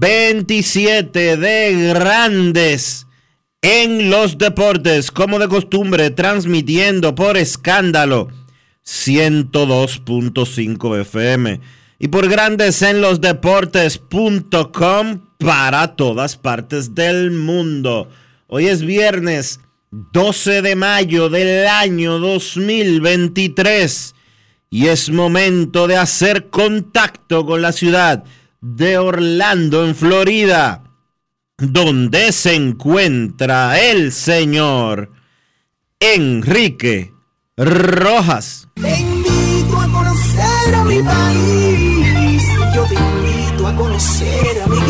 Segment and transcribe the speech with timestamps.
[0.00, 3.06] 3027 de Grandes
[3.60, 8.28] en los Deportes, como de costumbre, transmitiendo por escándalo
[8.86, 11.60] 102.5 FM
[11.98, 18.08] y por Grandes en los Deportes.com para todas partes del mundo.
[18.46, 24.14] Hoy es viernes 12 de mayo del año 2023
[24.70, 28.24] y es momento de hacer contacto con la ciudad
[28.62, 30.84] de Orlando, en Florida,
[31.58, 35.10] donde se encuentra el señor
[36.00, 37.12] Enrique
[37.56, 38.68] Rojas.
[38.74, 42.42] Te invito a conocer a mi país.
[42.74, 44.82] Yo te invito a conocer a mi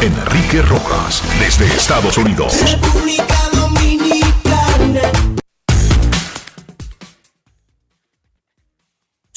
[0.00, 2.54] Enrique Rojas, desde Estados Unidos.
[2.70, 3.45] República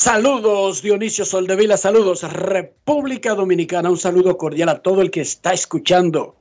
[0.01, 6.37] Saludos Dionisio Soldevila, saludos República Dominicana, un saludo cordial a todo el que está escuchando.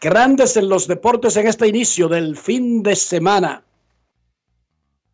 [0.00, 3.62] Grandes en los deportes en este inicio del fin de semana.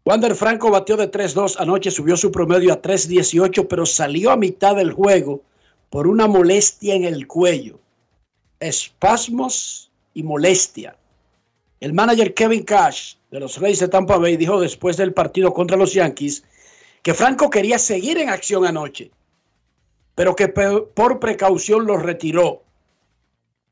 [0.05, 4.77] Wander Franco batió de 3-2 anoche, subió su promedio a 3-18, pero salió a mitad
[4.77, 5.43] del juego
[5.91, 7.81] por una molestia en el cuello.
[8.61, 10.97] Espasmos y molestia.
[11.81, 15.77] El manager Kevin Cash de los Reyes de Tampa Bay dijo después del partido contra
[15.77, 16.45] los Yankees
[17.03, 19.11] que Franco quería seguir en acción anoche,
[20.15, 22.63] pero que por precaución lo retiró.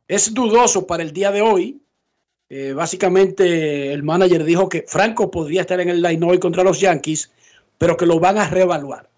[0.06, 1.80] Es dudoso para el día de hoy.
[2.48, 6.80] Eh, básicamente el manager dijo que Franco podría estar en el line hoy contra los
[6.80, 7.30] Yankees,
[7.76, 9.10] pero que lo van a reevaluar.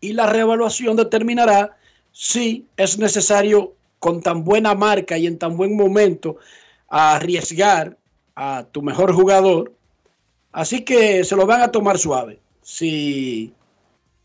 [0.00, 1.78] Y la reevaluación determinará
[2.12, 6.36] si es necesario con tan buena marca y en tan buen momento
[6.88, 7.96] arriesgar
[8.34, 9.72] a tu mejor jugador.
[10.52, 12.43] Así que se lo van a tomar suave.
[12.64, 13.52] Si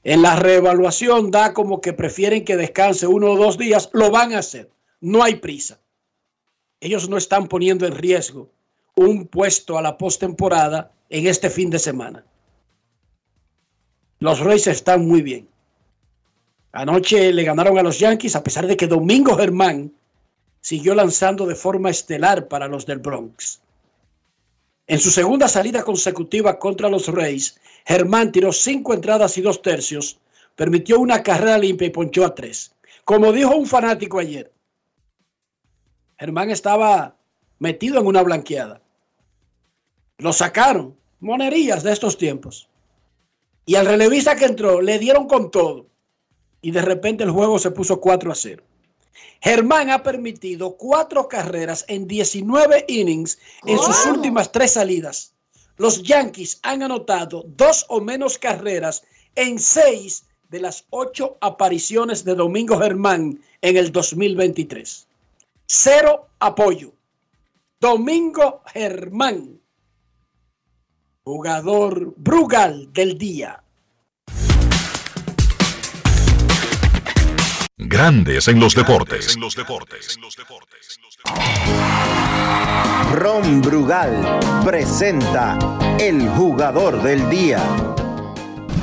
[0.04, 4.34] en la reevaluación da como que prefieren que descanse uno o dos días, lo van
[4.34, 4.72] a hacer.
[5.02, 5.80] No hay prisa.
[6.80, 8.50] Ellos no están poniendo en riesgo
[8.96, 12.24] un puesto a la postemporada en este fin de semana.
[14.20, 15.50] Los Reyes están muy bien.
[16.72, 19.92] Anoche le ganaron a los Yankees a pesar de que Domingo Germán
[20.62, 23.62] siguió lanzando de forma estelar para los del Bronx.
[24.90, 30.18] En su segunda salida consecutiva contra los Reyes, Germán tiró cinco entradas y dos tercios,
[30.56, 32.74] permitió una carrera limpia y ponchó a tres.
[33.06, 34.52] Como dijo un fanático ayer,
[36.18, 37.16] Germán estaba
[37.60, 38.82] metido en una blanqueada.
[40.18, 42.68] Lo sacaron, monerías de estos tiempos.
[43.68, 45.86] Y al relevista que entró le dieron con todo.
[46.64, 48.64] Y de repente el juego se puso 4 a 0.
[49.42, 55.34] Germán ha permitido cuatro carreras en 19 innings en sus últimas tres salidas.
[55.78, 59.04] Los Yankees han anotado dos o menos carreras
[59.36, 65.08] en seis de las ocho apariciones de Domingo Germán en el 2023.
[65.66, 66.92] Cero apoyo.
[67.80, 69.62] Domingo Germán,
[71.24, 73.64] jugador Brugal del día.
[77.82, 79.38] Grandes en los deportes.
[83.14, 85.58] Ron Brugal presenta
[85.98, 87.64] el jugador del día.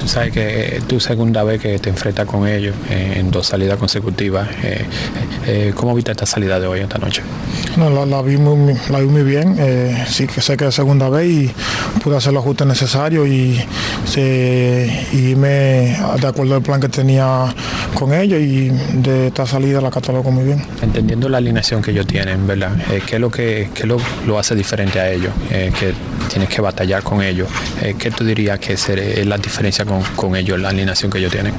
[0.07, 3.49] Tú sabes que es tu segunda vez que te enfrentas con ellos eh, en dos
[3.49, 4.49] salidas consecutivas.
[4.63, 4.85] Eh,
[5.49, 7.23] eh, ¿Cómo viste esta salida de hoy, esta noche?
[7.77, 9.57] No, la, la vi muy, la vi muy bien.
[9.59, 11.51] eh, sí que sé que es segunda vez y
[12.05, 13.61] pude hacer los ajustes necesarios y,
[14.07, 17.53] se- y irme de acuerdo al plan que tenía
[17.95, 18.69] con ellos y
[19.03, 20.63] de esta salida la catalogo muy bien.
[20.83, 22.77] Entendiendo la alineación que ellos tienen, ¿verdad?
[22.93, 25.33] Eh, ¿Qué es lo que qué lo, lo hace diferente a ellos?
[25.51, 25.93] Eh, que
[26.29, 27.49] tienes que batallar con ellos.
[27.83, 31.19] Eh, ¿Qué tú dirías que ser- es la diferencia con, con ellos, la alineación que
[31.19, 31.53] ellos tienen?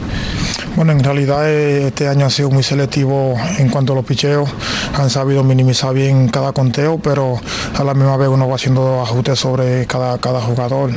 [0.75, 4.47] Bueno, en realidad eh, este año ha sido muy selectivo en cuanto a los picheos.
[4.95, 7.39] Han sabido minimizar bien cada conteo, pero
[7.77, 10.91] a la misma vez uno va haciendo ajustes sobre cada, cada jugador.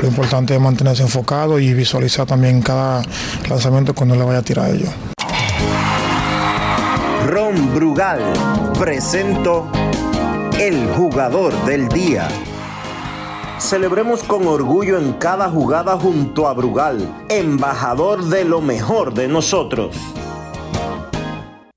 [0.00, 3.02] Lo importante es mantenerse enfocado y visualizar también cada
[3.48, 4.90] lanzamiento cuando le vaya a tirar a ellos.
[7.26, 8.20] Ron Brugal
[8.78, 9.66] presento
[10.58, 12.28] el jugador del día.
[13.58, 19.96] Celebremos con orgullo en cada jugada junto a Brugal, embajador de lo mejor de nosotros.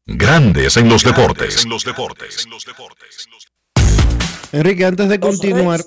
[0.05, 1.65] Grandes en los deportes.
[4.51, 5.81] Enrique, antes de Los continuar,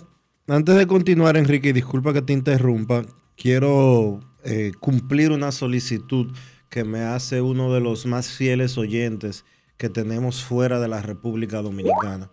[0.47, 3.03] antes de continuar, Enrique, disculpa que te interrumpa,
[3.37, 6.33] quiero eh, cumplir una solicitud
[6.69, 9.45] que me hace uno de los más fieles oyentes
[9.77, 12.31] que tenemos fuera de la República Dominicana.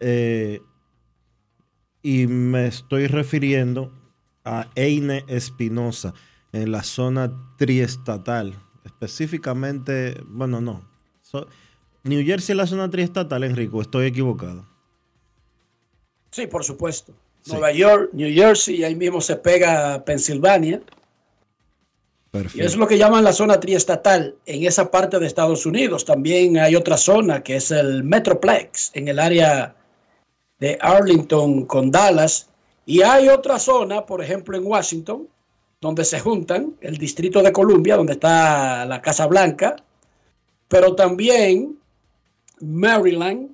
[0.00, 0.60] Eh,
[2.04, 3.90] y me estoy refiriendo
[4.44, 6.12] a Eine Espinosa
[6.52, 8.54] en la zona triestatal.
[8.84, 10.86] Específicamente, bueno, no.
[11.22, 11.48] So-
[12.02, 14.66] New Jersey es la zona triestatal, Enrique, ¿o estoy equivocado.
[16.30, 17.14] Sí, por supuesto.
[17.40, 17.52] Sí.
[17.52, 20.82] Nueva York, New Jersey, y ahí mismo se pega Pensilvania.
[20.82, 22.58] Y Perfecto.
[22.66, 26.04] eso es lo que llaman la zona triestatal en esa parte de Estados Unidos.
[26.04, 29.74] También hay otra zona que es el Metroplex en el área
[30.58, 32.48] de Arlington con Dallas.
[32.86, 35.28] Y hay otra zona, por ejemplo, en Washington,
[35.80, 39.76] donde se juntan el Distrito de Columbia, donde está la Casa Blanca,
[40.68, 41.78] pero también
[42.60, 43.50] Maryland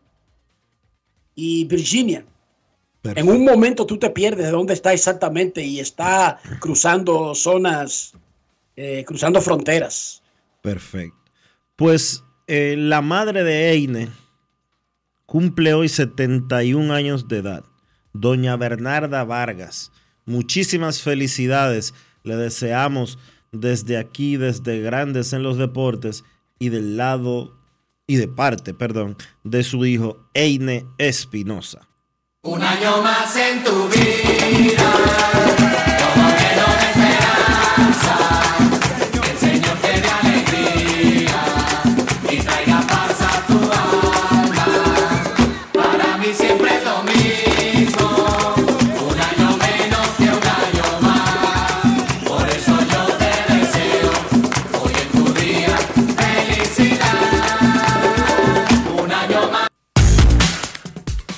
[1.35, 2.25] y Virginia.
[3.03, 8.13] En un momento tú te pierdes de dónde está exactamente y está cruzando zonas,
[8.77, 10.23] eh, cruzando fronteras.
[10.61, 11.17] Perfecto.
[11.77, 14.09] Pues eh, la madre de Eine
[15.31, 17.65] cumple hoy 71 años de edad.
[18.13, 19.93] Doña Bernarda Vargas.
[20.27, 21.95] Muchísimas felicidades.
[22.25, 23.17] Le deseamos
[23.53, 26.25] desde aquí, desde Grandes en los Deportes
[26.59, 27.57] y del lado
[28.09, 31.87] y de parte, perdón, de su hijo Eine Espinosa.
[32.43, 35.60] Un año más en tu vida,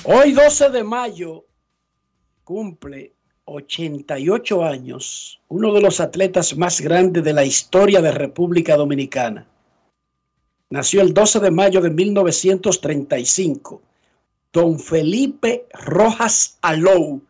[0.05, 1.45] Hoy 12 de mayo
[2.43, 3.13] cumple
[3.45, 9.47] 88 años uno de los atletas más grandes de la historia de República Dominicana.
[10.69, 13.81] Nació el 12 de mayo de 1935.
[14.51, 17.21] Don Felipe Rojas Alou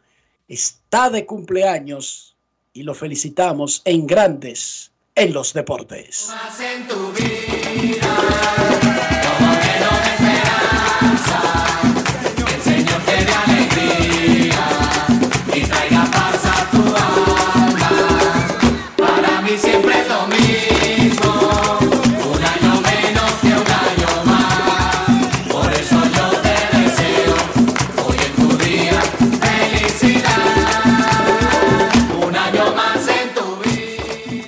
[0.48, 2.36] está de cumpleaños
[2.74, 6.30] y lo felicitamos en grandes en los deportes.
[6.30, 8.08] más en tu vida,
[9.38, 9.54] como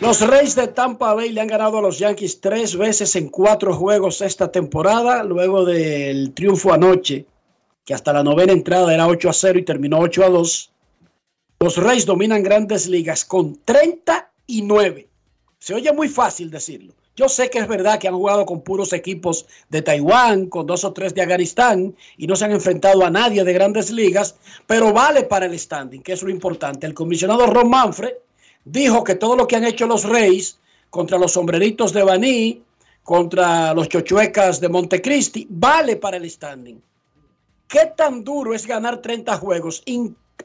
[0.06, 3.74] Los Reyes de Tampa Bay le han ganado a los Yankees tres veces en cuatro
[3.74, 7.26] juegos esta temporada, luego del triunfo anoche,
[7.84, 10.72] que hasta la novena entrada era 8 a 0 y terminó 8 a 2.
[11.60, 15.10] Los Reyes dominan grandes ligas con 39.
[15.58, 16.94] Se oye muy fácil decirlo.
[17.16, 20.84] Yo sé que es verdad que han jugado con puros equipos de Taiwán, con dos
[20.84, 24.36] o tres de Afganistán y no se han enfrentado a nadie de grandes ligas,
[24.68, 26.86] pero vale para el standing, que es lo importante.
[26.86, 28.14] El comisionado Ron Manfred
[28.66, 32.64] dijo que todo lo que han hecho los Reyes contra los sombreritos de Baní,
[33.04, 36.82] contra los chochuecas de Montecristi, vale para el standing.
[37.68, 39.84] ¿Qué tan duro es ganar 30 juegos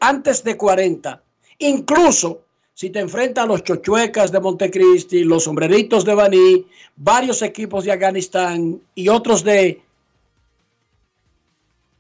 [0.01, 1.23] antes de 40?
[1.59, 2.43] Incluso
[2.75, 7.93] si te enfrentas a los Chochuecas de Montecristi, los Sombreritos de Baní, varios equipos de
[7.93, 9.83] Afganistán y otros de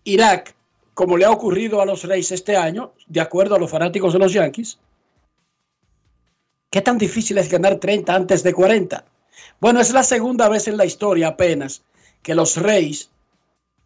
[0.05, 0.55] Irak,
[0.95, 4.19] como le ha ocurrido a los Reyes este año, de acuerdo a los fanáticos de
[4.21, 4.79] los Yankees,
[6.71, 9.05] ¿qué tan difícil es ganar 30 antes de 40?
[9.61, 11.83] Bueno, es la segunda vez en la historia apenas
[12.23, 13.11] que los Reyes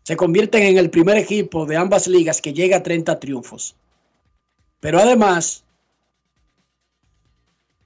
[0.03, 3.75] se convierten en el primer equipo de ambas ligas que llega a 30 triunfos.
[4.81, 5.65] Pero además,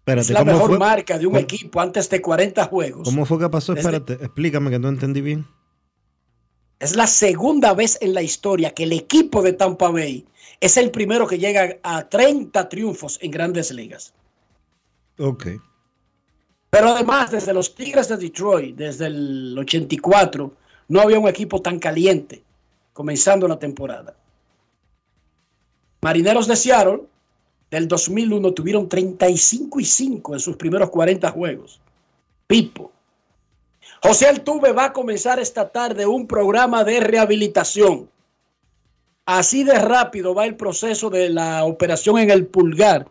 [0.01, 0.79] Espérate, es la ¿cómo mejor fue?
[0.79, 3.05] marca de un ¿Cómo- equipo antes de 40 juegos.
[3.09, 3.75] ¿Cómo fue que pasó?
[3.75, 5.47] Desde- Espérate, explícame que no entendí bien.
[6.81, 10.27] Es la segunda vez en la historia que el equipo de Tampa Bay
[10.61, 14.15] es el primero que llega a 30 triunfos en grandes ligas.
[15.19, 15.47] Ok.
[16.71, 20.53] Pero además, desde los Tigres de Detroit, desde el 84,
[20.89, 22.43] no había un equipo tan caliente
[22.93, 24.15] comenzando la temporada.
[26.01, 27.03] Marineros de Seattle,
[27.71, 31.81] del 2001, tuvieron 35 y 5 en sus primeros 40 juegos.
[32.47, 32.93] Pipo.
[34.03, 38.09] José Altuve va a comenzar esta tarde un programa de rehabilitación.
[39.27, 43.07] Así de rápido va el proceso de la operación en el pulgar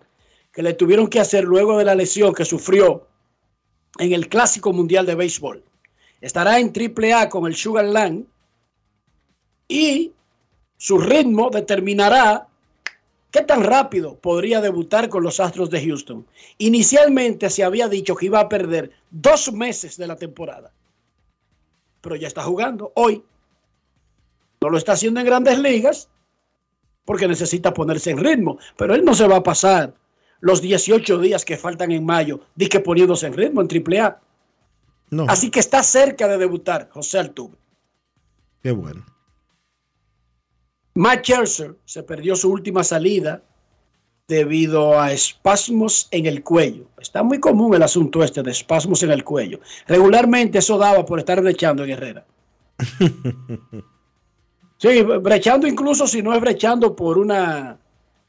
[0.58, 3.06] que le tuvieron que hacer luego de la lesión que sufrió
[4.00, 5.64] en el Clásico Mundial de Béisbol.
[6.20, 8.26] Estará en AAA con el Sugar Land
[9.68, 10.14] y
[10.76, 12.48] su ritmo determinará
[13.30, 16.26] qué tan rápido podría debutar con los Astros de Houston.
[16.58, 20.72] Inicialmente se había dicho que iba a perder dos meses de la temporada,
[22.02, 23.24] pero ya está jugando hoy.
[24.62, 26.10] No lo está haciendo en grandes ligas
[27.06, 29.94] porque necesita ponerse en ritmo, pero él no se va a pasar
[30.40, 32.40] los 18 días que faltan en mayo,
[32.70, 34.20] que poniéndose en ritmo en AAA.
[35.10, 37.56] No, Así que está cerca de debutar José Altuve.
[38.62, 39.06] qué bueno.
[40.96, 43.44] Matt Scherzer se perdió su última salida
[44.28, 46.88] debido a espasmos en el cuello.
[47.00, 49.60] Está muy común el asunto este de espasmos en el cuello.
[49.88, 52.26] Regularmente eso daba por estar brechando en Herrera.
[54.80, 57.80] Sí, brechando incluso si no es brechando por una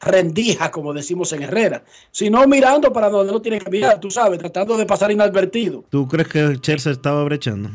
[0.00, 4.38] rendija, como decimos en Herrera, sino mirando para donde no tiene que mirar, tú sabes,
[4.38, 5.84] tratando de pasar inadvertido.
[5.88, 7.70] ¿Tú crees que Chelsea estaba brechando?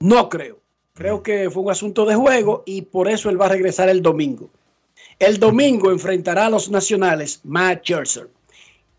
[0.00, 0.58] No creo.
[0.94, 4.00] Creo que fue un asunto de juego y por eso él va a regresar el
[4.00, 4.48] domingo.
[5.18, 8.28] El domingo enfrentará a los nacionales Matt Scherzer.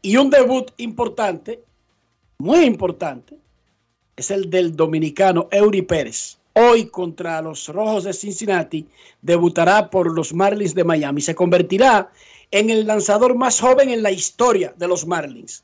[0.02, 1.62] Y un debut importante,
[2.38, 3.38] muy importante,
[4.16, 6.38] es el del dominicano Eury Pérez.
[6.54, 8.88] Hoy contra los Rojos de Cincinnati
[9.22, 11.22] debutará por los Marlins de Miami.
[11.22, 12.12] Se convertirá
[12.52, 15.64] en el lanzador más joven en la historia de los Marlins.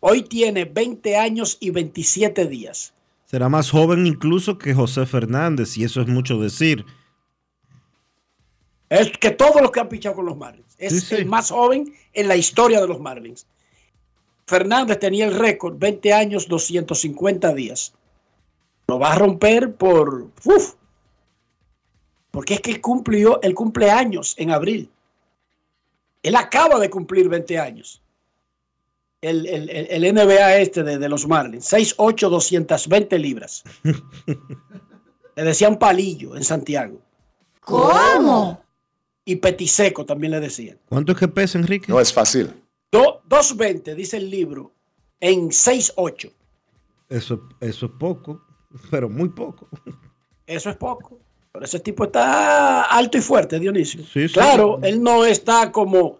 [0.00, 2.92] Hoy tiene 20 años y 27 días.
[3.26, 6.84] Será más joven incluso que José Fernández, y eso es mucho decir.
[8.88, 10.74] Es que todos los que han pichado con los Marlins.
[10.78, 11.14] Es Sí, sí.
[11.16, 13.46] el más joven en la historia de los Marlins.
[14.46, 17.92] Fernández tenía el récord, 20 años, 250 días.
[18.86, 20.28] Lo va a romper por...
[20.44, 20.74] uf,
[22.30, 24.90] porque es que él cumplió el cumpleaños en abril.
[26.22, 28.02] Él acaba de cumplir 20 años.
[29.20, 31.72] El, el- el- NBA este de, de los Marlins.
[31.72, 33.64] 6'8", 220 libras.
[35.36, 37.00] Le decían palillo en Santiago.
[37.60, 38.62] ¿Cómo?
[39.24, 40.78] Y petiseco también le decían.
[40.88, 41.86] ¿Cuánto es que pesa, Enrique?
[41.88, 42.52] No es fácil.
[42.90, 44.72] Do- 220, dice el libro,
[45.20, 46.32] en 6'8".
[47.10, 48.42] Eso, eso es poco,
[48.90, 49.68] pero muy poco.
[50.46, 51.18] Eso es poco.
[51.52, 54.02] Pero ese tipo está alto y fuerte, Dionisio.
[54.04, 54.34] Sí, sí.
[54.34, 56.18] claro, él no está como...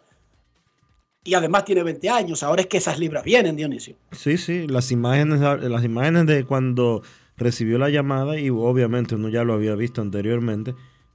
[1.25, 2.42] Y además tiene 20 años.
[2.42, 3.97] Ahora es que esas libras vienen, Dionisio.
[4.12, 7.02] Sí, sí, las imágenes, las imágenes de cuando
[7.37, 10.75] recibió la llamada, y obviamente uno ya lo había visto anteriormente,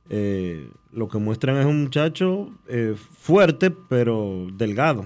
[0.10, 5.06] eh, lo que muestran es un muchacho eh, fuerte, pero delgado.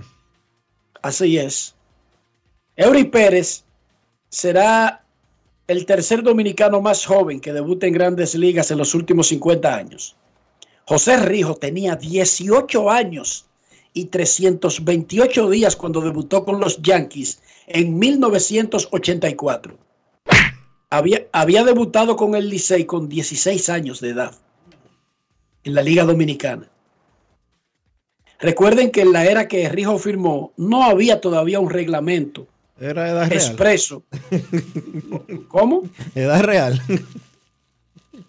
[1.01, 1.75] Así es.
[2.75, 3.63] Eury Pérez
[4.29, 5.03] será
[5.67, 10.15] el tercer dominicano más joven que debuta en grandes ligas en los últimos 50 años.
[10.85, 13.45] José Rijo tenía 18 años
[13.93, 19.77] y 328 días cuando debutó con los Yankees en 1984.
[20.89, 24.33] Había, había debutado con el Licey con 16 años de edad
[25.65, 26.69] en la Liga Dominicana.
[28.39, 32.47] Recuerden que en la era que Rijo firmó no había todavía un reglamento
[32.79, 33.33] Era edad real.
[33.33, 34.03] expreso.
[35.47, 35.83] ¿Cómo?
[36.15, 36.81] Edad real.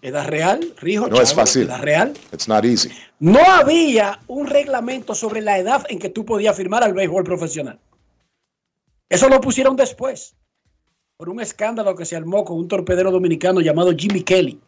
[0.01, 0.73] ¿Edad real?
[0.77, 1.63] Rijo, No es fácil.
[1.63, 2.13] ¿Edad real?
[2.31, 2.89] It's not easy.
[3.19, 7.79] No había un reglamento sobre la edad en que tú podías firmar al béisbol profesional.
[9.09, 10.35] Eso lo pusieron después,
[11.17, 14.59] por un escándalo que se armó con un torpedero dominicano llamado Jimmy Kelly,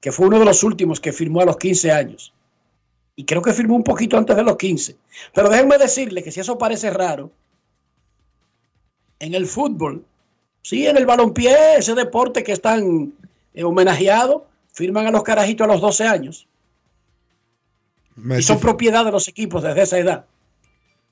[0.00, 2.34] que fue uno de los últimos que firmó a los 15 años.
[3.16, 4.96] Y creo que firmó un poquito antes de los 15.
[5.34, 7.30] Pero déjenme decirle que si eso parece raro,
[9.20, 10.04] en el fútbol.
[10.62, 13.14] Sí, en el balompié, ese deporte que están
[13.54, 16.48] eh, homenajeado, firman a los carajitos a los 12 años.
[18.36, 20.26] Y son propiedad de los equipos desde esa edad.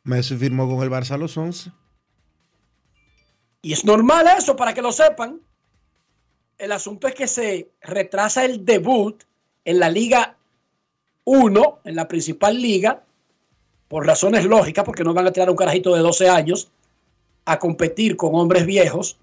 [0.05, 1.71] Messi firmó con el Barça a los 11.
[3.63, 5.41] Y es normal eso, para que lo sepan.
[6.59, 9.23] El asunto es que se retrasa el debut
[9.65, 10.37] en la Liga
[11.25, 13.03] 1, en la principal liga,
[13.87, 16.71] por razones lógicas, porque no van a tirar un carajito de 12 años
[17.49, 19.17] a competir con hombres viejos.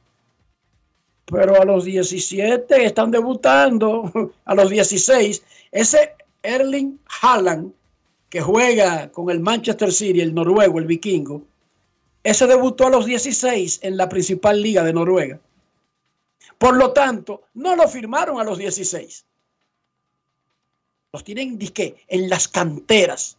[1.25, 5.43] Pero a los 17 están debutando, a los 16.
[5.71, 7.71] Ese Erling Haaland,
[8.29, 11.43] que juega con el Manchester City, el noruego, el vikingo,
[12.23, 15.39] ese debutó a los 16 en la principal liga de Noruega.
[16.57, 19.25] Por lo tanto, no lo firmaron a los 16.
[21.13, 23.37] Los tienen disque en las canteras.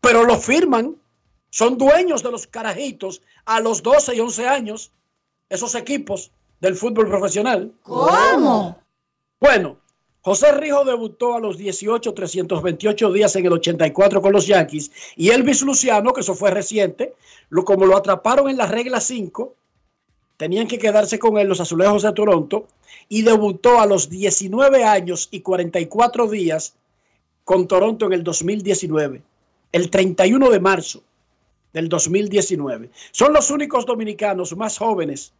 [0.00, 0.96] Pero lo firman.
[1.50, 4.90] Son dueños de los carajitos a los 12 y 11 años.
[5.48, 6.30] Esos equipos
[6.60, 7.72] del fútbol profesional.
[7.82, 8.78] ¿Cómo?
[9.40, 9.76] Bueno,
[10.22, 14.92] José Rijo debutó a los 18, 328 días en el 84 con los Yankees.
[15.16, 17.14] Y Elvis Luciano, que eso fue reciente,
[17.50, 19.54] lo, como lo atraparon en la regla 5,
[20.36, 22.68] tenían que quedarse con él los azulejos de Toronto.
[23.08, 26.74] Y debutó a los 19 años y 44 días
[27.44, 29.20] con Toronto en el 2019,
[29.72, 31.02] el 31 de marzo
[31.72, 32.90] del 2019.
[33.10, 35.32] Son los únicos dominicanos más jóvenes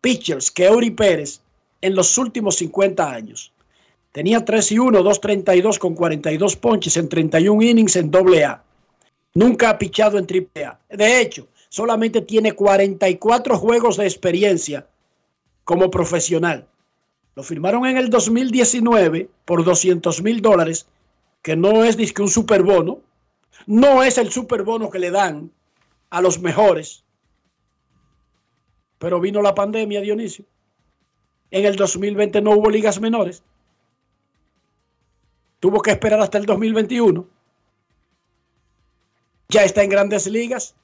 [0.00, 1.40] pitchers que Eury Pérez
[1.80, 3.52] en los últimos 50 años.
[4.12, 8.62] Tenía 3 y 1, 2.32 con 42 ponches en 31 innings en AA.
[9.34, 10.78] Nunca ha pichado en AAA.
[10.88, 14.86] De hecho, solamente tiene 44 juegos de experiencia
[15.64, 16.66] como profesional.
[17.34, 20.86] Lo firmaron en el 2019 por 200 mil dólares,
[21.42, 23.00] que no es disque un superbono.
[23.66, 25.50] No es el superbono que le dan
[26.10, 27.04] a los mejores.
[28.98, 30.44] Pero vino la pandemia, Dionisio.
[31.50, 33.42] En el 2020 no hubo ligas menores.
[35.60, 37.26] Tuvo que esperar hasta el 2021.
[39.48, 40.74] Ya está en grandes ligas.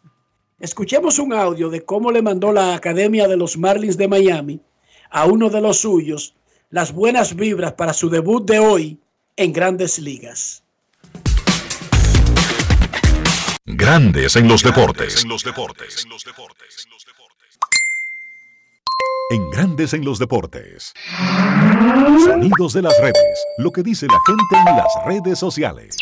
[0.61, 4.61] Escuchemos un audio de cómo le mandó la Academia de los Marlins de Miami
[5.11, 6.35] a uno de los suyos
[6.71, 8.99] las buenas vibras para su debut de hoy
[9.37, 10.65] en grandes ligas.
[13.65, 15.25] Grandes en los deportes.
[19.31, 20.93] En Grandes en los deportes.
[22.25, 23.47] Sonidos de las redes.
[23.59, 25.97] Lo que dice la gente en las redes sociales.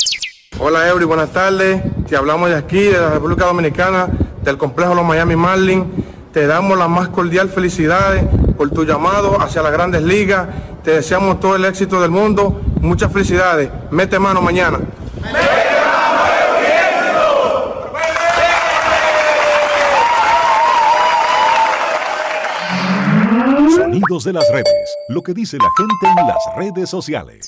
[0.59, 1.83] Hola Eury, buenas tardes.
[2.09, 4.09] Te hablamos de aquí, de la República Dominicana,
[4.43, 5.85] del complejo Los Miami Marlins.
[6.33, 8.25] Te damos las más cordial felicidades
[8.57, 10.49] por tu llamado hacia las grandes ligas.
[10.83, 12.59] Te deseamos todo el éxito del mundo.
[12.81, 13.69] Muchas felicidades.
[13.91, 14.79] Mete mano mañana.
[24.11, 24.97] De las redes.
[25.09, 27.47] Lo que dice la gente en las redes sociales.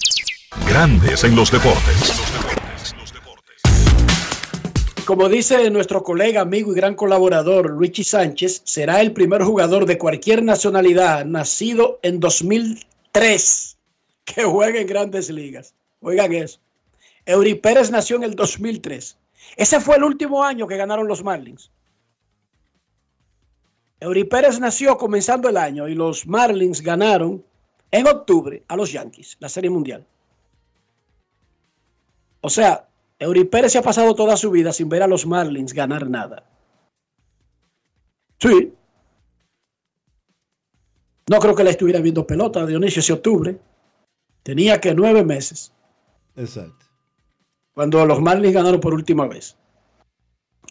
[0.69, 2.23] Grandes en los deportes.
[5.05, 9.99] Como dice nuestro colega, amigo y gran colaborador Luigi Sánchez, será el primer jugador de
[9.99, 13.77] cualquier nacionalidad nacido en 2003
[14.25, 15.75] que juegue en grandes ligas.
[16.01, 16.61] Oigan eso.
[17.27, 19.17] Eury Pérez nació en el 2003.
[19.57, 21.73] Ese fue el último año que ganaron los Marlins.
[24.03, 27.45] Eury Pérez nació comenzando el año y los Marlins ganaron
[27.93, 30.05] en octubre a los Yankees, la Serie Mundial.
[32.41, 32.89] O sea,
[33.21, 36.45] Eury Pérez se ha pasado toda su vida sin ver a los Marlins ganar nada.
[38.41, 38.75] Sí.
[41.31, 43.61] No creo que le estuviera viendo pelota Dionisio ese octubre.
[44.43, 45.73] Tenía que nueve meses
[46.35, 46.87] Exacto.
[47.73, 49.57] cuando los Marlins ganaron por última vez.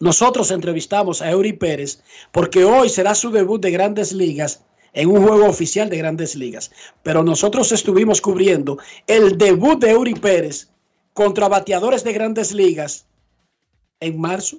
[0.02, 5.24] Nosotros entrevistamos a Eury Pérez porque hoy será su debut de grandes ligas en un
[5.24, 6.72] juego oficial de grandes ligas.
[7.04, 10.70] Pero nosotros estuvimos cubriendo el debut de Eury Pérez
[11.12, 13.06] contra bateadores de grandes ligas
[14.00, 14.56] en marzo,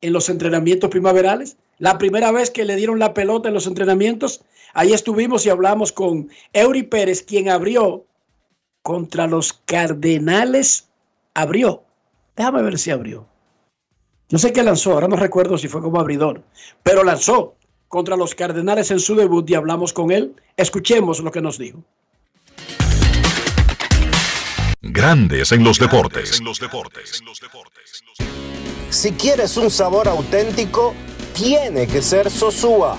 [0.00, 1.58] en los entrenamientos primaverales.
[1.76, 4.40] La primera vez que le dieron la pelota en los entrenamientos,
[4.72, 8.06] ahí estuvimos y hablamos con Eury Pérez, quien abrió
[8.80, 10.88] contra los Cardenales.
[11.34, 11.82] Abrió.
[12.34, 13.33] Déjame ver si abrió.
[14.34, 16.42] Yo sé que lanzó, ahora no recuerdo si fue como abridor,
[16.82, 17.54] pero lanzó
[17.86, 20.34] contra los Cardenales en su debut y hablamos con él.
[20.56, 21.84] Escuchemos lo que nos dijo.
[24.82, 26.42] Grandes en los deportes.
[28.90, 30.94] Si quieres un sabor auténtico,
[31.32, 32.98] tiene que ser Sosúa.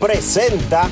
[0.00, 0.90] Presenta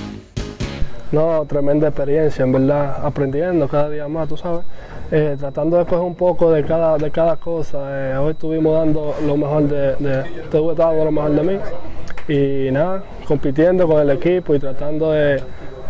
[1.11, 4.65] No, tremenda experiencia, en verdad, aprendiendo cada día más, tú sabes,
[5.13, 7.79] eh, tratando de coger un poco de cada, de cada cosa.
[7.91, 11.59] Eh, hoy estuvimos dando lo mejor de, de, dando lo mejor de mí
[12.29, 15.43] y nada, compitiendo con el equipo y tratando de,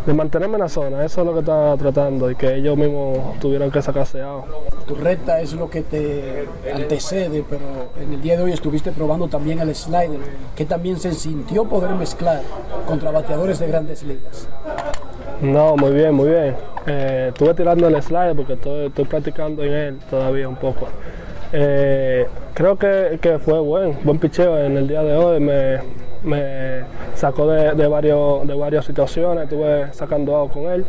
[0.05, 1.05] de mantenerme en la zona.
[1.05, 4.45] Eso es lo que estaba tratando y que ellos mismos tuvieron que sacarse out.
[4.87, 7.63] Tu recta es lo que te antecede, pero
[8.03, 10.19] en el día de hoy estuviste probando también el slider,
[10.57, 12.41] que también se sintió poder mezclar
[12.89, 14.49] contra bateadores de grandes ligas.
[15.41, 16.55] No, muy bien, muy bien.
[16.87, 20.89] Eh, estuve tirando el slide porque estoy, estoy practicando en él todavía un poco.
[21.53, 25.41] Eh, creo que, que fue buen, buen picheo en el día de hoy.
[25.41, 25.79] Me,
[26.23, 30.85] me sacó de, de, varios, de varias situaciones, estuve sacando out con él.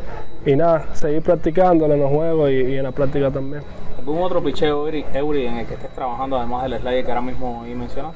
[0.45, 3.63] Y nada, seguir practicándolo en los juegos y, y en la práctica también.
[3.97, 7.21] ¿Algún otro picheo, Eury, Eury, en el que estés trabajando además del slide que ahora
[7.21, 8.13] mismo ahí mencionas?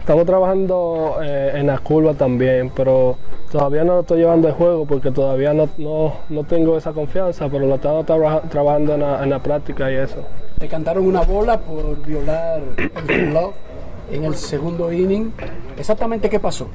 [0.00, 3.16] Estamos trabajando eh, en la curva también, pero
[3.50, 7.48] todavía no lo estoy llevando de juego porque todavía no, no, no tengo esa confianza,
[7.48, 10.18] pero lo estamos traba- trabajando en la, en la práctica y eso.
[10.60, 13.52] Le cantaron una bola por violar el reloj
[14.10, 15.32] en el segundo inning.
[15.78, 16.68] ¿Exactamente qué pasó?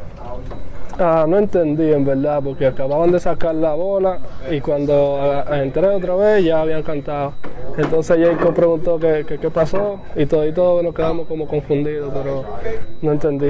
[1.00, 4.20] Ah, no entendí en verdad, porque acababan de sacar la bola
[4.52, 7.34] y cuando ah, entré otra vez ya habían cantado.
[7.78, 12.12] Entonces Jacob preguntó qué, qué, qué pasó y todo y todo nos quedamos como confundidos,
[12.14, 12.44] pero
[13.02, 13.50] no entendí.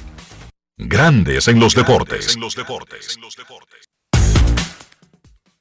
[0.83, 2.35] Grandes en los deportes.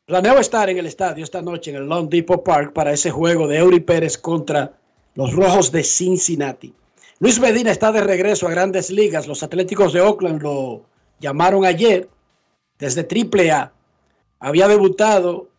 [0.06, 3.46] Planeo estar en el estadio esta noche en el Long Depot Park para ese juego
[3.46, 4.72] de Eury Pérez contra
[5.14, 6.72] los Rojos de Cincinnati.
[7.18, 9.28] Luis Medina está de regreso a grandes ligas.
[9.28, 10.86] Los Atléticos de Oakland lo
[11.20, 12.08] llamaron ayer
[12.78, 13.72] desde AAA.
[14.38, 15.50] Había debutado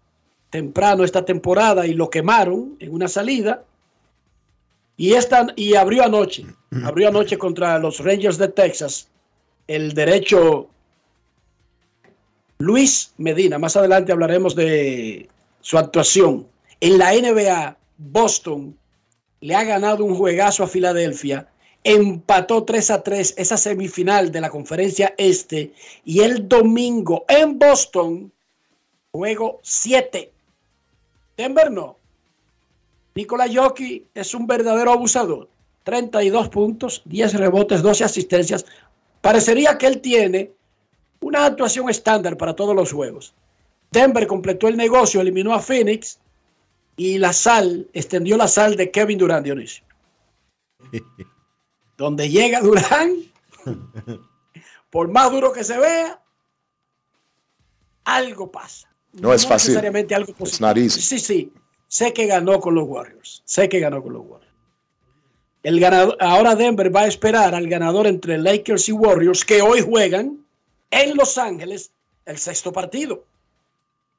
[0.50, 3.64] temprano esta temporada y lo quemaron en una salida.
[4.98, 6.48] Y, esta, y abrió anoche.
[6.84, 9.11] Abrió anoche contra los Rangers de Texas
[9.76, 10.68] el derecho
[12.58, 13.58] Luis Medina.
[13.58, 15.30] Más adelante hablaremos de
[15.62, 16.48] su actuación.
[16.82, 18.78] En la NBA, Boston
[19.40, 21.48] le ha ganado un juegazo a Filadelfia.
[21.84, 25.74] Empató 3 a 3 esa semifinal de la conferencia este.
[26.04, 28.32] Y el domingo en Boston,
[29.12, 30.32] juego 7.
[31.38, 31.98] Denver no.
[33.16, 35.50] Nikola Jokic es un verdadero abusador.
[35.84, 38.66] 32 puntos, 10 rebotes, 12 asistencias.
[39.22, 40.52] Parecería que él tiene
[41.20, 43.34] una actuación estándar para todos los juegos.
[43.92, 46.20] Denver completó el negocio, eliminó a Phoenix
[46.98, 49.84] y la sal, extendió la sal de Kevin Durant, Dionisio.
[51.98, 53.28] Donde llega Durant,
[54.90, 56.20] por más duro que se vea,
[58.04, 58.90] algo pasa.
[59.14, 59.70] No es fácil.
[59.70, 60.90] necesariamente algo positivo.
[60.90, 61.54] Sí, sí.
[61.88, 63.44] Sé que ganó con los Warriors.
[63.46, 64.41] Sé que ganó con los Warriors.
[65.64, 69.82] El ganador, ahora Denver va a esperar al ganador entre Lakers y Warriors que hoy
[69.82, 70.44] juegan
[70.90, 71.92] en Los Ángeles
[72.26, 73.24] el sexto partido.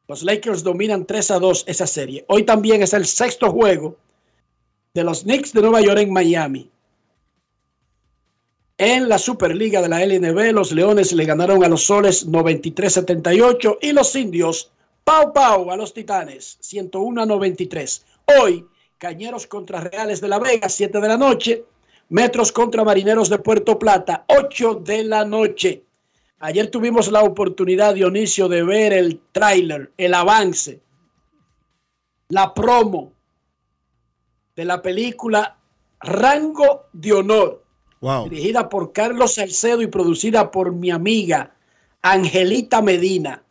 [0.06, 2.24] Los Lakers dominan 3 a 2 esa serie.
[2.28, 3.96] Hoy también es el sexto juego
[4.94, 6.70] de los Knicks de Nueva York en Miami.
[8.78, 13.92] En la Superliga de la LNB, los Leones le ganaron a los Soles 93-78 y
[13.92, 14.72] los Indios,
[15.04, 18.04] Pau Pau a los Titanes 101 a 93.
[18.40, 18.66] Hoy,
[19.02, 21.64] Cañeros contra Reales de la Vega, 7 de la noche.
[22.10, 25.82] Metros contra Marineros de Puerto Plata, 8 de la noche.
[26.38, 30.80] Ayer tuvimos la oportunidad, Dionisio, de ver el tráiler, el avance,
[32.28, 33.12] la promo
[34.54, 35.58] de la película
[35.98, 37.64] Rango de Honor,
[38.00, 38.28] Wow.
[38.28, 41.56] dirigida por Carlos Salcedo y producida por mi amiga
[42.02, 43.42] Angelita Medina.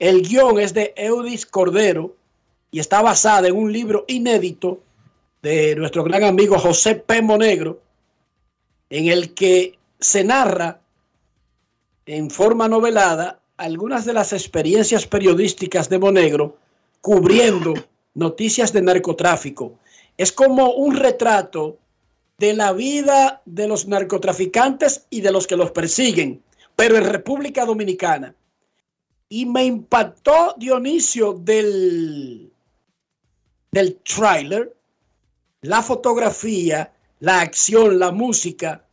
[0.00, 2.16] El guion es de Eudis Cordero
[2.70, 4.80] y está basada en un libro inédito
[5.42, 7.22] de nuestro gran amigo José P.
[7.22, 7.80] Monegro,
[8.90, 10.80] en el que se narra
[12.06, 16.56] en forma novelada algunas de las experiencias periodísticas de Monegro
[17.00, 17.74] cubriendo
[18.14, 19.78] noticias de narcotráfico.
[20.16, 21.78] Es como un retrato
[22.38, 26.42] de la vida de los narcotraficantes y de los que los persiguen,
[26.74, 28.34] pero en República Dominicana.
[29.28, 32.49] Y me impactó Dionisio del,
[33.72, 34.76] del tráiler,
[35.62, 38.86] la fotografía, la acción, la música.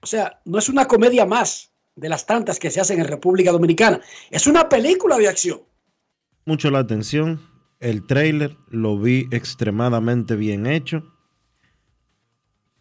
[0.00, 3.52] O sea, no es una comedia más de las tantas que se hacen en República
[3.52, 4.00] Dominicana.
[4.30, 5.62] Es una película de acción.
[6.44, 7.40] Mucho la atención.
[7.80, 11.10] El trailer lo vi extremadamente bien hecho.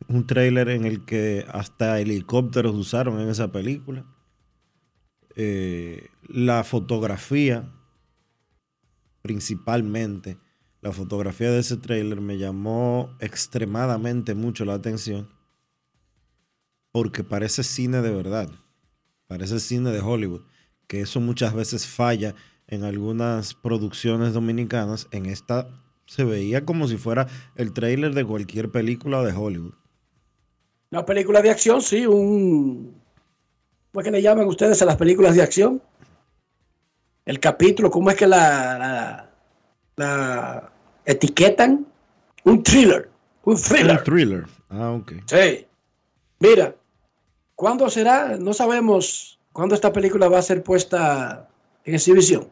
[0.07, 4.05] Un trailer en el que hasta helicópteros usaron en esa película.
[5.35, 7.71] eh, la fotografía,
[9.21, 10.37] principalmente,
[10.83, 15.29] la fotografía de ese trailer me llamó extremadamente mucho la atención
[16.91, 18.49] porque parece cine de verdad,
[19.27, 20.41] parece cine de Hollywood,
[20.87, 22.35] que eso muchas veces falla
[22.67, 25.07] en algunas producciones dominicanas.
[25.11, 25.69] En esta
[26.05, 29.73] se veía como si fuera el trailer de cualquier película de Hollywood.
[30.91, 33.01] Una película de acción, sí, un...
[33.91, 35.81] ¿Cómo es que le llaman ustedes a las películas de acción?
[37.25, 39.33] El capítulo, ¿cómo es que la, la,
[39.95, 40.72] la
[41.05, 41.85] etiquetan?
[42.43, 43.09] Un thriller,
[43.45, 43.97] un thriller.
[43.97, 44.45] Un thriller.
[44.69, 45.13] Ah, ok.
[45.25, 45.65] Sí.
[46.39, 46.75] Mira,
[47.55, 48.37] ¿cuándo será?
[48.37, 51.47] No sabemos cuándo esta película va a ser puesta
[51.85, 52.47] en exhibición.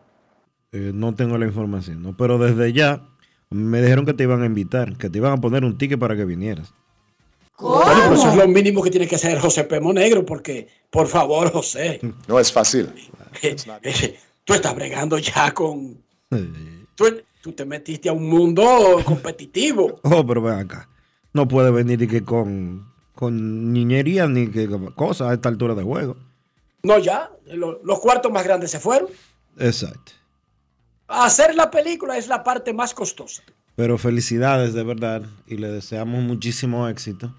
[0.72, 2.16] Eh, no tengo la información, ¿no?
[2.16, 3.06] pero desde ya
[3.50, 6.16] me dijeron que te iban a invitar, que te iban a poner un ticket para
[6.16, 6.74] que vinieras.
[7.60, 11.08] Bueno, pero eso es lo mínimo que tiene que hacer José Pemo Negro, porque, por
[11.08, 12.90] favor, José, No es fácil.
[13.42, 16.02] eh, eh, tú estás bregando ya con...
[16.96, 17.06] Tú,
[17.42, 18.64] tú te metiste a un mundo
[19.06, 20.00] competitivo.
[20.04, 20.88] Oh, pero ven acá.
[21.34, 25.84] No puede venir y que con, con niñería ni que cosas a esta altura de
[25.84, 26.18] juego.
[26.84, 29.08] No, ya, lo- los cuartos más grandes se fueron.
[29.58, 30.12] Exacto.
[31.08, 33.44] Hacer la película es la parte más costosa.
[33.76, 37.34] Pero felicidades de verdad y le deseamos muchísimo éxito.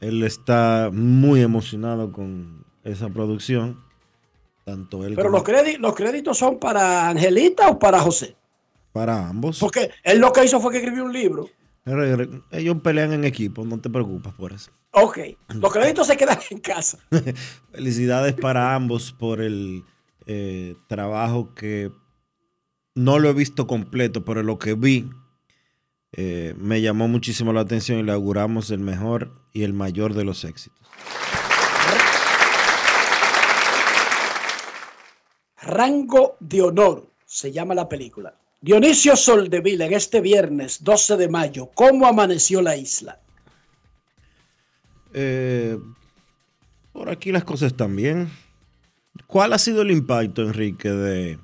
[0.00, 3.80] Él está muy emocionado con esa producción.
[4.64, 8.36] Tanto él Pero como los, créditos, los créditos son para Angelita o para José.
[8.92, 9.58] Para ambos.
[9.58, 11.48] Porque él lo que hizo fue que escribió un libro.
[12.52, 14.70] Ellos pelean en equipo, no te preocupes por eso.
[14.92, 16.98] Ok, los créditos se quedan en casa.
[17.72, 19.82] Felicidades para ambos por el
[20.26, 21.90] eh, trabajo que
[22.94, 25.10] no lo he visto completo, pero lo que vi
[26.12, 30.24] eh, me llamó muchísimo la atención y le auguramos el mejor y el mayor de
[30.24, 30.86] los éxitos.
[35.62, 38.41] Rango de honor se llama la película.
[38.62, 41.70] Dionisio Soldevila en este viernes 12 de mayo.
[41.74, 43.18] ¿Cómo amaneció la isla?
[45.12, 45.76] Eh,
[46.92, 48.30] por aquí las cosas están bien.
[49.26, 51.38] ¿Cuál ha sido el impacto, Enrique, de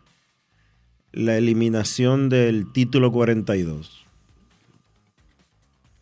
[1.10, 4.06] la eliminación del título 42?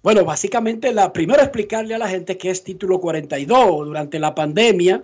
[0.02, 3.86] Bueno, básicamente la primero explicarle a la gente qué es título 42.
[3.86, 5.02] Durante la pandemia,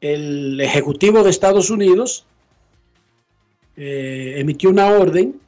[0.00, 2.26] el Ejecutivo de Estados Unidos
[3.76, 5.40] eh, emitió una orden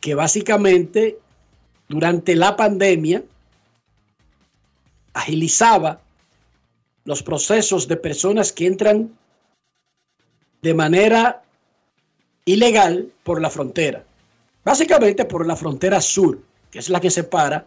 [0.00, 1.18] que básicamente
[1.88, 3.22] durante la pandemia
[5.14, 6.00] agilizaba
[7.04, 9.16] los procesos de personas que entran
[10.62, 11.42] de manera
[12.44, 14.04] ilegal por la frontera.
[14.64, 17.66] Básicamente por la frontera sur, que es la que separa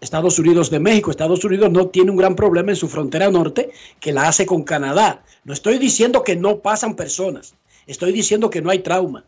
[0.00, 1.10] Estados Unidos de México.
[1.10, 4.62] Estados Unidos no tiene un gran problema en su frontera norte que la hace con
[4.62, 5.22] Canadá.
[5.44, 7.54] No estoy diciendo que no pasan personas,
[7.86, 9.24] estoy diciendo que no hay trauma.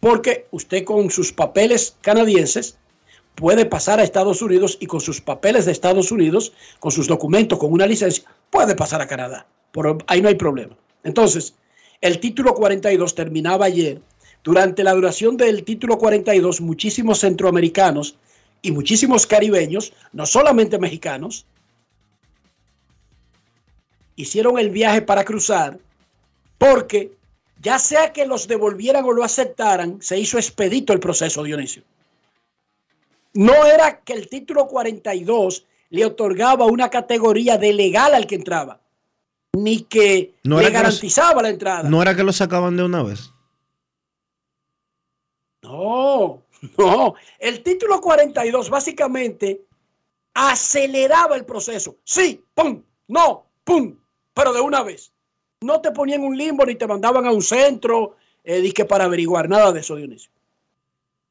[0.00, 2.76] Porque usted con sus papeles canadienses
[3.34, 7.58] puede pasar a Estados Unidos y con sus papeles de Estados Unidos, con sus documentos,
[7.58, 9.46] con una licencia, puede pasar a Canadá.
[10.06, 10.76] Ahí no hay problema.
[11.02, 11.54] Entonces,
[12.00, 14.00] el título 42 terminaba ayer.
[14.42, 18.16] Durante la duración del título 42, muchísimos centroamericanos
[18.60, 21.46] y muchísimos caribeños, no solamente mexicanos,
[24.16, 25.78] hicieron el viaje para cruzar
[26.58, 27.12] porque
[27.64, 31.82] ya sea que los devolvieran o lo aceptaran, se hizo expedito el proceso, Dionisio.
[33.32, 38.80] No era que el título 42 le otorgaba una categoría de legal al que entraba,
[39.54, 41.88] ni que No le era que los- garantizaba la entrada.
[41.88, 43.30] ¿No era que lo sacaban de una vez?
[45.62, 46.42] No,
[46.78, 47.14] no.
[47.38, 49.62] El título 42 básicamente
[50.34, 51.96] aceleraba el proceso.
[52.04, 53.96] Sí, pum, no, pum,
[54.34, 55.12] pero de una vez.
[55.64, 59.48] No te ponían un limbo ni te mandaban a un centro eh, disque para averiguar
[59.48, 60.30] nada de eso, Dionisio.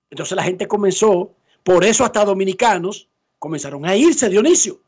[0.09, 4.79] Entonces la gente comenzó, por eso hasta dominicanos comenzaron a irse, Dionisio.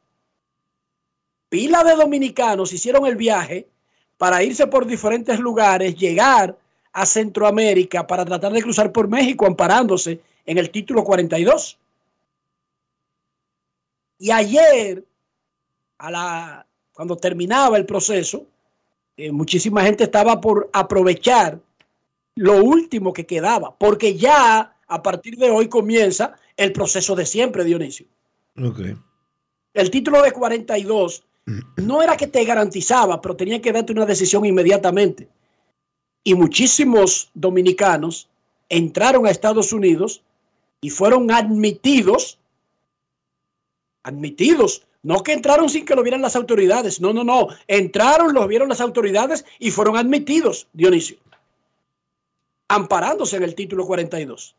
[1.48, 3.68] Pila de dominicanos hicieron el viaje
[4.18, 6.58] para irse por diferentes lugares, llegar
[6.92, 11.78] a Centroamérica para tratar de cruzar por México amparándose en el título 42.
[14.18, 15.06] Y ayer,
[16.00, 18.48] a la, cuando terminaba el proceso,
[19.18, 21.60] eh, muchísima gente estaba por aprovechar
[22.36, 27.64] lo último que quedaba, porque ya a partir de hoy comienza el proceso de siempre,
[27.64, 28.06] Dionisio.
[28.62, 28.80] Ok.
[29.74, 31.24] El título de 42
[31.78, 35.28] no era que te garantizaba, pero tenía que darte una decisión inmediatamente.
[36.24, 38.30] Y muchísimos dominicanos
[38.68, 40.24] entraron a Estados Unidos
[40.82, 42.40] y fueron admitidos
[44.06, 44.86] Admitidos.
[45.06, 47.00] No que entraron sin que lo vieran las autoridades.
[47.00, 47.50] No, no, no.
[47.68, 51.18] Entraron, lo vieron las autoridades y fueron admitidos, Dionisio.
[52.70, 54.56] Amparándose en el título 42.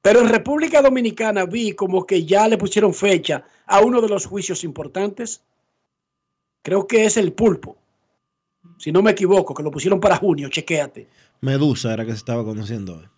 [0.00, 4.24] Pero en República Dominicana vi como que ya le pusieron fecha a uno de los
[4.24, 5.42] juicios importantes.
[6.62, 7.76] Creo que es el pulpo.
[8.78, 11.08] Si no me equivoco, que lo pusieron para junio, chequéate.
[11.42, 13.08] Medusa era que se estaba conociendo hoy.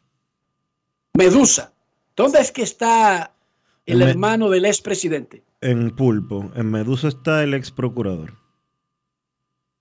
[1.15, 1.73] Medusa.
[2.17, 3.33] ¿Dónde es que está
[3.89, 5.43] el En Me- hermano del expresidente?
[5.61, 8.33] En Pulpo, en Medusa está el ex procurador.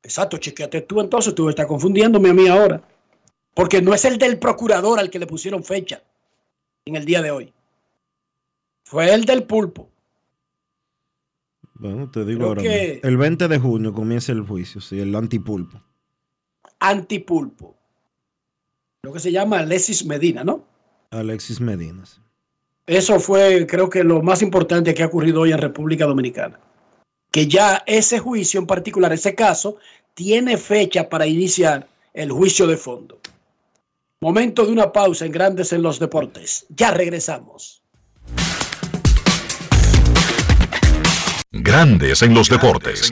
[0.04, 2.82] Exacto, chequéate tú entonces, tú estás confundiéndome a mí ahora.
[3.54, 6.02] Porque no es el del procurador al que le pusieron fecha
[6.86, 7.54] en el día de hoy.
[8.86, 9.90] Fue el del pulpo.
[11.74, 12.62] Bueno, te digo Creo ahora.
[12.62, 13.00] que-.
[13.04, 15.82] El 20 de junio comienza el juicio, sí, el antipulpo.
[16.80, 17.76] Antipulpo.
[19.04, 20.64] Lo que se llama Alexis Medina, ¿no?
[21.12, 22.06] Alexis Medina.
[22.06, 22.20] sí.
[22.88, 26.58] Eso fue, creo que lo más importante que ha ocurrido hoy en República Dominicana.
[27.30, 29.76] Que ya ese juicio en particular, ese caso,
[30.14, 33.20] tiene fecha para iniciar el juicio de fondo.
[34.22, 36.66] Momento de una pausa en Grandes en los Deportes.
[36.70, 37.84] Ya regresamos.
[41.52, 43.12] Grandes en los deportes.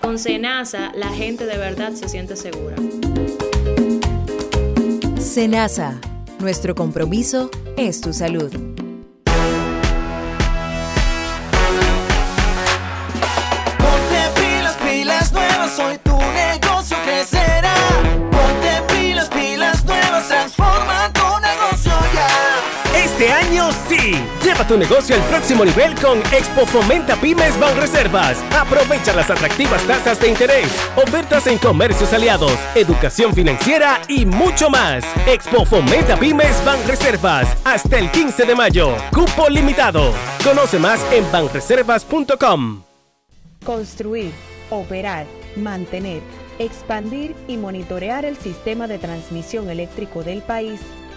[0.00, 2.76] Con Senasa, la gente de verdad se siente segura.
[5.18, 6.00] Senasa,
[6.38, 8.50] nuestro compromiso es tu salud.
[23.90, 28.38] Lleva tu negocio al próximo nivel con Expo Fomenta Pymes Banreservas.
[28.52, 35.02] Aprovecha las atractivas tasas de interés, ofertas en comercios aliados, educación financiera y mucho más.
[35.26, 38.94] Expo Fomenta Pymes Banreservas hasta el 15 de mayo.
[39.12, 40.12] Cupo limitado.
[40.44, 42.84] Conoce más en banreservas.com.
[43.64, 44.30] Construir,
[44.70, 45.26] operar,
[45.56, 46.22] mantener,
[46.60, 50.80] expandir y monitorear el sistema de transmisión eléctrico del país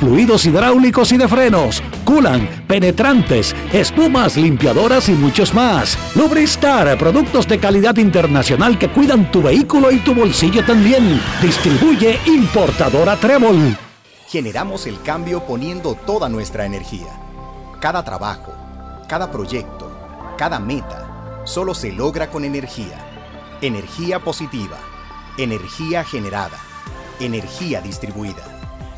[0.00, 5.98] fluidos hidráulicos y de frenos, culan, penetrantes, espumas, limpiadoras y muchos más.
[6.14, 11.20] Lubristar, productos de calidad internacional que cuidan tu vehículo y tu bolsillo también.
[11.40, 13.76] Distribuye importadora Trébol.
[14.28, 17.20] Generamos el cambio poniendo toda nuestra energía.
[17.80, 18.54] Cada trabajo,
[19.08, 19.90] cada proyecto,
[20.38, 22.96] cada meta, solo se logra con energía.
[23.60, 24.78] Energía positiva,
[25.36, 26.58] energía generada,
[27.20, 28.51] energía distribuida.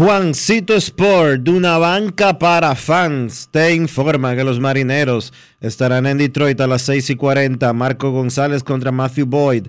[0.00, 5.30] Juancito Sport, de una banca para fans, te informa que los marineros
[5.60, 7.70] estarán en Detroit a las 6 y 40.
[7.74, 9.66] Marco González contra Matthew Boyd.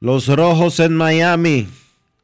[0.00, 1.68] Los rojos en Miami.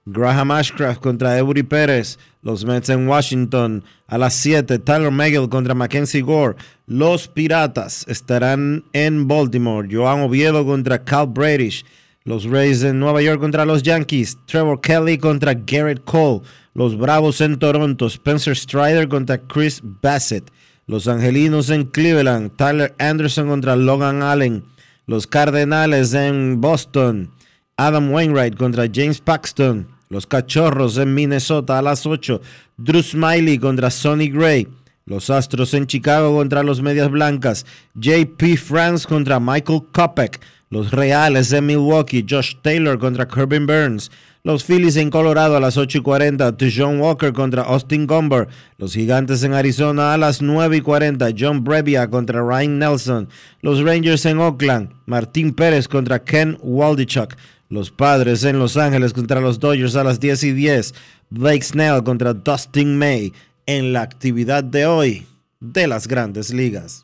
[0.07, 2.19] Graham Ashcraft contra Eury Pérez.
[2.41, 4.79] Los Mets en Washington a las 7.
[4.79, 6.57] Tyler Megill contra Mackenzie Gore.
[6.87, 9.87] Los Piratas estarán en Baltimore.
[9.93, 11.85] Joan Oviedo contra Cal Bradish.
[12.25, 14.39] Los Rays en Nueva York contra los Yankees.
[14.47, 16.41] Trevor Kelly contra Garrett Cole.
[16.75, 18.07] Los Bravos en Toronto.
[18.09, 20.51] Spencer Strider contra Chris Bassett.
[20.89, 22.57] Los Angelinos en Cleveland.
[22.57, 24.65] Tyler Anderson contra Logan Allen.
[25.07, 27.31] Los Cardenales en Boston.
[27.77, 29.87] Adam Wainwright contra James Paxton.
[30.09, 32.41] Los Cachorros en Minnesota a las 8.
[32.77, 34.67] Drew Smiley contra Sonny Gray.
[35.07, 37.65] Los Astros en Chicago contra los Medias Blancas.
[37.95, 40.41] JP France contra Michael Kopech.
[40.71, 42.27] Los Reales en Milwaukee.
[42.29, 44.11] Josh Taylor contra Corbin Burns.
[44.47, 46.55] Los Phillies en Colorado a las 8 y 40.
[46.77, 48.47] John Walker contra Austin Gomber.
[48.77, 51.29] Los Gigantes en Arizona a las 9 y 40.
[51.35, 53.29] John Brevia contra Ryan Nelson.
[53.63, 54.91] Los Rangers en Oakland.
[55.07, 57.35] Martín Pérez contra Ken Waldichuk.
[57.71, 60.95] Los Padres en Los Ángeles contra los Dodgers a las 10 y 10.
[61.31, 63.33] Blake Snell contra Dustin May
[63.65, 65.27] en la actividad de hoy
[65.61, 67.04] de las grandes ligas.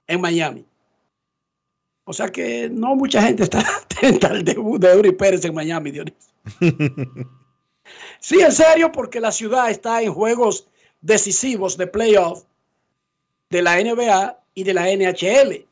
[0.08, 0.66] en Miami.
[2.06, 5.92] O sea que no mucha gente está atenta al debut de Eury Pérez en Miami,
[5.92, 6.34] Dionisio.
[8.20, 10.68] Sí, en serio, porque la ciudad está en juegos
[11.02, 12.44] decisivos de playoff
[13.52, 15.68] de la NBA y de la NHL.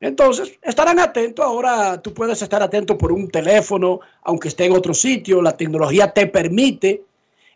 [0.00, 1.44] Entonces, estarán atentos.
[1.44, 5.40] Ahora tú puedes estar atento por un teléfono, aunque esté en otro sitio.
[5.40, 7.02] La tecnología te permite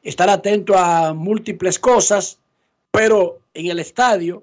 [0.02, 2.38] estar atento a múltiples cosas,
[2.90, 4.42] pero en el estadio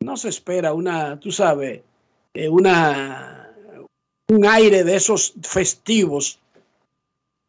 [0.00, 1.80] no se espera una, tú sabes,
[2.36, 3.52] eh, una,
[4.28, 6.38] un aire de esos festivos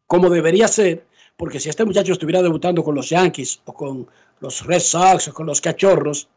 [0.06, 1.04] como debería ser,
[1.36, 4.08] porque si este muchacho estuviera debutando con los Yankees o con
[4.40, 6.28] los Red Sox o con los Cachorros,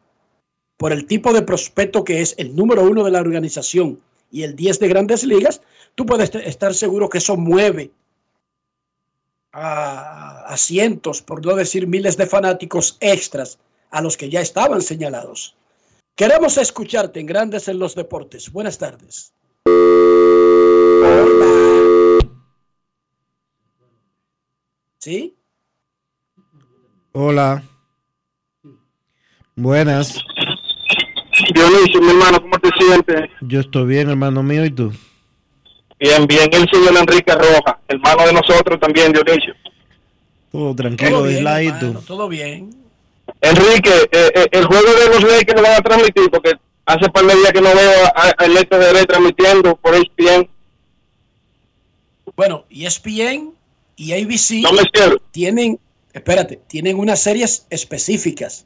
[0.78, 4.56] por el tipo de prospecto que es el número uno de la organización y el
[4.56, 5.62] 10 de grandes ligas,
[5.96, 7.92] tú puedes estar seguro que eso mueve
[9.54, 13.58] a, a cientos, por no decir miles de fanáticos extras
[13.90, 15.56] a los que ya estaban señalados.
[16.22, 18.52] Queremos escucharte en Grandes en los Deportes.
[18.52, 19.34] Buenas tardes.
[25.00, 25.36] ¿Sí?
[27.14, 27.64] Hola.
[29.56, 30.24] Buenas.
[31.56, 33.32] Dionisio, mi hermano, ¿cómo te sientes?
[33.42, 34.92] Yo estoy bien, hermano mío, ¿y tú?
[36.00, 39.56] Bien, bien, el señor Enrique Rojas, hermano de nosotros también, Dionisio.
[40.52, 42.06] Todo tranquilo, Todo bien, Isla, ¿y hermano, tú?
[42.06, 42.81] todo bien.
[43.42, 46.54] Enrique, eh, eh, el juego de los Lakers lo van a transmitir porque
[46.86, 50.50] hace par de días que no veo a- al de transmitiendo por ESPN.
[52.36, 53.54] Bueno, ESPN
[53.96, 55.18] y ABC No me cierro.
[55.32, 55.80] tienen,
[56.14, 58.66] espérate, tienen unas series específicas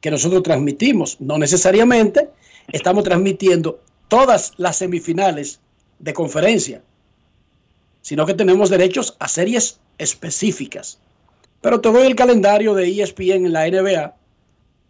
[0.00, 1.20] que nosotros transmitimos.
[1.20, 2.28] No necesariamente
[2.72, 5.60] estamos transmitiendo todas las semifinales
[5.98, 6.82] de conferencia,
[8.02, 10.98] sino que tenemos derechos a series específicas.
[11.66, 14.14] Pero te doy el calendario de ESPN en la NBA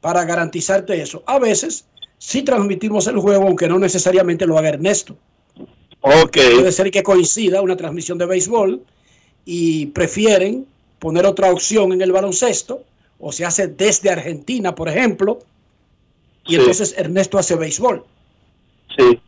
[0.02, 1.22] para garantizarte eso.
[1.26, 1.86] A veces
[2.18, 5.16] sí transmitimos el juego, aunque no necesariamente lo haga Ernesto.
[6.02, 8.82] Puede ser que coincida una transmisión de béisbol
[9.46, 10.66] y prefieren
[10.98, 12.82] poner otra opción en el baloncesto,
[13.20, 15.38] o se hace desde Argentina, por ejemplo,
[16.44, 16.56] y Sí.
[16.56, 18.04] entonces Ernesto hace béisbol.
[18.94, 19.18] Sí.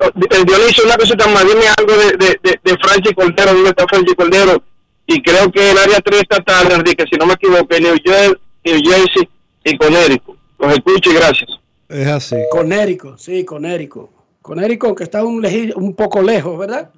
[0.00, 3.86] Eh, Dionisio, una cosita más, dime algo de, de, de, de Franchi Cordero, ¿dónde está
[3.88, 4.62] Franchi Cordero?
[5.10, 8.38] Y creo que el área 3 estatal, Enrique, si no me equivoco, en New, Jer-
[8.64, 9.28] New Jersey
[9.64, 10.38] y Connecticut.
[10.58, 11.50] Los escucho y gracias.
[11.88, 12.36] Es así.
[12.50, 14.10] Conérico, sí, Conérico.
[14.42, 15.44] Conérico, que está un,
[15.76, 16.90] un poco lejos, ¿verdad?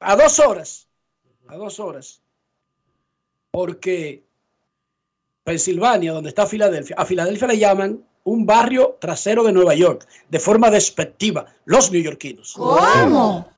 [0.00, 0.88] A dos horas.
[1.46, 2.20] A dos horas.
[3.52, 4.24] Porque
[5.44, 10.38] Pensilvania, donde está Filadelfia, a Filadelfia le llaman un barrio trasero de Nueva York, de
[10.40, 12.54] forma despectiva, los neoyorquinos.
[12.54, 13.48] ¿Cómo?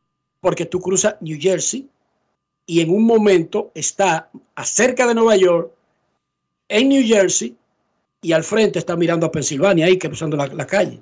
[0.41, 1.89] Porque tú cruzas New Jersey
[2.67, 5.73] y en un momento está acerca de Nueva York,
[6.69, 7.57] en New Jersey,
[8.23, 11.01] y al frente está mirando a Pensilvania, ahí cruzando la, calle.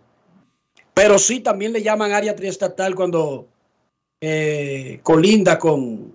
[0.94, 3.46] Pero sí también le llaman área triestatal cuando
[4.20, 6.14] eh, colinda con,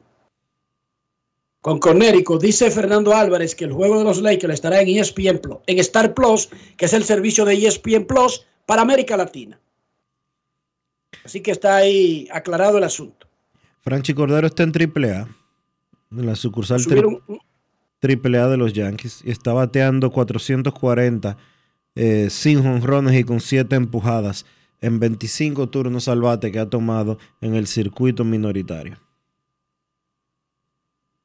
[1.61, 2.41] con Connecticut.
[2.41, 6.13] Dice Fernando Álvarez que el juego de los Lakers estará en ESPN Plus, en Star
[6.13, 9.59] Plus, que es el servicio de ESPN Plus para América Latina.
[11.23, 13.27] Así que está ahí aclarado el asunto.
[13.83, 15.27] Franchi Cordero está en AAA,
[16.11, 17.21] en la sucursal Subieron
[18.01, 21.37] AAA de los Yankees, y está bateando 440
[21.95, 24.45] eh, sin jonrones y con 7 empujadas
[24.81, 28.97] en 25 turnos al bate que ha tomado en el circuito minoritario.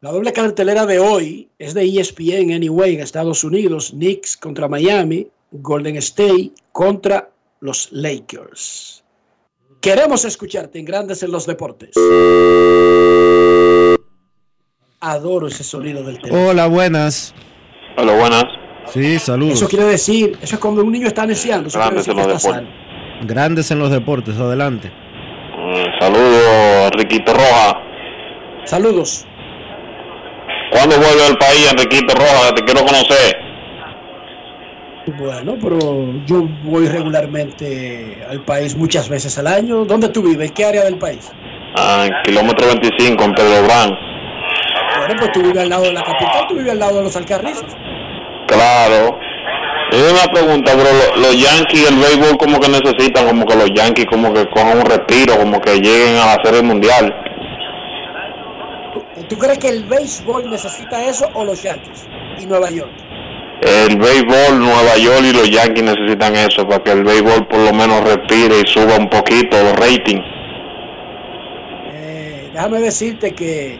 [0.01, 3.91] La doble cartelera de hoy es de ESPN Anyway en Estados Unidos.
[3.91, 7.31] Knicks contra Miami, Golden State contra
[7.61, 9.03] los Lakers.
[9.81, 11.91] Queremos escucharte en Grandes en los Deportes.
[15.01, 16.49] Adoro ese sonido del teléfono.
[16.49, 17.35] Hola, buenas.
[17.97, 18.45] Hola, buenas.
[18.87, 19.55] Sí, saludos.
[19.55, 21.71] Eso quiere decir, eso es cuando un niño está neciando.
[21.71, 22.43] Grandes en los deportes.
[22.43, 22.69] sano.
[23.23, 24.89] Grandes en los deportes, adelante.
[24.91, 27.81] Mm, Saludos, Enriquito Roja.
[28.65, 29.27] Saludos.
[30.73, 32.55] ¿Cuándo vuelve al país, Enriquito Roja?
[32.55, 33.37] Te quiero conocer.
[35.17, 35.79] Bueno, pero
[36.27, 39.85] yo voy regularmente al país muchas veces al año.
[39.85, 40.49] ¿Dónde tú vives?
[40.49, 41.33] ¿En qué área del país?
[41.77, 43.91] Ah, en kilómetro 25, en Pedro Brán.
[44.99, 47.17] Bueno, pues tú vives al lado de la capital, tú vives al lado de los
[47.17, 47.75] Alcarrizos.
[48.49, 49.19] Claro.
[49.93, 50.85] Es una pregunta, bro.
[50.85, 54.79] Lo- Los Yankees, el béisbol, como que necesitan, como que los Yankees, como que cojan
[54.79, 57.15] un respiro, como que lleguen a la Serie Mundial.
[59.29, 62.07] ¿Tú crees que el béisbol necesita eso o los Yankees
[62.41, 62.91] y Nueva York?
[63.89, 67.73] El béisbol, Nueva York y los Yankees necesitan eso para que el béisbol por lo
[67.73, 70.21] menos respire y suba un poquito los ratings.
[71.95, 73.79] Eh, déjame decirte que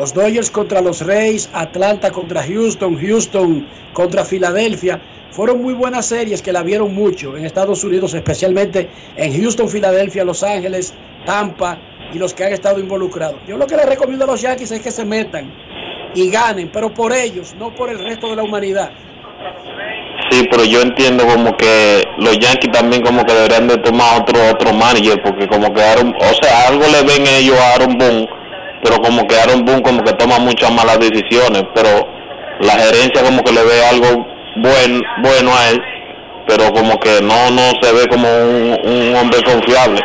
[0.00, 6.42] los Dodgers contra los Reyes, Atlanta contra Houston, Houston contra Filadelfia, fueron muy buenas series
[6.42, 10.92] que la vieron mucho en Estados Unidos, especialmente en Houston, Filadelfia, Los Ángeles,
[11.24, 11.78] Tampa
[12.12, 13.38] y los que han estado involucrados.
[13.46, 15.54] Yo lo que les recomiendo a los Yankees es que se metan
[16.16, 18.90] y ganen, pero por ellos, no por el resto de la humanidad.
[20.30, 24.40] Sí, pero yo entiendo como que los Yankees también como que deberían de tomar otro
[24.50, 28.28] otro manager porque como que Aaron, o sea, algo le ven ellos a Aaron Boone,
[28.82, 32.08] pero como que Aaron Boone como que toma muchas malas decisiones, pero
[32.60, 34.26] la gerencia como que le ve algo
[34.56, 35.82] buen, bueno a él,
[36.48, 40.00] pero como que no no se ve como un, un hombre confiable.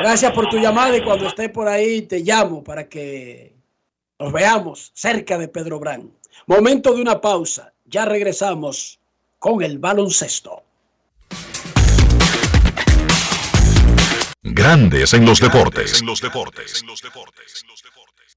[0.00, 3.54] Gracias por tu llamada y cuando esté por ahí te llamo para que
[4.20, 6.10] nos veamos cerca de Pedro Brán.
[6.48, 7.74] Momento de una pausa.
[7.84, 8.98] Ya regresamos
[9.38, 10.62] con el baloncesto.
[14.42, 16.00] Grandes en los deportes.
[16.00, 16.06] En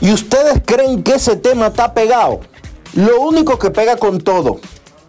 [0.00, 2.40] ¿Y ustedes creen que ese tema está pegado?
[2.94, 4.60] Lo único que pega con todo.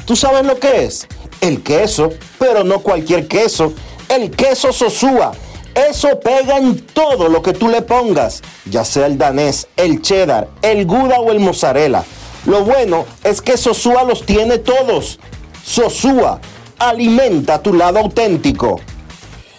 [0.06, 1.08] ¿Tú sabes lo que es?
[1.42, 2.10] El queso,
[2.40, 3.74] pero no cualquier queso.
[4.08, 5.34] El queso Sosúa.
[5.76, 10.50] Eso pega en todo lo que tú le pongas, ya sea el danés, el cheddar,
[10.64, 12.04] el gouda o el mozzarella.
[12.46, 15.20] Lo bueno es que Sosúa los tiene todos.
[15.64, 16.40] Sosúa,
[16.80, 18.80] alimenta tu lado auténtico.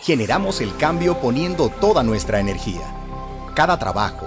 [0.02, 2.80] Generamos el cambio poniendo toda nuestra energía.
[3.54, 4.26] Cada trabajo,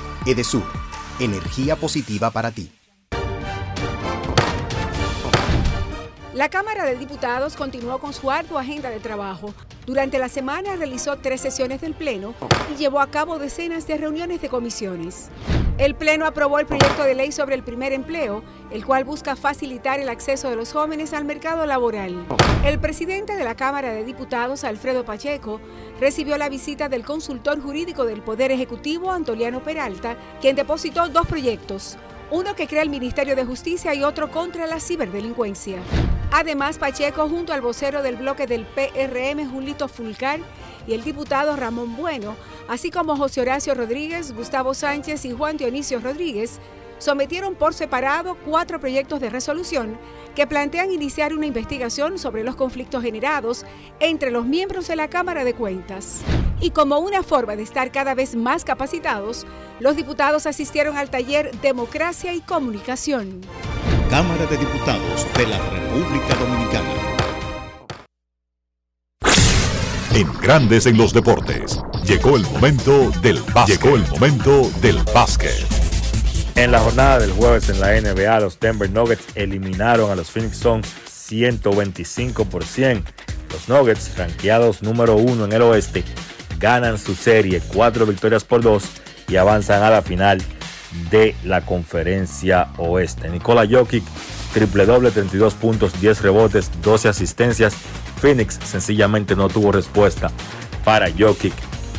[0.25, 0.63] Edesur,
[1.19, 2.71] energía positiva para ti.
[6.33, 9.53] La Cámara de Diputados continuó con su ardua agenda de trabajo.
[9.85, 12.33] Durante la semana realizó tres sesiones del Pleno
[12.73, 15.29] y llevó a cabo decenas de reuniones de comisiones.
[15.77, 19.99] El Pleno aprobó el proyecto de ley sobre el primer empleo, el cual busca facilitar
[19.99, 22.25] el acceso de los jóvenes al mercado laboral.
[22.63, 25.59] El presidente de la Cámara de Diputados, Alfredo Pacheco,
[25.99, 31.97] recibió la visita del consultor jurídico del Poder Ejecutivo, Antoliano Peralta, quien depositó dos proyectos,
[32.31, 35.79] uno que crea el Ministerio de Justicia y otro contra la ciberdelincuencia.
[36.31, 40.39] Además, Pacheco, junto al vocero del bloque del PRM, Julito Fulcar,
[40.87, 42.37] y el diputado Ramón Bueno,
[42.69, 46.59] así como José Horacio Rodríguez, Gustavo Sánchez y Juan Dionisio Rodríguez,
[46.99, 49.97] sometieron por separado cuatro proyectos de resolución
[50.33, 53.65] que plantean iniciar una investigación sobre los conflictos generados
[53.99, 56.21] entre los miembros de la Cámara de Cuentas.
[56.61, 59.47] Y como una forma de estar cada vez más capacitados,
[59.79, 63.41] los diputados asistieron al taller Democracia y Comunicación.
[64.11, 66.89] Cámara de Diputados de la República Dominicana.
[70.13, 73.81] En Grandes en los Deportes, llegó el momento del básquet.
[73.81, 75.65] Llegó el momento del básquet.
[76.55, 80.57] En la jornada del jueves en la NBA, los Denver Nuggets eliminaron a los Phoenix
[80.57, 83.03] Suns 125 por 100.
[83.51, 86.03] Los Nuggets, rankeados número uno en el oeste,
[86.61, 88.83] ganan su serie, cuatro victorias por dos
[89.27, 90.41] y avanzan a la final
[91.09, 93.29] de la conferencia oeste.
[93.29, 94.03] Nikola Jokic,
[94.53, 97.73] triple doble, 32 puntos, 10 rebotes, 12 asistencias.
[98.21, 100.29] Phoenix sencillamente no tuvo respuesta
[100.85, 101.53] para Jokic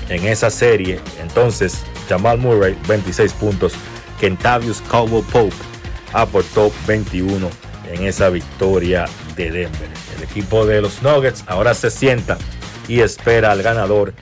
[0.09, 1.01] en esa serie.
[1.21, 3.73] Entonces, Jamal Murray, 26 puntos.
[4.21, 5.57] Kentavious Caldwell Pope
[6.13, 7.51] aportó 21
[7.93, 9.89] en esa victoria de Denver.
[10.17, 12.39] El equipo de los Nuggets ahora se sienta
[12.87, 14.15] y espera al ganador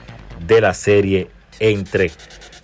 [0.47, 1.29] de la serie
[1.59, 2.11] entre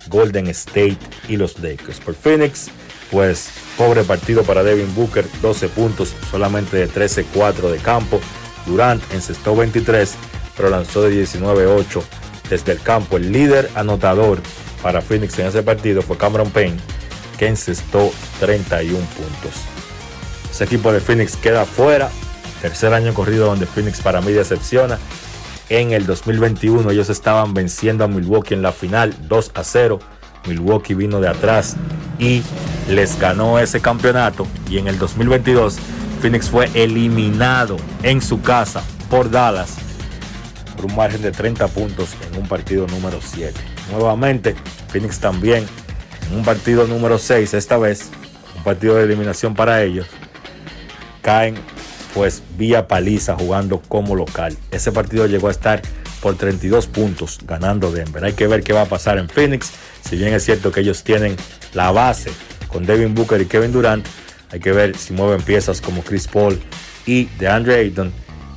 [0.08, 0.98] Golden State
[1.28, 2.00] y los Lakers.
[2.00, 2.68] Por Phoenix,
[3.10, 8.20] pues pobre partido para Devin Booker, 12 puntos, solamente de 13-4 de campo.
[8.66, 10.14] Durant encestó 23,
[10.56, 12.02] pero lanzó de 19-8
[12.50, 13.16] desde el campo.
[13.16, 14.40] El líder anotador
[14.82, 16.76] para Phoenix en ese partido fue Cameron Payne,
[17.38, 19.52] que encestó 31 puntos.
[20.50, 22.10] Ese equipo de Phoenix queda fuera.
[22.60, 24.98] Tercer año corrido donde Phoenix para mí decepciona.
[25.68, 29.98] En el 2021 ellos estaban venciendo a Milwaukee en la final 2 a 0.
[30.46, 31.76] Milwaukee vino de atrás
[32.18, 32.42] y
[32.88, 34.46] les ganó ese campeonato.
[34.70, 35.78] Y en el 2022
[36.20, 39.76] Phoenix fue eliminado en su casa por Dallas
[40.74, 43.54] por un margen de 30 puntos en un partido número 7.
[43.92, 44.54] Nuevamente,
[44.88, 45.66] Phoenix también
[46.30, 48.10] en un partido número 6, esta vez,
[48.56, 50.06] un partido de eliminación para ellos,
[51.22, 51.56] caen
[52.14, 54.56] pues vía paliza jugando como local.
[54.70, 55.82] Ese partido llegó a estar
[56.20, 58.24] por 32 puntos ganando Denver.
[58.24, 59.72] Hay que ver qué va a pasar en Phoenix.
[60.08, 61.36] Si bien es cierto que ellos tienen
[61.74, 62.30] la base
[62.68, 64.06] con Devin Booker y Kevin Durant,
[64.50, 66.58] hay que ver si mueven piezas como Chris Paul
[67.06, 68.12] y DeAndre Ayton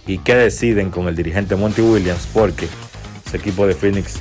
[0.08, 2.68] y qué deciden con el dirigente Monty Williams porque
[3.26, 4.20] ese equipo de Phoenix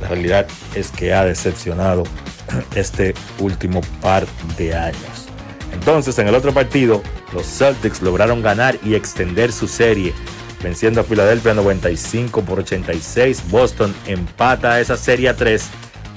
[0.00, 2.04] la realidad es que ha decepcionado
[2.74, 5.23] este último par de años.
[5.74, 7.02] Entonces, en el otro partido,
[7.32, 10.14] los Celtics lograron ganar y extender su serie,
[10.62, 13.50] venciendo a Filadelfia 95 por 86.
[13.50, 15.68] Boston empata esa serie a 3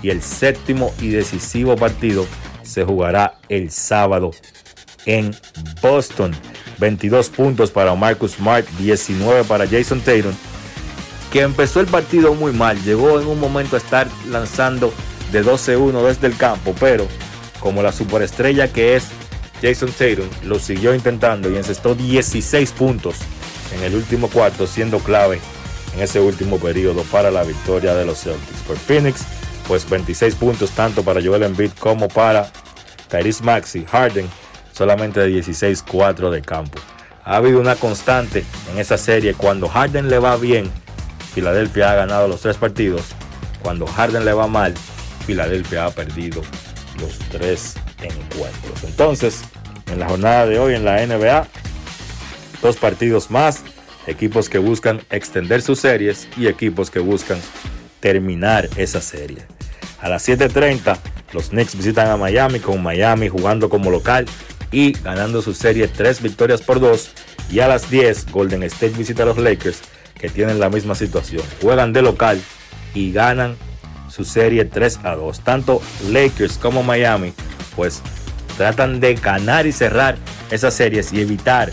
[0.03, 2.25] y el séptimo y decisivo partido
[2.61, 4.31] se jugará el sábado
[5.05, 5.35] en
[5.81, 6.35] Boston.
[6.77, 10.33] 22 puntos para Marcus Smart, 19 para Jason Tatum,
[11.33, 12.79] que empezó el partido muy mal.
[12.83, 14.93] Llegó en un momento a estar lanzando
[15.31, 17.07] de 12-1 desde el campo, pero
[17.59, 19.07] como la superestrella que es
[19.61, 23.15] Jason Tatum, lo siguió intentando y encestó 16 puntos
[23.75, 25.39] en el último cuarto, siendo clave
[25.95, 28.61] en ese último periodo para la victoria de los Celtics.
[28.67, 29.21] Por Phoenix,
[29.67, 32.51] pues 26 puntos tanto para Joel Embiid como para
[33.09, 33.85] Tyrese Maxi.
[33.85, 34.29] Harden
[34.73, 36.79] solamente de 16-4 de campo.
[37.25, 39.33] Ha habido una constante en esa serie.
[39.33, 40.71] Cuando Harden le va bien,
[41.33, 43.01] Filadelfia ha ganado los tres partidos.
[43.61, 44.73] Cuando Harden le va mal,
[45.25, 46.41] Filadelfia ha perdido
[46.99, 48.83] los tres encuentros.
[48.83, 49.41] Entonces,
[49.91, 51.47] en la jornada de hoy en la NBA,
[52.61, 53.63] dos partidos más,
[54.07, 57.39] equipos que buscan extender sus series y equipos que buscan
[57.99, 59.43] terminar esa serie.
[60.01, 60.97] A las 7.30,
[61.33, 64.25] los Knicks visitan a Miami con Miami jugando como local
[64.71, 67.11] y ganando su serie 3 victorias por 2.
[67.49, 69.81] Y a las 10, Golden State visita a los Lakers
[70.19, 71.43] que tienen la misma situación.
[71.61, 72.41] Juegan de local
[72.93, 73.55] y ganan
[74.09, 75.39] su serie 3 a 2.
[75.41, 77.33] Tanto Lakers como Miami
[77.77, 78.01] pues
[78.57, 80.17] tratan de ganar y cerrar
[80.51, 81.71] esas series y evitar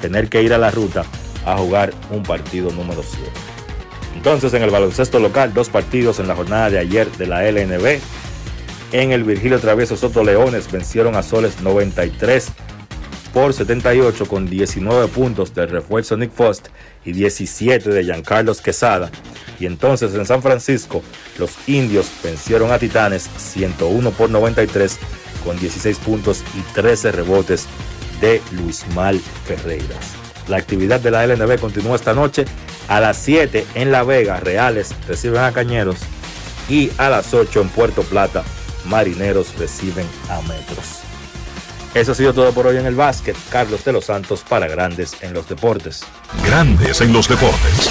[0.00, 1.04] tener que ir a la ruta
[1.46, 3.30] a jugar un partido número 7.
[4.16, 8.00] Entonces en el baloncesto local, dos partidos en la jornada de ayer de la LNB.
[8.92, 12.48] En el Virgilio Travieso Soto Leones vencieron a Soles 93
[13.32, 16.68] por 78 con 19 puntos del refuerzo Nick Fost
[17.04, 19.10] y 17 de Giancarlos Quesada.
[19.58, 21.02] Y entonces en San Francisco
[21.38, 24.98] los indios vencieron a Titanes 101 por 93
[25.44, 27.66] con 16 puntos y 13 rebotes
[28.20, 30.22] de Luis Mal Ferreiras.
[30.48, 32.44] La actividad de la LNB continúa esta noche
[32.88, 34.40] a las 7 en La Vega.
[34.40, 35.98] Reales reciben a Cañeros
[36.68, 38.44] y a las 8 en Puerto Plata.
[38.86, 41.02] Marineros reciben a Metros.
[41.94, 43.36] Eso ha sido todo por hoy en el básquet.
[43.50, 46.02] Carlos de los Santos para Grandes en los Deportes.
[46.44, 47.90] Grandes en los Deportes.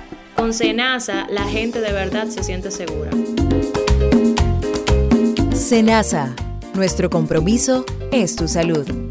[0.35, 3.11] Con Senasa, la gente de verdad se siente segura.
[5.53, 6.35] Senasa,
[6.73, 9.10] nuestro compromiso es tu salud.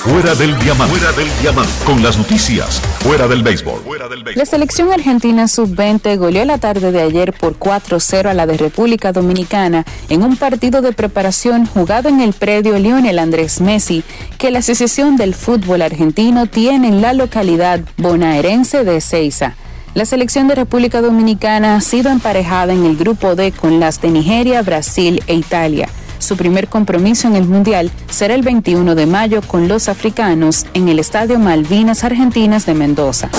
[0.00, 0.96] Fuera del diamante.
[0.96, 1.72] Fuera del diamante.
[1.84, 2.80] Con las noticias.
[3.00, 3.82] Fuera del béisbol.
[4.36, 9.10] La selección argentina sub-20 goleó la tarde de ayer por 4-0 a la de República
[9.12, 14.04] Dominicana en un partido de preparación jugado en el predio Lionel Andrés Messi
[14.38, 19.56] que la Asociación del Fútbol Argentino tiene en la localidad bonaerense de Ceiza.
[19.94, 24.10] La selección de República Dominicana ha sido emparejada en el grupo D con las de
[24.10, 25.88] Nigeria, Brasil e Italia.
[26.18, 30.88] Su primer compromiso en el Mundial será el 21 de mayo con los africanos en
[30.88, 33.30] el Estadio Malvinas Argentinas de Mendoza.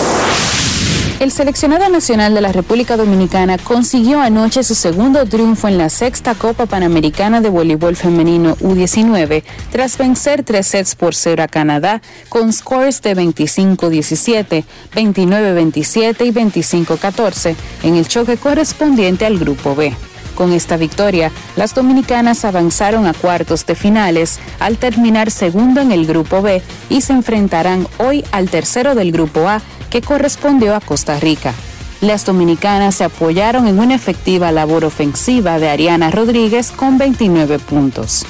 [1.20, 6.34] El seleccionado nacional de la República Dominicana consiguió anoche su segundo triunfo en la sexta
[6.34, 12.54] Copa Panamericana de Voleibol Femenino U19 tras vencer tres sets por cero a Canadá con
[12.54, 14.64] scores de 25-17,
[14.96, 19.94] 29-27 y 25-14 en el choque correspondiente al Grupo B.
[20.40, 26.06] Con esta victoria, las dominicanas avanzaron a cuartos de finales al terminar segundo en el
[26.06, 31.20] Grupo B y se enfrentarán hoy al tercero del Grupo A que correspondió a Costa
[31.20, 31.54] Rica.
[32.00, 38.26] Las dominicanas se apoyaron en una efectiva labor ofensiva de Ariana Rodríguez con 29 puntos.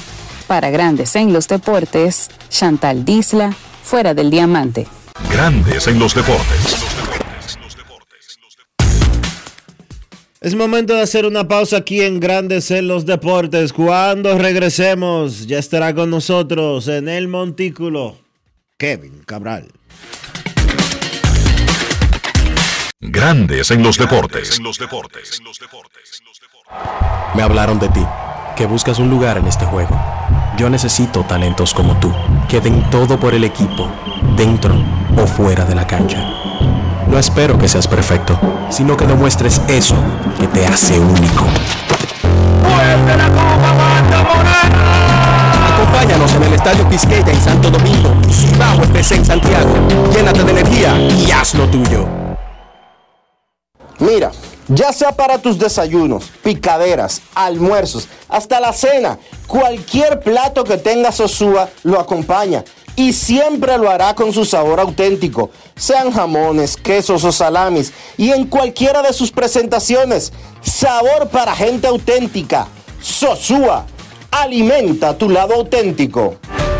[0.48, 3.54] Para Grandes en los Deportes, Chantal Disla,
[3.84, 4.88] fuera del diamante.
[5.30, 6.74] Grandes en los Deportes.
[10.42, 13.74] Es momento de hacer una pausa aquí en Grandes en los Deportes.
[13.74, 18.16] Cuando regresemos, ya estará con nosotros en el Montículo
[18.78, 19.68] Kevin Cabral.
[23.00, 24.58] Grandes en los deportes.
[27.34, 28.06] Me hablaron de ti,
[28.56, 29.94] que buscas un lugar en este juego.
[30.56, 32.10] Yo necesito talentos como tú,
[32.48, 33.90] que den todo por el equipo,
[34.38, 34.74] dentro
[35.18, 36.49] o fuera de la cancha.
[37.10, 38.38] No espero que seas perfecto,
[38.70, 39.96] sino que demuestres eso
[40.38, 41.44] que te hace único.
[45.74, 49.74] Acompáñanos en el Estadio Quisqueya en Santo Domingo y Cibao FC en Santiago.
[50.14, 52.06] Llénate de energía y haz lo tuyo.
[53.98, 54.30] Mira,
[54.68, 61.68] ya sea para tus desayunos, picaderas, almuerzos, hasta la cena, cualquier plato que tenga Sosúa
[61.82, 62.64] lo acompaña
[62.96, 68.46] y siempre lo hará con su sabor auténtico, sean jamones, quesos o salamis y en
[68.46, 70.32] cualquiera de sus presentaciones.
[70.60, 72.68] Sabor para gente auténtica.
[73.00, 73.86] Sosúa,
[74.30, 76.36] alimenta tu lado auténtico.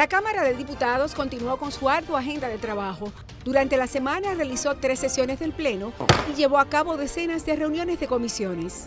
[0.00, 3.12] La Cámara de Diputados continuó con su ardua agenda de trabajo.
[3.44, 5.92] Durante la semana realizó tres sesiones del Pleno
[6.32, 8.86] y llevó a cabo decenas de reuniones de comisiones.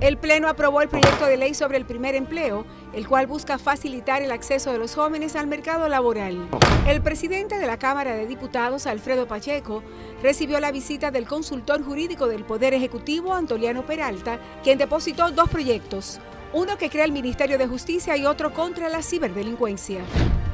[0.00, 4.22] El Pleno aprobó el proyecto de ley sobre el primer empleo, el cual busca facilitar
[4.22, 6.48] el acceso de los jóvenes al mercado laboral.
[6.86, 9.82] El presidente de la Cámara de Diputados, Alfredo Pacheco,
[10.22, 16.20] recibió la visita del consultor jurídico del Poder Ejecutivo, Antoliano Peralta, quien depositó dos proyectos,
[16.54, 20.02] uno que crea el Ministerio de Justicia y otro contra la ciberdelincuencia.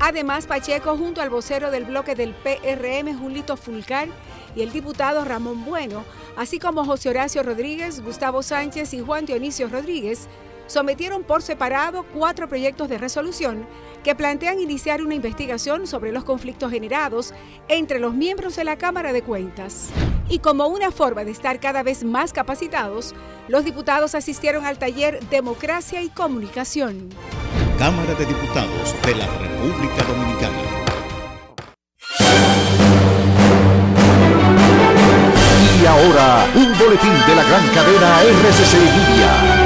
[0.00, 4.08] Además, Pacheco, junto al vocero del bloque del PRM, Julito Fulcar,
[4.56, 6.04] y el diputado Ramón Bueno,
[6.36, 10.26] así como José Horacio Rodríguez, Gustavo Sánchez y Juan Dionisio Rodríguez,
[10.70, 13.66] sometieron por separado cuatro proyectos de resolución
[14.04, 17.34] que plantean iniciar una investigación sobre los conflictos generados
[17.68, 19.88] entre los miembros de la Cámara de Cuentas.
[20.28, 23.16] Y como una forma de estar cada vez más capacitados,
[23.48, 27.08] los diputados asistieron al taller Democracia y Comunicación.
[27.76, 30.56] Cámara de Diputados de la República Dominicana.
[35.82, 39.59] Y ahora, un boletín de la gran cadena RCC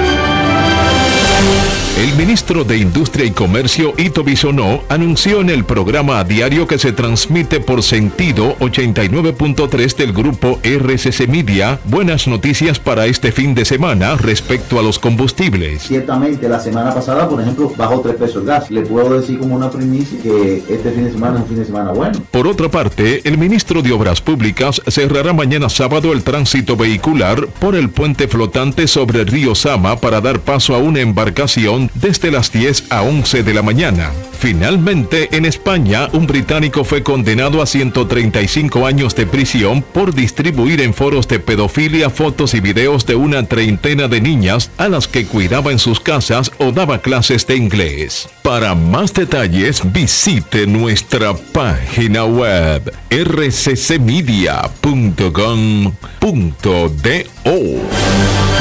[1.44, 1.73] Media.
[1.96, 6.76] El ministro de Industria y Comercio, Ito Bisonó, anunció en el programa a diario que
[6.76, 13.64] se transmite por sentido 89.3 del grupo RCC Media buenas noticias para este fin de
[13.64, 15.84] semana respecto a los combustibles.
[15.84, 18.72] Ciertamente, la semana pasada, por ejemplo, bajó 3 pesos el gas.
[18.72, 21.64] Le puedo decir como una primicia que este fin de semana es un fin de
[21.64, 22.20] semana bueno.
[22.32, 27.76] Por otra parte, el ministro de Obras Públicas cerrará mañana sábado el tránsito vehicular por
[27.76, 32.52] el puente flotante sobre el río Sama para dar paso a una embarcación desde las
[32.52, 34.10] 10 a 11 de la mañana.
[34.44, 40.92] Finalmente, en España, un británico fue condenado a 135 años de prisión por distribuir en
[40.92, 45.72] foros de pedofilia fotos y videos de una treintena de niñas a las que cuidaba
[45.72, 48.28] en sus casas o daba clases de inglés.
[48.42, 54.74] Para más detalles, visite nuestra página web rccmedia.com.do.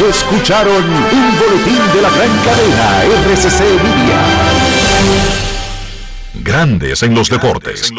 [0.10, 5.53] Escucharon un boletín de la gran cadena RCC Media.
[6.42, 7.92] Grandes en los deportes.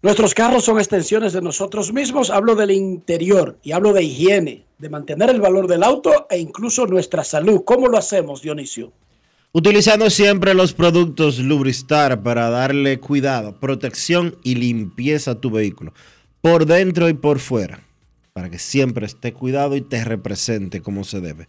[0.00, 2.30] Nuestros carros son extensiones de nosotros mismos.
[2.30, 6.86] Hablo del interior y hablo de higiene, de mantener el valor del auto e incluso
[6.86, 7.62] nuestra salud.
[7.66, 8.92] ¿Cómo lo hacemos, Dionisio?
[9.52, 15.92] Utilizando siempre los productos Lubristar para darle cuidado, protección y limpieza a tu vehículo,
[16.40, 17.86] por dentro y por fuera,
[18.32, 21.48] para que siempre esté cuidado y te represente como se debe.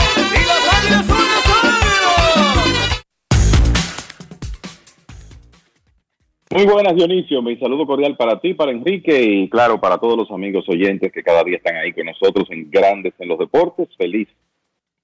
[6.53, 7.41] Muy buenas, Dionisio.
[7.41, 11.23] Mi saludo cordial para ti, para Enrique y, claro, para todos los amigos oyentes que
[11.23, 13.87] cada día están ahí con nosotros en Grandes en los Deportes.
[13.97, 14.27] Feliz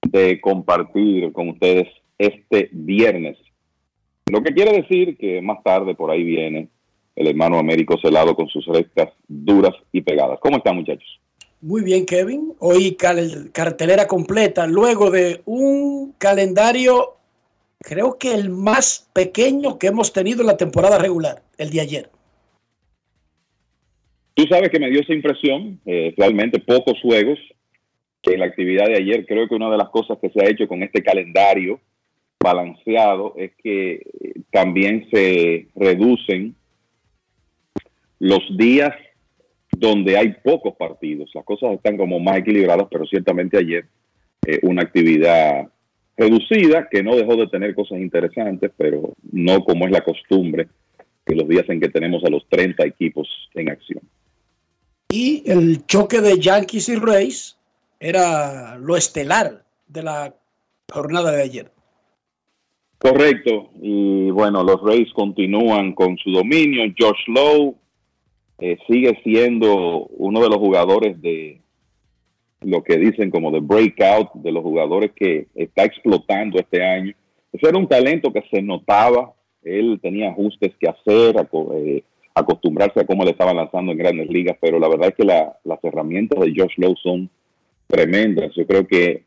[0.02, 1.88] de compartir con ustedes
[2.18, 3.38] este viernes.
[4.30, 6.68] Lo que quiere decir que más tarde por ahí viene
[7.16, 10.40] el hermano Américo Celado con sus rectas duras y pegadas.
[10.42, 11.20] ¿Cómo están, muchachos?
[11.62, 12.54] Muy bien, Kevin.
[12.60, 17.17] Hoy cartelera completa, luego de un calendario,
[17.88, 22.10] creo que el más pequeño que hemos tenido en la temporada regular, el de ayer.
[24.34, 27.40] Tú sabes que me dio esa impresión, eh, realmente pocos juegos.
[28.24, 30.68] En la actividad de ayer, creo que una de las cosas que se ha hecho
[30.68, 31.80] con este calendario
[32.44, 34.02] balanceado es que eh,
[34.52, 36.56] también se reducen
[38.20, 38.94] los días
[39.72, 41.32] donde hay pocos partidos.
[41.34, 43.86] Las cosas están como más equilibradas, pero ciertamente ayer
[44.46, 45.70] eh, una actividad
[46.18, 50.68] reducida que no dejó de tener cosas interesantes, pero no como es la costumbre
[51.26, 54.02] que los días en que tenemos a los 30 equipos en acción.
[55.10, 57.58] Y el choque de Yankees y Rays
[58.00, 60.36] era lo estelar de la
[60.92, 61.72] jornada de ayer.
[62.98, 63.70] Correcto.
[63.82, 66.84] Y bueno, los Rays continúan con su dominio.
[66.98, 67.76] Josh Lowe
[68.60, 71.62] eh, sigue siendo uno de los jugadores de
[72.62, 77.14] lo que dicen como de breakout, de los jugadores que está explotando este año.
[77.52, 79.34] Ese era un talento que se notaba,
[79.64, 81.36] él tenía ajustes que hacer,
[81.76, 82.04] eh,
[82.34, 85.84] acostumbrarse a cómo le estaban lanzando en grandes ligas, pero la verdad es que las
[85.84, 87.30] herramientas de Josh Lowe son
[87.88, 88.54] tremendas.
[88.56, 89.24] Yo creo que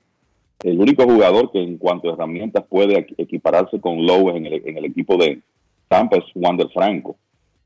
[0.63, 4.77] el único jugador que en cuanto a herramientas puede equipararse con Lowe en el, en
[4.77, 5.41] el equipo de
[5.89, 7.17] Tampa es Wander Franco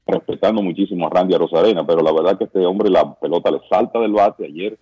[0.07, 3.99] respetando muchísimo a Randy Rosarena, pero la verdad que este hombre la pelota le salta
[4.01, 4.45] del bate.
[4.47, 4.79] Ayer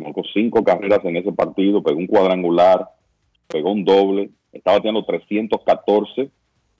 [0.00, 2.88] marcó cinco carreras en ese partido, pegó un cuadrangular,
[3.46, 6.30] pegó un doble, estaba teniendo 314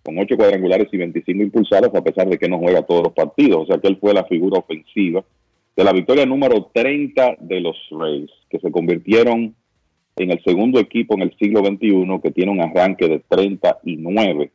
[0.02, 3.62] con ocho cuadrangulares y 25 impulsados, a pesar de que no juega todos los partidos.
[3.62, 5.24] O sea que él fue la figura ofensiva
[5.76, 9.54] de la victoria número 30 de los Rays, que se convirtieron
[10.16, 14.50] en el segundo equipo en el siglo XXI que tiene un arranque de 39,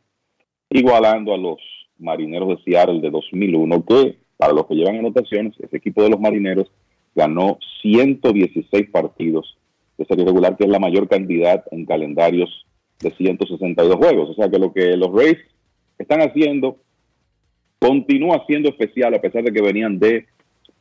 [0.70, 1.58] igualando a los
[1.98, 6.20] Marineros de Seattle de 2001, que para los que llevan anotaciones, ese equipo de los
[6.20, 6.70] Marineros
[7.14, 9.56] ganó 116 partidos
[9.96, 12.66] de serie regular, que es la mayor cantidad en calendarios
[13.00, 14.30] de 162 juegos.
[14.30, 15.38] O sea que lo que los Rays
[15.98, 16.78] están haciendo
[17.78, 20.26] continúa siendo especial a pesar de que venían de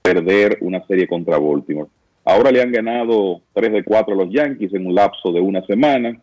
[0.01, 1.89] perder una serie contra Baltimore.
[2.25, 5.65] Ahora le han ganado 3 de 4 a los Yankees en un lapso de una
[5.65, 6.21] semana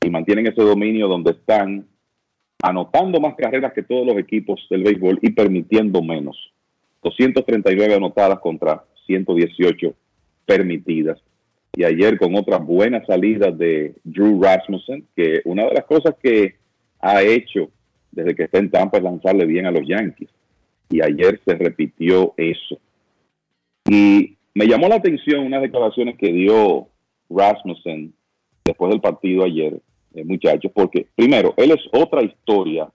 [0.00, 1.86] y mantienen ese dominio donde están
[2.62, 6.52] anotando más carreras que todos los equipos del béisbol y permitiendo menos.
[7.02, 9.94] 239 anotadas contra 118
[10.46, 11.20] permitidas.
[11.76, 16.54] Y ayer con otras buenas salidas de Drew Rasmussen, que una de las cosas que
[17.00, 17.70] ha hecho
[18.12, 20.30] desde que está en Tampa es lanzarle bien a los Yankees.
[20.88, 22.78] Y ayer se repitió eso.
[23.88, 26.88] Y me llamó la atención unas declaraciones que dio
[27.28, 28.14] Rasmussen
[28.64, 29.80] después del partido ayer,
[30.14, 32.88] eh, muchachos, porque primero, él es otra historia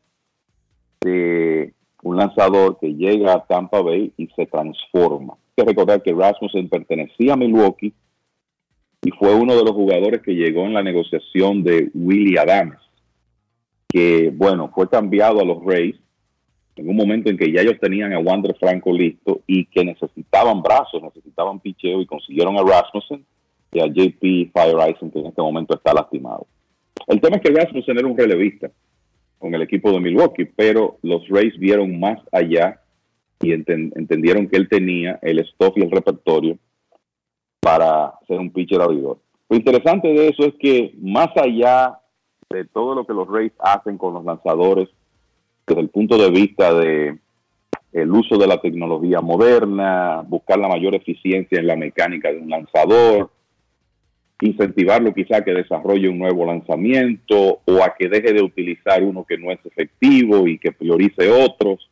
[1.01, 5.36] de un lanzador que llega a Tampa Bay y se transforma.
[5.64, 7.93] Recordar que Rasmussen pertenecía a Milwaukee
[9.01, 12.78] y fue uno de los jugadores que llegó en la negociación de Willie Adams,
[13.88, 15.95] que, bueno, fue cambiado a los Rays
[16.76, 20.62] en un momento en que ya ellos tenían a Wander Franco listo y que necesitaban
[20.62, 23.26] brazos, necesitaban picheo y consiguieron a Rasmussen
[23.72, 26.47] y a JP Fire que en este momento está lastimado.
[27.07, 28.72] El tema es que Rasmussen era un relevista
[29.38, 32.82] con el equipo de Milwaukee, pero los Rays vieron más allá
[33.41, 36.57] y entendieron que él tenía el stock y el repertorio
[37.59, 39.19] para ser un pitcher abridor.
[39.49, 41.99] Lo interesante de eso es que más allá
[42.49, 44.89] de todo lo que los Rays hacen con los lanzadores,
[45.65, 47.17] desde el punto de vista de
[47.91, 52.49] el uso de la tecnología moderna, buscar la mayor eficiencia en la mecánica de un
[52.49, 53.31] lanzador,
[54.41, 59.25] incentivarlo quizá a que desarrolle un nuevo lanzamiento o a que deje de utilizar uno
[59.25, 61.88] que no es efectivo y que priorice otros.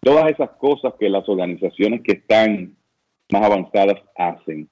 [0.00, 2.76] Todas esas cosas que las organizaciones que están
[3.32, 4.68] más avanzadas hacen.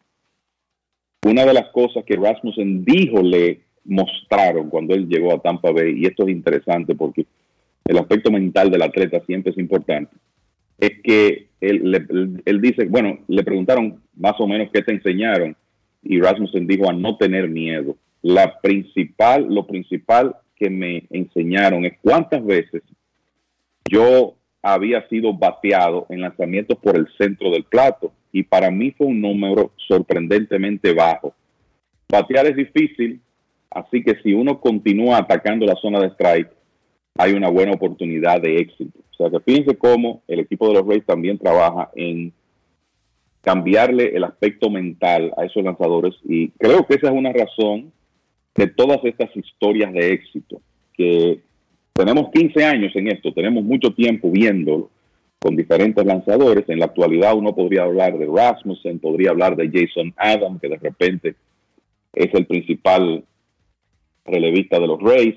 [1.27, 5.99] Una de las cosas que Rasmussen dijo le mostraron cuando él llegó a Tampa Bay,
[5.99, 7.27] y esto es interesante porque
[7.85, 10.15] el aspecto mental del atleta siempre es importante,
[10.79, 15.57] es que él, él dice, bueno, le preguntaron más o menos qué te enseñaron
[16.03, 17.97] y Rasmussen dijo a no tener miedo.
[18.23, 22.83] La principal, lo principal que me enseñaron es cuántas veces
[23.89, 29.07] yo había sido bateado en lanzamientos por el centro del plato y para mí fue
[29.07, 31.35] un número sorprendentemente bajo.
[32.09, 33.21] Batear es difícil,
[33.71, 36.51] así que si uno continúa atacando la zona de strike,
[37.19, 38.99] hay una buena oportunidad de éxito.
[39.11, 42.33] O sea que fíjense cómo el equipo de los Rays también trabaja en
[43.41, 47.93] cambiarle el aspecto mental a esos lanzadores y creo que esa es una razón
[48.57, 50.61] de todas estas historias de éxito,
[50.95, 51.41] que
[51.97, 54.91] tenemos 15 años en esto, tenemos mucho tiempo viéndolo
[55.39, 56.69] con diferentes lanzadores.
[56.69, 60.77] En la actualidad uno podría hablar de Rasmussen, podría hablar de Jason Adam, que de
[60.77, 61.35] repente
[62.13, 63.25] es el principal
[64.25, 65.37] relevista de los Rays.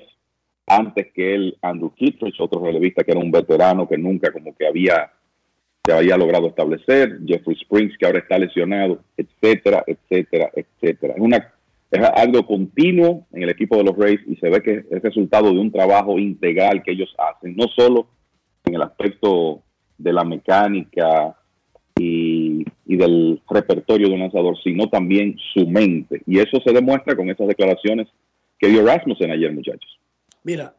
[0.66, 4.66] Antes que él, Andrew Kittredge, otro relevista que era un veterano que nunca como que
[4.66, 5.10] había
[5.82, 11.14] se había logrado establecer, Jeffrey Springs que ahora está lesionado, etcétera, etcétera, etcétera.
[11.14, 11.54] Es una
[11.90, 15.52] es algo continuo en el equipo de los Rays y se ve que es resultado
[15.52, 18.06] de un trabajo integral que ellos hacen, no solo
[18.64, 19.62] en el aspecto
[19.98, 21.36] de la mecánica
[21.98, 26.22] y, del repertorio de un lanzador, sino también su mente.
[26.26, 28.08] Y eso se demuestra con esas declaraciones
[28.58, 29.98] que dio Rasmussen ayer, muchachos.
[30.44, 30.74] Mira,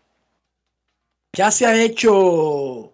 [1.34, 2.91] ya se ha hecho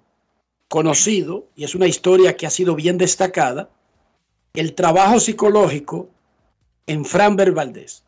[0.67, 3.69] conocido, y es una historia que ha sido bien destacada,
[4.53, 6.09] el trabajo psicológico
[6.87, 8.06] en Fran Valdés.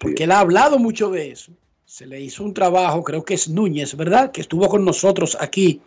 [0.00, 1.52] Porque él ha hablado mucho de eso.
[1.84, 4.32] Se le hizo un trabajo, creo que es Núñez, ¿verdad?
[4.32, 5.80] Que estuvo con nosotros aquí.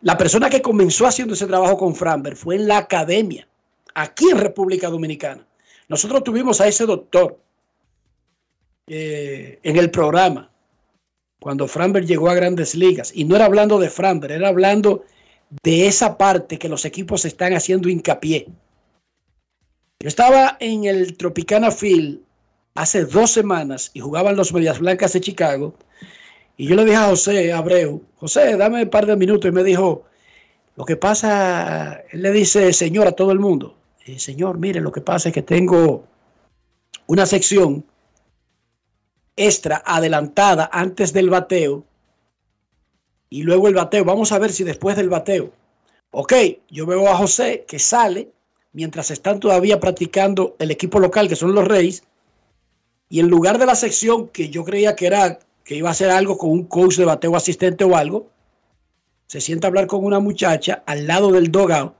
[0.00, 3.46] La persona que comenzó haciendo ese trabajo con Framberg fue en la academia,
[3.94, 5.46] aquí en República Dominicana.
[5.88, 7.38] Nosotros tuvimos a ese doctor
[8.86, 10.50] eh, en el programa
[11.40, 13.12] cuando Framberg llegó a grandes ligas.
[13.14, 15.04] Y no era hablando de Framberg, era hablando
[15.62, 18.46] de esa parte que los equipos están haciendo hincapié.
[20.00, 22.20] Yo estaba en el Tropicana Field
[22.74, 25.74] hace dos semanas y jugaban los Medias Blancas de Chicago.
[26.56, 29.48] Y yo le dije a José Abreu, José, dame un par de minutos.
[29.48, 30.04] Y me dijo,
[30.76, 33.76] lo que pasa, él le dice señor a todo el mundo.
[34.16, 36.04] señor, mire, lo que pasa es que tengo
[37.06, 37.84] una sección
[39.36, 41.84] extra adelantada antes del bateo
[43.30, 44.04] y luego el bateo.
[44.04, 45.50] Vamos a ver si después del bateo.
[46.10, 46.32] Ok,
[46.70, 48.30] yo veo a José que sale
[48.72, 52.04] mientras están todavía practicando el equipo local, que son los Reyes,
[53.14, 56.10] y en lugar de la sección que yo creía que era que iba a hacer
[56.10, 58.32] algo con un coach de bateo asistente o algo,
[59.28, 61.94] se sienta a hablar con una muchacha al lado del dogout.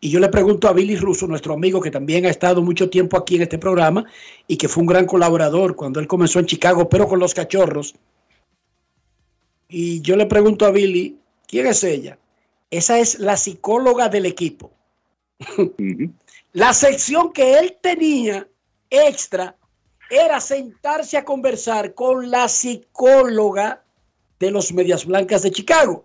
[0.00, 3.16] Y yo le pregunto a Billy Russo, nuestro amigo que también ha estado mucho tiempo
[3.16, 4.04] aquí en este programa
[4.46, 7.94] y que fue un gran colaborador cuando él comenzó en Chicago, pero con los cachorros.
[9.70, 11.16] Y yo le pregunto a Billy,
[11.46, 12.18] ¿quién es ella?
[12.70, 14.72] Esa es la psicóloga del equipo.
[16.52, 18.46] la sección que él tenía
[18.90, 19.56] extra
[20.10, 23.82] era sentarse a conversar con la psicóloga
[24.38, 26.04] de los Medias Blancas de Chicago.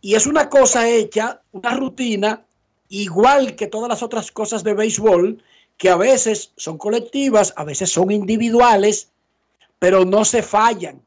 [0.00, 2.44] Y es una cosa hecha, una rutina,
[2.88, 5.42] igual que todas las otras cosas de béisbol,
[5.76, 9.10] que a veces son colectivas, a veces son individuales,
[9.78, 11.00] pero no se fallan.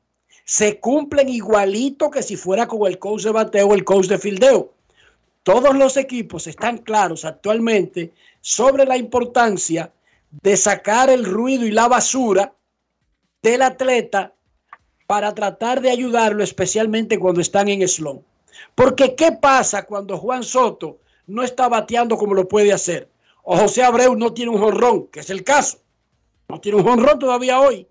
[0.46, 4.18] Se cumplen igualito que si fuera con el coach de bateo o el coach de
[4.18, 4.74] fildeo.
[5.44, 9.92] Todos los equipos están claros actualmente sobre la importancia
[10.42, 12.56] de sacar el ruido y la basura
[13.42, 14.34] del atleta
[15.06, 18.24] para tratar de ayudarlo, especialmente cuando están en slump.
[18.74, 23.10] Porque ¿qué pasa cuando Juan Soto no está bateando como lo puede hacer?
[23.44, 25.80] O José Abreu no tiene un jonrón, que es el caso.
[26.48, 27.88] No tiene un jonrón todavía hoy.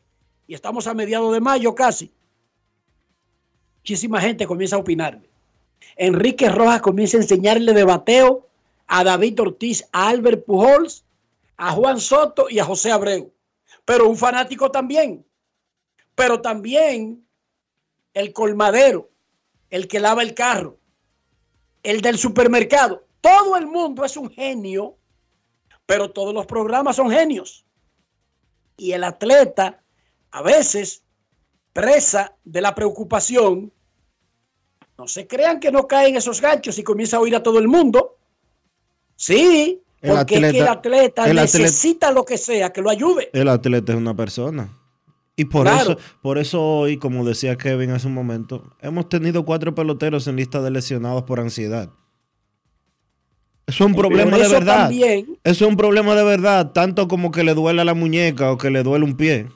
[0.47, 2.11] Y estamos a mediados de mayo casi.
[3.79, 5.29] Muchísima gente comienza a opinarle.
[5.97, 8.49] Enrique Rojas comienza a enseñarle de bateo
[8.87, 11.05] a David Ortiz, a Albert Pujols
[11.63, 13.33] a Juan Soto y a José Abreu,
[13.85, 15.25] pero un fanático también,
[16.17, 17.25] pero también
[18.15, 19.11] el colmadero,
[19.71, 20.81] el que lava el carro,
[21.85, 23.07] el del supermercado.
[23.21, 24.99] Todo el mundo es un genio,
[25.87, 27.65] pero todos los programas son genios.
[28.77, 29.85] Y el atleta,
[30.33, 31.05] a veces,
[31.73, 33.73] presa de la preocupación,
[34.99, 37.69] no se crean que no caen esos ganchos y comienza a oír a todo el
[37.69, 38.19] mundo.
[39.15, 43.31] Sí, porque el atleta, necesita lo que sea que lo ayude.
[43.33, 44.77] El atleta es una persona.
[45.37, 49.75] Y por eso, por eso hoy, como decía Kevin hace un momento, hemos tenido cuatro
[49.75, 51.89] peloteros en lista de lesionados por ansiedad.
[53.67, 54.91] Eso es un problema de verdad.
[54.91, 58.71] eso es un problema de verdad, tanto como que le duele la muñeca o que
[58.71, 59.49] le duele un pie.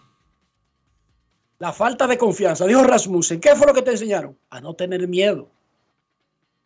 [1.58, 2.66] La falta de confianza.
[2.66, 4.38] Dijo Rasmussen, ¿qué fue lo que te enseñaron?
[4.50, 5.50] A no tener miedo.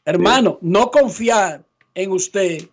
[0.05, 2.69] Hermano, no confiar en usted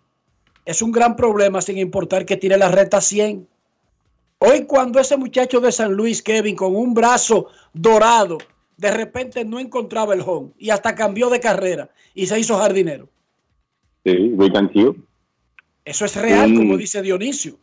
[0.68, 3.48] es un gran problema sin importar que tire la reta 100.
[4.40, 8.36] Hoy cuando ese muchacho de San Luis, Kevin, con un brazo dorado,
[8.76, 13.08] de repente no encontraba el home y hasta cambió de carrera y se hizo jardinero.
[14.04, 14.94] Sí, muy tranquilo.
[15.86, 17.54] Eso es real, como dice Dionisio.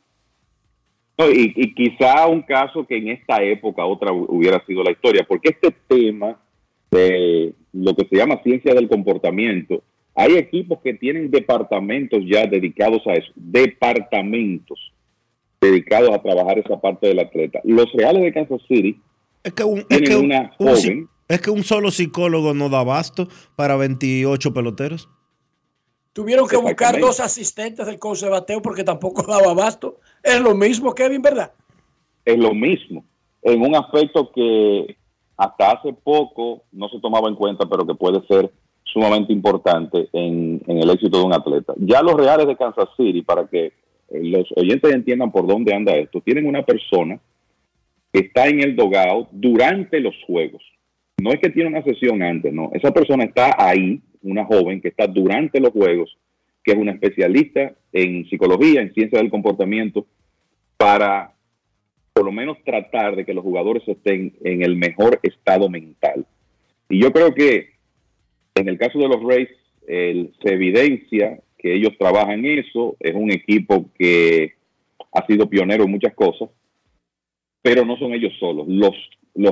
[1.19, 5.49] y, y, quizá un caso que en esta época otra hubiera sido la historia, porque
[5.49, 6.41] este tema
[6.90, 9.84] de lo que se llama ciencia del comportamiento
[10.15, 14.79] hay equipos que tienen departamentos ya dedicados a eso, departamentos
[15.59, 17.59] dedicados a trabajar esa parte del atleta.
[17.63, 19.01] Los Reales de Kansas City
[19.43, 21.09] es que un, tienen una joven.
[21.27, 25.09] Es que un solo psicólogo no da abasto para 28 peloteros.
[26.13, 29.99] Tuvieron que buscar dos asistentes del coach de bateo porque tampoco daba abasto.
[30.23, 31.51] Es lo mismo, Kevin, ¿verdad?
[32.23, 33.03] Es lo mismo.
[33.41, 34.95] En un aspecto que
[35.35, 38.51] hasta hace poco no se tomaba en cuenta, pero que puede ser
[38.95, 41.73] sumamente importante en, en el éxito de un atleta.
[41.76, 43.73] Ya los Reales de Kansas City, para que eh,
[44.23, 47.19] los oyentes entiendan por dónde anda esto, tienen una persona
[48.13, 50.63] que está en el dogado durante los juegos.
[51.22, 52.69] No es que tiene una sesión antes, no.
[52.73, 56.17] Esa persona está ahí, una joven que está durante los juegos,
[56.63, 60.05] que es una especialista en psicología, en ciencia del comportamiento,
[60.77, 61.34] para
[62.13, 66.26] por lo menos tratar de que los jugadores estén en el mejor estado mental.
[66.88, 67.74] Y yo creo que
[68.56, 69.49] en el caso de los Rays,
[69.86, 74.53] se evidencia que ellos trabajan en eso, es un equipo que
[75.11, 76.49] ha sido pionero en muchas cosas,
[77.61, 78.68] pero no son ellos solos.
[78.68, 78.94] Los,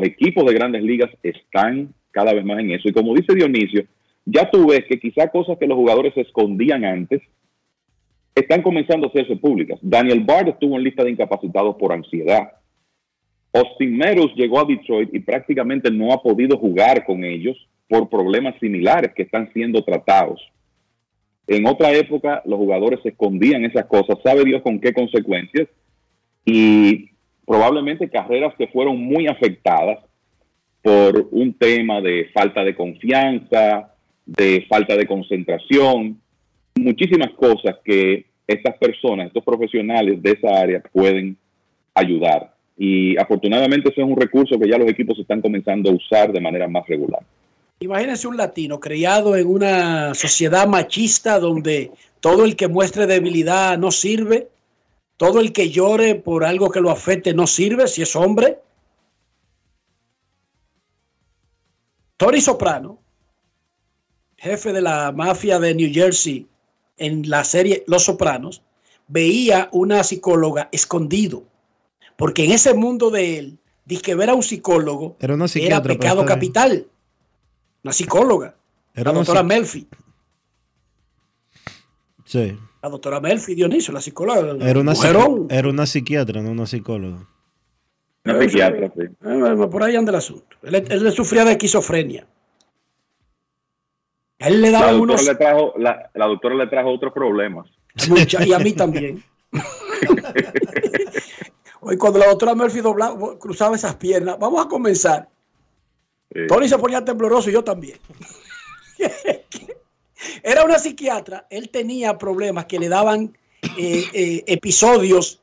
[0.03, 2.87] equipos de grandes ligas están cada vez más en eso.
[2.87, 3.85] Y como dice Dionisio,
[4.25, 7.21] ya tú ves que quizá cosas que los jugadores escondían antes
[8.33, 9.77] están comenzando a hacerse públicas.
[9.81, 12.53] Daniel Bard estuvo en lista de incapacitados por ansiedad.
[13.51, 18.55] Austin Meadows llegó a Detroit y prácticamente no ha podido jugar con ellos por problemas
[18.59, 20.41] similares que están siendo tratados.
[21.47, 25.67] En otra época, los jugadores escondían esas cosas, sabe Dios con qué consecuencias,
[26.45, 27.09] y
[27.45, 29.99] probablemente carreras que fueron muy afectadas
[30.81, 33.93] por un tema de falta de confianza,
[34.25, 36.19] de falta de concentración,
[36.75, 41.37] muchísimas cosas que estas personas, estos profesionales de esa área pueden
[41.93, 42.53] ayudar.
[42.77, 46.41] Y afortunadamente eso es un recurso que ya los equipos están comenzando a usar de
[46.41, 47.21] manera más regular.
[47.83, 51.91] Imagínense un latino criado en una sociedad machista donde
[52.21, 54.47] todo el que muestre debilidad no sirve,
[55.17, 58.59] todo el que llore por algo que lo afecte no sirve si es hombre.
[62.15, 62.99] Tony Soprano,
[64.37, 66.47] jefe de la mafia de New Jersey
[66.95, 68.61] en la serie Los Sopranos,
[69.09, 71.43] veía una psicóloga escondido,
[72.15, 73.59] porque en ese mundo de él,
[74.01, 76.87] que ver a un psicólogo era, pecado capital
[77.83, 78.55] una psicóloga,
[78.93, 79.87] la doctora Melfi.
[82.25, 82.57] Sí.
[82.81, 84.39] La doctora Melfi Dionisio, la psicóloga.
[84.65, 84.93] Era una,
[85.49, 87.27] era una psiquiatra, no una psicóloga.
[88.25, 89.03] Una psiquiatra, sí.
[89.03, 90.57] Eh, por ahí anda el asunto.
[90.63, 92.25] Él, él sufría de esquizofrenia.
[94.39, 95.25] él le daba la unos.
[95.25, 97.69] Le trajo, la, la, doctora le trajo otros problemas.
[98.07, 99.23] y a mí también.
[101.81, 105.27] Hoy, cuando la doctora Melfi doblaba, cruzaba esas piernas, vamos a comenzar.
[106.47, 107.99] Tony se ponía tembloroso y yo también.
[110.43, 113.37] Era una psiquiatra, él tenía problemas que le daban
[113.77, 115.41] eh, eh, episodios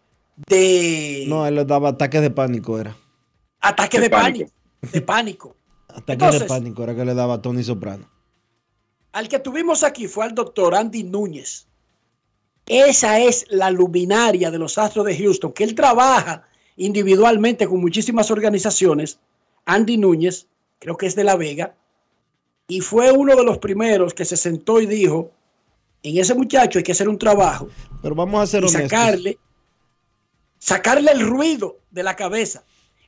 [0.48, 1.24] de...
[1.28, 2.96] No, él le daba ataques de pánico, era.
[3.60, 4.50] Ataques de, pánico.
[4.80, 5.56] De pánico.
[5.88, 8.08] ataques de pánico era que le daba a Tony Soprano.
[9.12, 11.66] Al que tuvimos aquí fue al doctor Andy Núñez.
[12.66, 16.44] Esa es la luminaria de los Astros de Houston, que él trabaja
[16.76, 19.18] individualmente con muchísimas organizaciones.
[19.66, 20.46] Andy Núñez
[20.80, 21.76] creo que es de La Vega,
[22.66, 25.30] y fue uno de los primeros que se sentó y dijo,
[26.02, 27.68] en ese muchacho hay que hacer un trabajo.
[28.02, 29.38] Pero vamos a hacer y sacarle,
[30.58, 32.64] sacarle el ruido de la cabeza.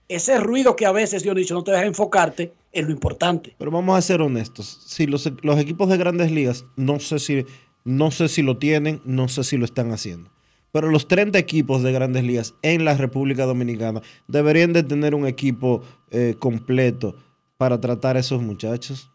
[0.09, 3.55] Ese ruido que a veces, Dionisio, no te deja enfocarte en lo importante.
[3.57, 4.85] Pero vamos a ser honestos.
[4.87, 7.47] Si los, los equipos de grandes ligas, no sé, si,
[7.85, 10.31] no sé si lo tienen, no sé si lo están haciendo.
[10.73, 15.27] Pero los 30 equipos de grandes ligas en la República Dominicana deberían de tener un
[15.27, 17.15] equipo eh, completo
[17.63, 19.09] para tratar a esos muchachos?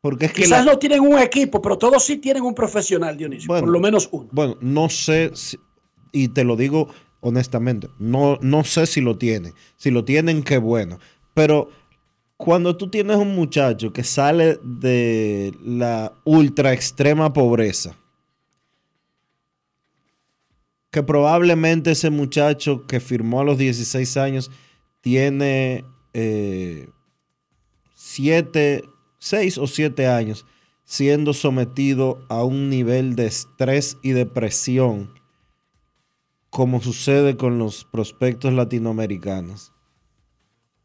[0.00, 3.46] Porque es que Quizás no tienen un equipo, pero todos sí tienen un profesional, Dionisio,
[3.46, 4.28] por lo menos uno.
[4.32, 5.30] Bueno, no sé,
[6.10, 6.88] y te lo digo
[7.20, 9.52] honestamente, no, no sé si lo tienen.
[9.76, 10.98] Si lo tienen, qué bueno.
[11.32, 11.68] Pero
[12.36, 17.96] cuando tú tienes un muchacho que sale de la ultra extrema pobreza,
[20.90, 24.50] que probablemente ese muchacho que firmó a los 16 años
[25.02, 26.88] tiene eh,
[28.14, 28.84] siete,
[29.18, 30.46] seis o siete años
[30.84, 35.14] siendo sometido a un nivel de estrés y depresión
[36.50, 39.72] como sucede con los prospectos latinoamericanos.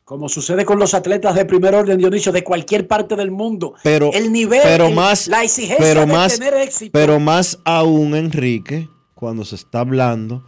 [0.03, 3.75] Como sucede con los atletas de primer orden, Dionisio, de cualquier parte del mundo.
[3.83, 6.91] Pero, el nivel, pero más, la exigencia pero de más, tener éxito.
[6.91, 10.43] Pero más aún, Enrique, cuando se está hablando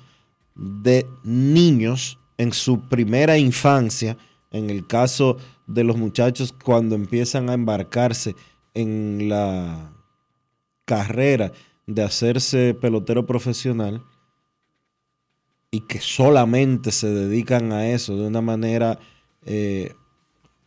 [0.55, 4.17] de niños en su primera infancia,
[4.49, 5.37] en el caso
[5.73, 8.35] de los muchachos cuando empiezan a embarcarse
[8.73, 9.93] en la
[10.85, 11.51] carrera
[11.87, 14.03] de hacerse pelotero profesional
[15.71, 18.99] y que solamente se dedican a eso de una manera
[19.45, 19.93] eh,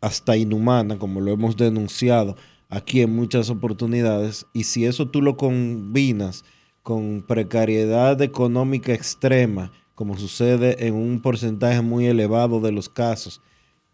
[0.00, 2.36] hasta inhumana, como lo hemos denunciado
[2.68, 6.44] aquí en muchas oportunidades, y si eso tú lo combinas
[6.82, 13.40] con precariedad económica extrema, como sucede en un porcentaje muy elevado de los casos,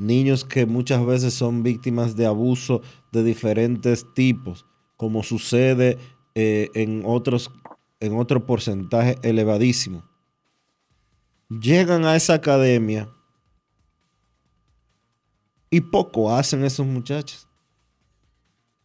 [0.01, 2.81] niños que muchas veces son víctimas de abuso
[3.13, 4.67] de diferentes tipos,
[4.97, 5.99] como sucede
[6.35, 7.51] eh, en, otros,
[8.01, 10.05] en otro porcentaje elevadísimo.
[11.49, 13.09] Llegan a esa academia
[15.69, 17.47] y poco hacen esos muchachos.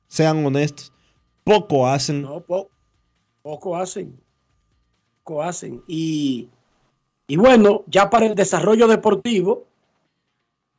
[0.07, 0.91] Sean honestos,
[1.43, 2.27] poco hacen.
[3.41, 4.19] Poco hacen.
[5.23, 5.83] Poco hacen.
[5.87, 6.49] Y,
[7.27, 9.67] y bueno, ya para el desarrollo deportivo,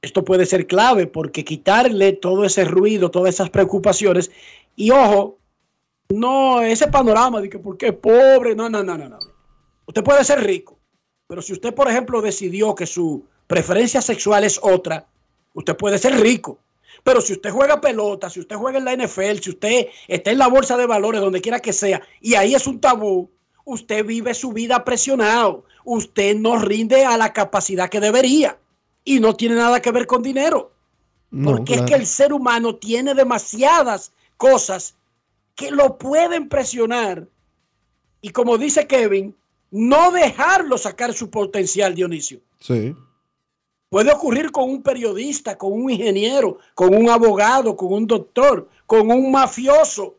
[0.02, 4.30] esto puede ser clave porque quitarle todo ese ruido, todas esas preocupaciones.
[4.76, 5.38] Y ojo,
[6.08, 9.18] no ese panorama de que porque es pobre, no, no, no, no, no.
[9.86, 10.78] Usted puede ser rico,
[11.26, 15.06] pero si usted, por ejemplo, decidió que su preferencia sexual es otra,
[15.54, 16.58] usted puede ser rico.
[17.02, 20.38] Pero si usted juega pelota, si usted juega en la NFL, si usted está en
[20.38, 23.30] la bolsa de valores, donde quiera que sea, y ahí es un tabú,
[23.64, 25.64] usted vive su vida presionado.
[25.84, 28.58] Usted no rinde a la capacidad que debería
[29.06, 30.72] y no tiene nada que ver con dinero.
[31.44, 34.94] porque es que el ser humano tiene demasiadas cosas
[35.54, 37.26] que lo pueden presionar.
[38.20, 39.34] Y como dice Kevin,
[39.70, 42.40] no dejarlo sacar su potencial, Dionisio.
[42.60, 42.94] Sí.
[43.90, 49.10] Puede ocurrir con un periodista, con un ingeniero, con un abogado, con un doctor, con
[49.10, 50.16] un mafioso.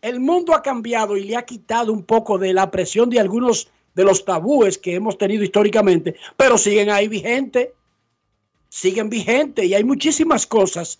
[0.00, 3.68] El mundo ha cambiado y le ha quitado un poco de la presión de algunos
[3.94, 7.68] de los tabúes que hemos tenido históricamente, pero siguen ahí vigentes,
[8.68, 10.98] siguen vigentes y hay muchísimas cosas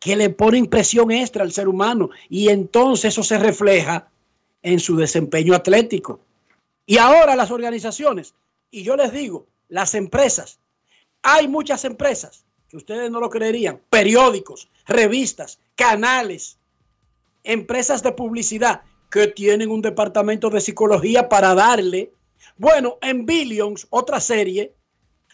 [0.00, 4.08] que le ponen presión extra al ser humano y entonces eso se refleja
[4.62, 6.20] en su desempeño atlético.
[6.86, 8.34] Y ahora las organizaciones,
[8.70, 10.58] y yo les digo, las empresas,
[11.22, 16.58] hay muchas empresas que ustedes no lo creerían, periódicos, revistas, canales,
[17.44, 22.12] empresas de publicidad que tienen un departamento de psicología para darle.
[22.56, 24.74] Bueno, en Billions, otra serie,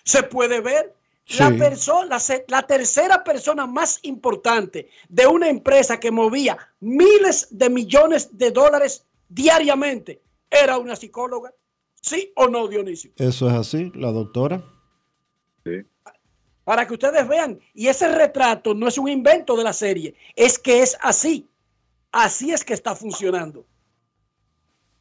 [0.04, 0.94] se puede ver
[1.38, 2.18] la, persona,
[2.48, 9.06] la, tercera persona más importante de una empresa que movía miles de millones de dólares
[9.28, 10.20] diariamente
[10.50, 11.52] era una psicóloga.
[12.00, 13.12] ¿Sí o no, Dionisio?
[13.16, 14.62] Eso es así, la doctora.
[15.64, 15.86] Sí.
[16.64, 20.58] Para que ustedes vean, y ese retrato no es un invento de la serie, es
[20.58, 21.48] que es así.
[22.14, 23.64] Así es que está funcionando.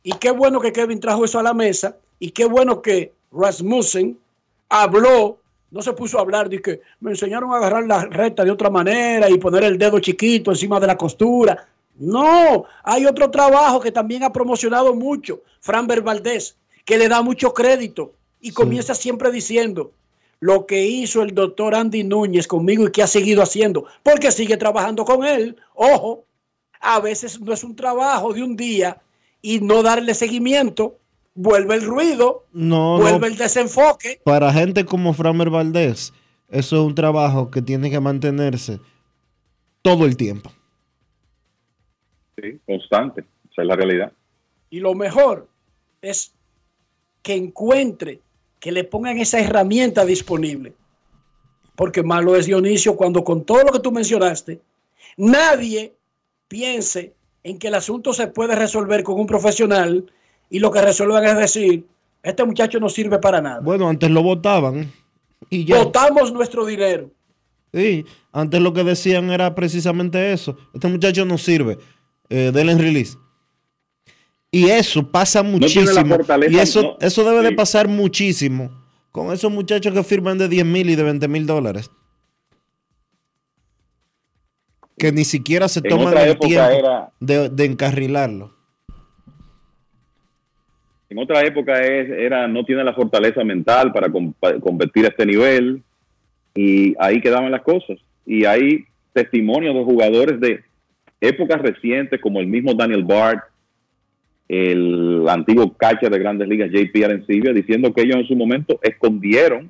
[0.02, 4.18] Y qué bueno que Kevin trajo eso a la mesa, y qué bueno que Rasmussen
[4.68, 5.38] habló
[5.69, 8.72] no se puso a hablar de que me enseñaron a agarrar la recta de otra
[8.72, 11.68] manera y poner el dedo chiquito encima de la costura.
[11.99, 17.53] No, hay otro trabajo que también ha promocionado mucho, Fran Valdés, que le da mucho
[17.53, 19.91] crédito y comienza siempre diciendo
[20.40, 24.57] lo que hizo el doctor Andy Núñez conmigo y que ha seguido haciendo, porque sigue
[24.57, 25.57] trabajando con él.
[25.76, 26.26] Ojo,
[26.84, 29.02] a veces no es un trabajo de un día
[29.42, 31.00] y no darle seguimiento,
[31.34, 34.20] vuelve el ruido, vuelve el desenfoque.
[34.24, 36.14] Para gente como Framer Valdés,
[36.50, 38.80] eso es un trabajo que tiene que mantenerse
[39.82, 40.52] todo el tiempo.
[42.36, 44.12] Sí, constante, esa es la realidad.
[44.70, 45.48] Y lo mejor
[46.02, 46.34] es
[47.22, 48.20] que encuentre,
[48.60, 50.74] que le pongan esa herramienta disponible.
[51.76, 54.60] Porque malo es Dionisio cuando con todo lo que tú mencionaste,
[55.16, 55.94] nadie
[56.54, 60.06] piense en que el asunto se puede resolver con un profesional
[60.52, 61.88] y lo que resuelven es decir,
[62.22, 63.60] este muchacho no sirve para nada.
[63.60, 64.94] Bueno, antes lo votaban
[65.50, 65.84] y ya.
[65.84, 67.10] Votamos nuestro dinero.
[67.74, 70.56] Sí, antes lo que decían era precisamente eso.
[70.76, 71.80] Este muchacho no sirve.
[72.30, 73.18] Eh, denle release.
[74.52, 76.18] Y eso pasa muchísimo.
[76.48, 78.70] y eso, eso debe de pasar muchísimo
[79.12, 81.90] con esos muchachos que firman de 10 mil y de 20 mil dólares.
[84.98, 88.53] Que ni siquiera se toman el tiempo de, de encarrilarlo
[91.14, 95.84] en otra época es, era no tiene la fortaleza mental para competir a este nivel
[96.56, 97.99] y ahí quedaban las cosas.
[98.26, 100.61] Y hay testimonios de jugadores de
[101.22, 103.44] épocas recientes como el mismo Daniel Bart,
[104.48, 109.70] el antiguo catcher de grandes ligas JP Arencibia, diciendo que ellos en su momento escondieron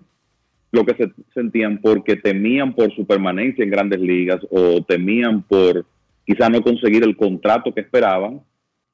[0.73, 5.85] lo que se sentían porque temían por su permanencia en grandes ligas o temían por
[6.25, 8.41] quizá no conseguir el contrato que esperaban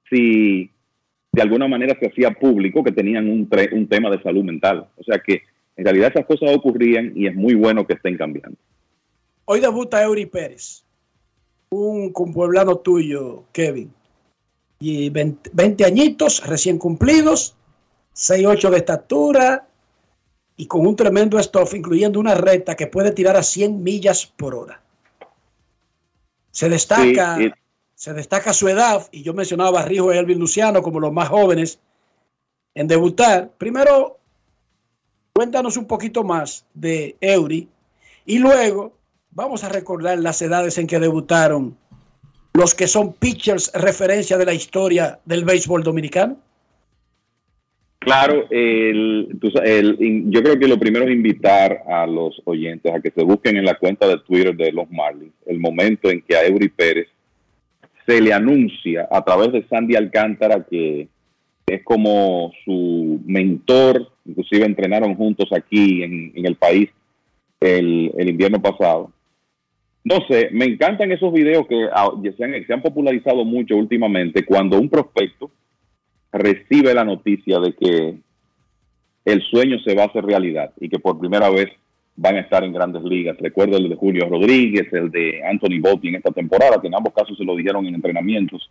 [0.09, 0.69] si
[1.31, 4.89] de alguna manera se hacía público que tenían un, un tema de salud mental.
[4.97, 5.43] O sea que
[5.77, 8.57] en realidad esas cosas ocurrían y es muy bueno que estén cambiando.
[9.45, 10.83] Hoy debuta Eury Pérez,
[11.69, 13.93] un compueblano tuyo, Kevin.
[14.81, 17.55] Y 20, añitos recién cumplidos,
[18.15, 19.68] 6'8 de estatura,
[20.59, 24.53] y con un tremendo stuff, incluyendo una recta que puede tirar a 100 millas por
[24.53, 24.81] hora.
[26.51, 27.49] Se destaca, Sí,
[27.95, 31.29] se destaca su edad, y yo mencionaba a Barrijo y Elvin Luciano como los más
[31.29, 31.79] jóvenes
[32.75, 33.51] en debutar.
[33.57, 34.19] Primero,
[35.31, 37.69] cuéntanos un poquito más de Eury,
[38.25, 38.97] y luego
[39.31, 41.77] vamos a recordar las edades en que debutaron
[42.51, 46.35] los que son pitchers referencia de la historia del béisbol dominicano.
[47.99, 49.27] Claro, el,
[49.65, 53.57] el- yo creo que lo primero es invitar a los oyentes a que se busquen
[53.57, 57.07] en la cuenta de Twitter de los Marlins el momento en que a Eury Pérez
[58.07, 61.09] se le anuncia a través de Sandy Alcántara que
[61.67, 66.89] es como su mentor, inclusive entrenaron juntos aquí en, el país
[67.59, 69.11] el, el invierno pasado.
[70.03, 74.89] No sé, me encantan esos videos que ah, se han popularizado mucho últimamente cuando un
[74.89, 75.51] prospecto
[76.31, 78.17] recibe la noticia de que
[79.25, 81.69] el sueño se va a hacer realidad y que por primera vez
[82.15, 83.37] van a estar en grandes ligas.
[83.39, 87.13] Recuerdo el de Julio Rodríguez, el de Anthony Botti en esta temporada, que en ambos
[87.13, 88.69] casos se lo dijeron en entrenamientos,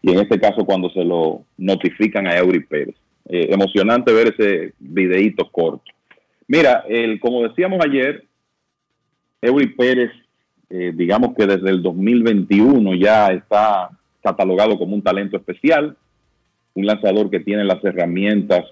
[0.00, 2.94] y en este caso cuando se lo notifican a Eury Pérez.
[3.26, 5.90] Eh, emocionante ver ese videíto corto.
[6.46, 8.24] Mira, el, como decíamos ayer,
[9.40, 10.10] Eury Pérez,
[10.68, 13.90] eh, digamos que desde el 2021 ya está
[14.22, 15.96] catalogado como un talento especial,
[16.74, 18.64] un lanzador que tiene las herramientas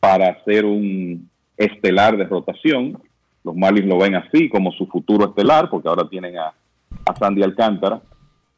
[0.00, 2.98] para ser un estelar de rotación.
[3.42, 6.52] Los Marlins lo ven así como su futuro estelar, porque ahora tienen a,
[7.06, 8.00] a Sandy Alcántara.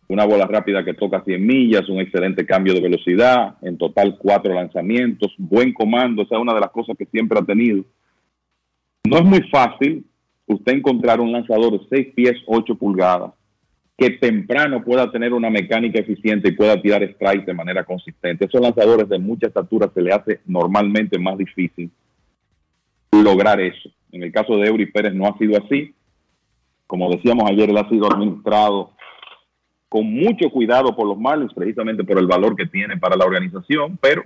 [0.08, 4.54] Una bola rápida que toca 100 millas, un excelente cambio de velocidad, en total cuatro
[4.54, 7.84] lanzamientos, buen comando, esa es una de las cosas que siempre ha tenido.
[9.04, 10.04] No es muy fácil
[10.46, 13.32] usted encontrar un lanzador de 6 pies, 8 pulgadas,
[13.97, 18.44] que temprano pueda tener una mecánica eficiente y pueda tirar strike de manera consistente.
[18.44, 21.90] Esos lanzadores de mucha estatura se le hace normalmente más difícil
[23.10, 23.89] lograr eso.
[24.12, 25.94] En el caso de Eury Pérez no ha sido así.
[26.86, 28.93] Como decíamos ayer, él ha sido administrado
[29.89, 33.98] con mucho cuidado por los Marlins, precisamente por el valor que tiene para la organización,
[34.01, 34.24] pero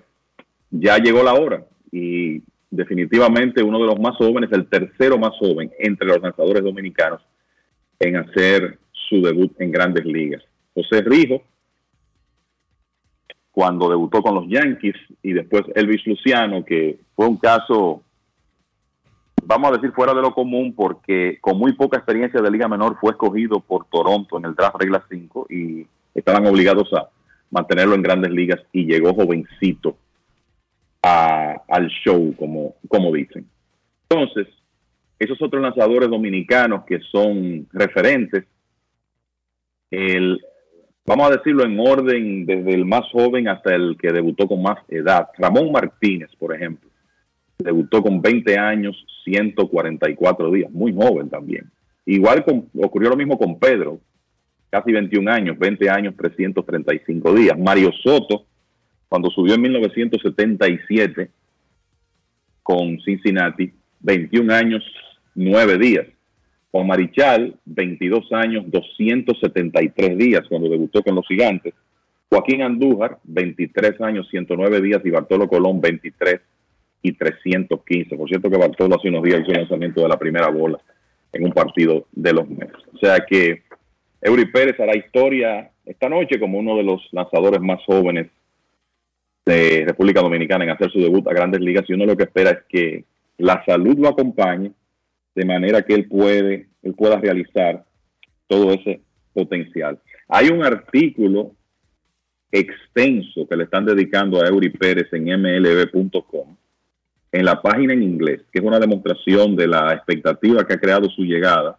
[0.70, 5.70] ya llegó la hora y definitivamente uno de los más jóvenes, el tercero más joven
[5.78, 7.20] entre los lanzadores dominicanos
[7.98, 8.78] en hacer
[9.10, 10.42] su debut en grandes ligas.
[10.74, 11.42] José Rijo,
[13.50, 18.02] cuando debutó con los Yankees, y después Elvis Luciano, que fue un caso,
[19.42, 22.96] vamos a decir, fuera de lo común, porque con muy poca experiencia de Liga Menor
[23.00, 25.84] fue escogido por Toronto en el draft regla 5 y
[26.14, 27.08] estaban obligados a
[27.50, 29.96] mantenerlo en grandes ligas y llegó jovencito
[31.02, 33.46] a- al show, como, como dicen.
[34.08, 34.46] Entonces,
[35.18, 38.44] esos otros lanzadores dominicanos que son referentes,
[39.90, 40.40] el,
[41.06, 44.78] vamos a decirlo en orden desde el más joven hasta el que debutó con más
[44.88, 45.28] edad.
[45.38, 46.88] Ramón Martínez, por ejemplo,
[47.58, 51.70] debutó con 20 años, 144 días, muy joven también.
[52.06, 54.00] Igual con- ocurrió lo mismo con Pedro,
[54.70, 57.58] casi 21 años, 20 años, 335 días.
[57.58, 58.46] Mario Soto,
[59.08, 61.30] cuando subió en 1977
[62.62, 64.84] con Cincinnati, 21 años,
[65.34, 66.06] 9 días.
[66.70, 71.74] Juan Marichal, 22 años, 273 días cuando debutó con los gigantes.
[72.28, 75.02] Joaquín Andújar, 23 años, 109 días.
[75.04, 76.40] Y Bartolo Colón, 23
[77.02, 78.16] y 315.
[78.16, 80.78] Por cierto que Bartolo hace unos días hizo el lanzamiento de la primera bola
[81.32, 82.76] en un partido de los meses.
[82.94, 83.62] O sea que
[84.20, 88.28] Eury Pérez hará historia esta noche como uno de los lanzadores más jóvenes
[89.44, 92.50] de República Dominicana en hacer su debut a grandes ligas y uno lo que espera
[92.50, 93.04] es que
[93.38, 94.72] la salud lo acompañe
[95.34, 97.84] de manera que él puede él pueda realizar
[98.46, 99.00] todo ese
[99.32, 99.98] potencial.
[100.28, 101.52] Hay un artículo
[102.50, 106.56] extenso que le están dedicando a Eury Pérez en mlb.com
[107.32, 111.08] en la página en inglés, que es una demostración de la expectativa que ha creado
[111.10, 111.78] su llegada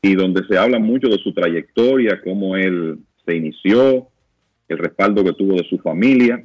[0.00, 4.08] y donde se habla mucho de su trayectoria, cómo él se inició,
[4.68, 6.42] el respaldo que tuvo de su familia,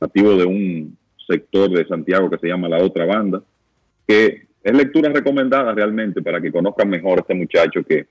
[0.00, 3.42] nativo de un sector de Santiago que se llama La Otra Banda,
[4.06, 8.06] que es lectura recomendada realmente para que conozcan mejor a este muchacho que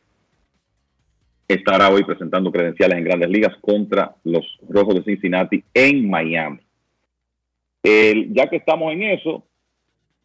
[1.47, 6.59] estará hoy presentando credenciales en grandes ligas contra los Rojos de Cincinnati en Miami.
[7.83, 9.43] El- ya que estamos en eso,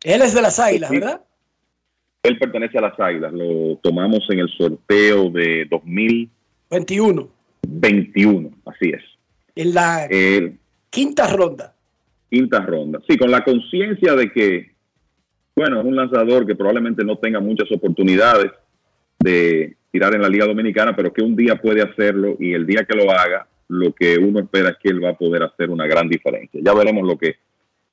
[0.05, 0.97] Él es de las águilas, Sí.
[1.01, 1.21] ¿verdad?
[2.23, 7.29] él pertenece a las Águilas, lo tomamos en el sorteo de 2021,
[7.67, 8.51] 21.
[8.67, 9.03] así es.
[9.55, 10.59] En la El,
[10.91, 11.75] quinta ronda.
[12.31, 13.01] quinta ronda.
[13.09, 14.73] Sí, con la conciencia de que,
[15.59, 18.53] bueno, es un lanzador que probablemente no tenga muchas oportunidades
[19.19, 22.85] de tirar en la Liga Dominicana, pero que un día puede hacerlo y el día
[22.85, 25.87] que lo haga, lo que uno espera es que él va a poder hacer una
[25.87, 26.61] gran diferencia.
[26.63, 27.37] Ya veremos lo que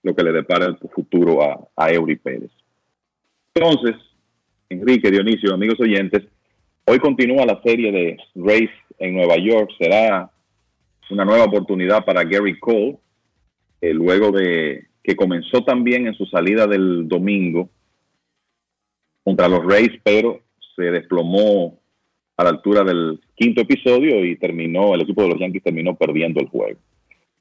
[0.03, 2.51] lo que le depara el futuro a, a Eury Pérez.
[3.55, 3.95] Entonces,
[4.69, 6.21] Enrique, Dionisio, amigos oyentes,
[6.85, 8.69] hoy continúa la serie de Race
[8.99, 9.71] en Nueva York.
[9.79, 10.29] Será
[11.09, 12.99] una nueva oportunidad para Gary Cole,
[13.81, 17.69] eh, luego de que comenzó también en su salida del domingo
[19.23, 20.41] contra los Rays, pero
[20.75, 21.79] se desplomó
[22.37, 26.41] a la altura del quinto episodio y terminó, el equipo de los Yankees terminó perdiendo
[26.41, 26.79] el juego.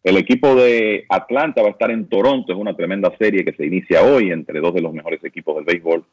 [0.03, 3.65] El equipo de Atlanta va a estar en Toronto, es una tremenda serie que se
[3.65, 6.05] inicia hoy entre dos de los mejores equipos del béisbol.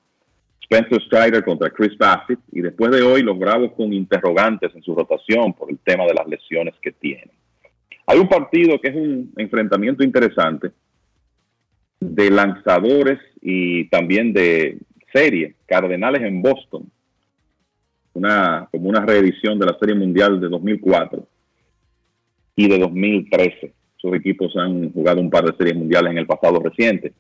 [0.62, 4.96] Spencer Strider contra Chris Bassett y después de hoy los Bravos con interrogantes en su
[4.96, 7.30] rotación por el tema de las lesiones que tienen.
[8.08, 10.72] Hay un partido que es un enfrentamiento interesante
[12.02, 14.80] de lanzadores y también de
[15.14, 16.92] serie, Cardenales en Boston,
[18.14, 21.26] una, como una reedición de la Serie Mundial de 2004
[22.56, 23.72] y de 2013.
[23.98, 27.14] Sus equipos han jugado un par de series mundiales en el pasado reciente.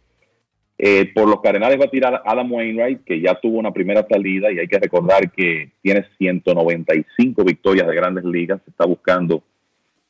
[0.79, 4.51] Eh, por los Cardenales va a tirar Adam Wainwright, que ya tuvo una primera salida
[4.51, 8.59] y hay que recordar que tiene 195 victorias de grandes ligas.
[8.67, 9.43] Está buscando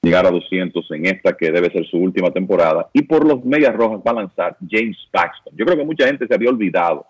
[0.01, 2.89] llegar a 200 en esta que debe ser su última temporada.
[2.93, 5.53] Y por los Medias Rojas va a lanzar James Paxton.
[5.55, 7.05] Yo creo que mucha gente se había olvidado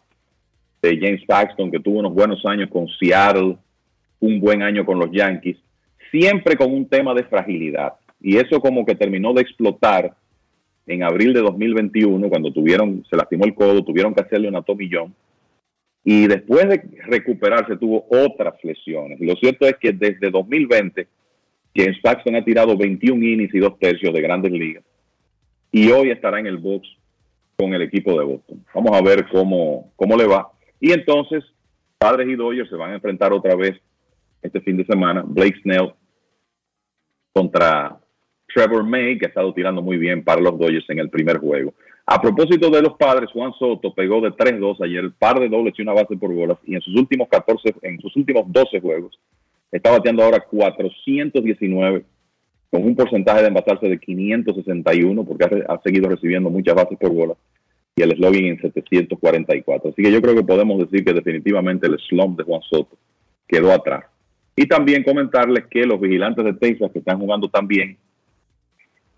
[0.82, 3.58] de James Paxton, que tuvo unos buenos años con Seattle,
[4.20, 5.58] un buen año con los Yankees,
[6.12, 7.94] siempre con un tema de fragilidad.
[8.20, 10.14] Y eso como que terminó de explotar
[10.86, 15.16] en abril de 2021, cuando tuvieron, se lastimó el codo, tuvieron que hacerle una tomillón.
[16.04, 19.22] Y después de recuperarse tuvo otras lesiones.
[19.22, 21.08] Y lo cierto es que desde 2020,
[21.76, 24.84] James Paxton ha tirado 21 innings y dos tercios de grandes ligas.
[25.72, 26.88] Y hoy estará en el box
[27.58, 28.66] con el equipo de Boston.
[28.74, 30.52] Vamos a ver cómo, cómo le va.
[30.80, 31.44] Y entonces,
[31.98, 33.80] Padres y Dodgers se van a enfrentar otra vez
[34.42, 35.24] este fin de semana.
[35.26, 35.94] Blake Snell
[37.34, 38.00] contra
[38.54, 41.74] Trevor May, que ha estado tirando muy bien para los Dodgers en el primer juego.
[42.06, 45.82] A propósito de los padres, Juan Soto pegó de 3-2 ayer, par de dobles y
[45.82, 49.18] una base por bolas, y en sus últimos 14, en sus últimos 12 juegos,
[49.72, 52.04] está bateando ahora 419,
[52.70, 57.38] con un porcentaje de envasarse de 561, porque ha, seguido recibiendo muchas bases por bolas,
[57.96, 59.92] y el slogan en 744.
[59.92, 62.98] Así que yo creo que podemos decir que definitivamente el slump de Juan Soto
[63.48, 64.06] quedó atrás.
[64.56, 67.98] Y también comentarles que los vigilantes de Texas que están jugando también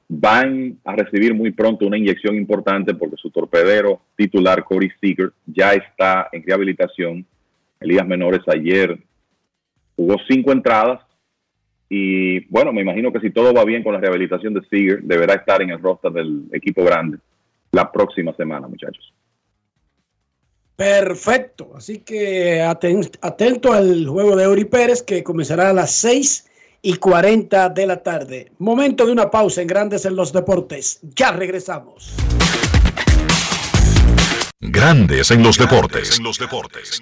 [0.08, 5.74] van a recibir muy pronto una inyección importante porque su torpedero titular, Corey Seager, ya
[5.74, 7.26] está en rehabilitación.
[7.80, 8.98] Elías Menores ayer
[9.96, 11.02] jugó cinco entradas
[11.90, 15.36] y bueno, me imagino que si todo va bien con la rehabilitación de Seager, deberá
[15.36, 17.18] estar en el roster del equipo grande
[17.72, 19.14] la próxima semana, muchachos.
[20.76, 26.50] Perfecto, así que atento al juego de Ori Pérez que comenzará a las 6
[26.82, 28.52] y 40 de la tarde.
[28.58, 31.00] Momento de una pausa en Grandes en los Deportes.
[31.16, 32.16] Ya regresamos.
[34.60, 36.18] Grandes en los deportes.
[36.18, 37.02] En los deportes.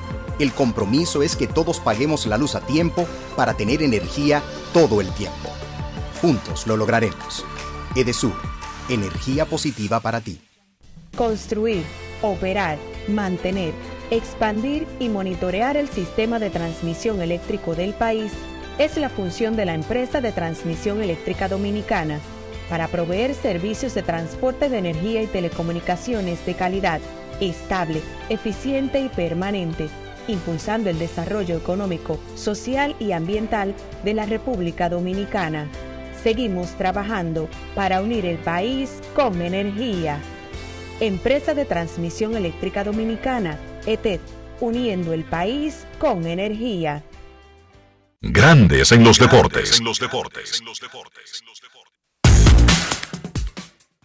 [0.41, 3.05] El compromiso es que todos paguemos la luz a tiempo
[3.35, 4.41] para tener energía
[4.73, 5.51] todo el tiempo.
[6.19, 7.45] Juntos lo lograremos.
[7.95, 8.33] Edesur,
[8.89, 10.41] energía positiva para ti.
[11.15, 11.83] Construir,
[12.23, 13.73] operar, mantener
[14.11, 18.33] Expandir y monitorear el sistema de transmisión eléctrico del país
[18.77, 22.19] es la función de la empresa de transmisión eléctrica dominicana
[22.69, 26.99] para proveer servicios de transporte de energía y telecomunicaciones de calidad,
[27.39, 29.87] estable, eficiente y permanente,
[30.27, 35.67] impulsando el desarrollo económico, social y ambiental de la República Dominicana.
[36.23, 40.19] Seguimos trabajando para unir el país con energía.
[40.99, 44.19] Empresa de Transmisión Eléctrica Dominicana ETED,
[44.59, 47.03] uniendo el país con energía.
[48.21, 49.79] Grandes en los deportes.
[49.79, 50.61] En los deportes.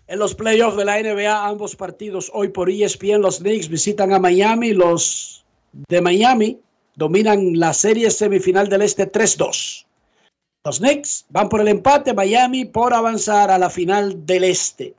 [0.08, 4.18] En los playoffs de la NBA, ambos partidos hoy por ESPN, los Knicks visitan a
[4.18, 4.72] Miami.
[4.72, 5.35] Los
[5.72, 6.58] de Miami
[6.94, 9.86] dominan la serie semifinal del Este 3-2.
[10.64, 14.94] Los Knicks van por el empate, Miami por avanzar a la final del Este.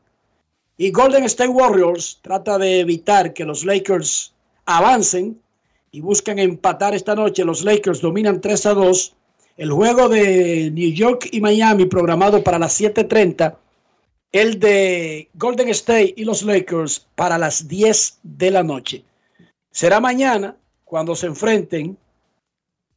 [0.77, 4.33] Y Golden State Warriors trata de evitar que los Lakers
[4.65, 5.41] avancen
[5.91, 7.43] y buscan empatar esta noche.
[7.43, 9.13] Los Lakers dominan 3 a 2.
[9.57, 13.57] El juego de New York y Miami programado para las 7:30
[14.31, 19.03] el de Golden State y los Lakers para las 10 de la noche.
[19.77, 21.99] Será mañana cuando se enfrenten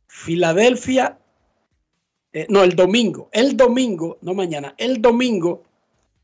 [0.06, 1.18] Filadelfia,
[2.32, 5.62] eh, no, el domingo, el domingo, no mañana, el domingo,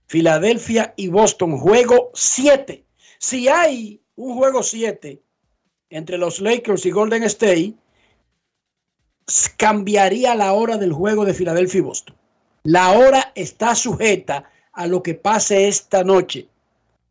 [0.07, 2.83] Filadelfia y Boston, juego 7.
[3.19, 5.21] Si hay un juego 7
[5.91, 7.75] entre los Lakers y Golden State,
[9.59, 12.17] cambiaría la hora del juego de Filadelfia y Boston.
[12.63, 16.49] La hora está sujeta a lo que pase esta noche,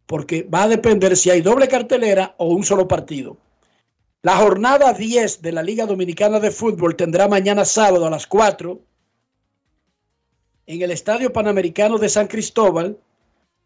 [0.05, 3.37] porque va a depender si hay doble cartelera o un solo partido.
[4.21, 8.79] La jornada 10 de la Liga Dominicana de Fútbol tendrá mañana sábado a las 4
[10.67, 12.97] en el Estadio Panamericano de San Cristóbal.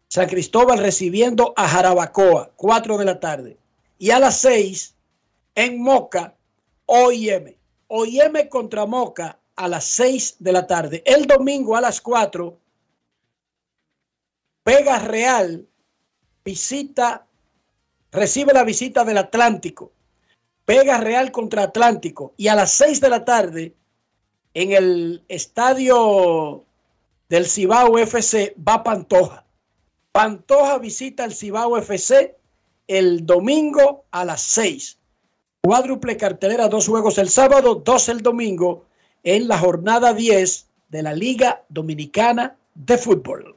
[0.08, 3.56] San Cristóbal recibiendo a Jarabacoa, 4 de la tarde.
[3.98, 4.94] Y a las 6
[5.54, 6.34] en Moca,
[6.86, 7.54] OIM.
[7.88, 11.02] OIM contra Moca a las 6 de la tarde.
[11.06, 12.58] El domingo a las 4
[14.64, 15.66] Vega Real
[16.44, 17.26] visita,
[18.10, 19.92] recibe la visita del Atlántico.
[20.66, 22.34] Vega Real contra Atlántico.
[22.36, 23.74] Y a las 6 de la tarde,
[24.54, 26.64] en el estadio
[27.28, 29.44] del Cibao FC, va Pantoja.
[30.12, 32.36] Pantoja visita el Cibao FC
[32.90, 34.98] el domingo a las 6.
[35.62, 38.86] Cuádruple cartelera, dos juegos el sábado, dos el domingo,
[39.22, 43.54] en la jornada 10 de la Liga Dominicana de Fútbol.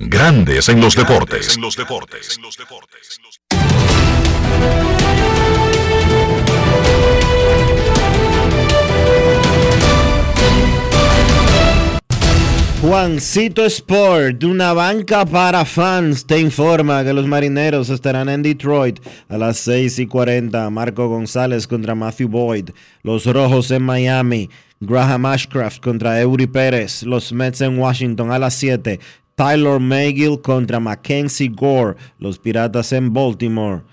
[0.00, 1.56] Grandes en los deportes.
[1.56, 2.38] En los deportes.
[12.80, 19.36] Juancito Sport, una banca para fans, te informa que los marineros estarán en Detroit a
[19.36, 20.70] las 6 y 40.
[20.70, 22.70] Marco González contra Matthew Boyd.
[23.02, 24.48] Los rojos en Miami.
[24.78, 27.02] Graham Ashcraft contra Eury Pérez.
[27.02, 29.00] Los Mets en Washington a las 7.
[29.38, 33.84] Tyler Megill contra Mackenzie Gore, los Piratas en Baltimore.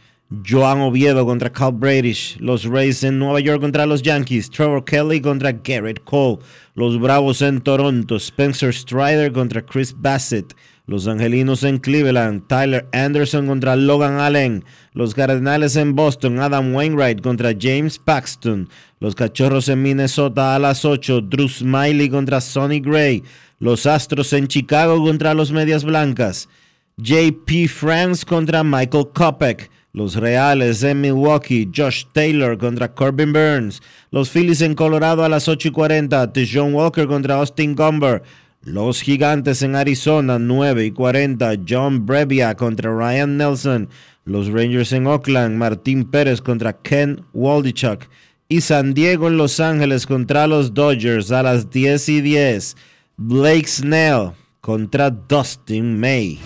[0.44, 5.22] Joan Oviedo contra Cal Bradish, los Rays en Nueva York contra los Yankees, Trevor Kelly
[5.22, 6.40] contra Garrett Cole,
[6.74, 10.56] los Bravos en Toronto, Spencer Strider contra Chris Bassett,
[10.88, 17.22] los Angelinos en Cleveland, Tyler Anderson contra Logan Allen, los Cardenales en Boston, Adam Wainwright
[17.22, 18.68] contra James Paxton,
[19.00, 23.24] los Cachorros en Minnesota a las 8, Drew Smiley contra Sonny Gray,
[23.60, 26.50] los Astros en Chicago contra los Medias Blancas.
[26.98, 29.70] JP France contra Michael Kopek.
[29.94, 31.70] Los Reales en Milwaukee.
[31.74, 33.82] Josh Taylor contra Corbin Burns.
[34.12, 36.34] Los Phillies en Colorado a las 8 y 40.
[36.52, 38.24] John Walker contra Austin Gumber.
[38.62, 41.54] Los Gigantes en Arizona 9 y 40.
[41.68, 43.90] John Brevia contra Ryan Nelson.
[44.26, 45.58] Los Rangers en Oakland.
[45.58, 48.06] Martín Pérez contra Ken Waldichuk.
[48.48, 52.76] Y San Diego en Los Ángeles contra los Dodgers a las 10 y 10.
[53.18, 56.38] Blake Snell contra Dustin May.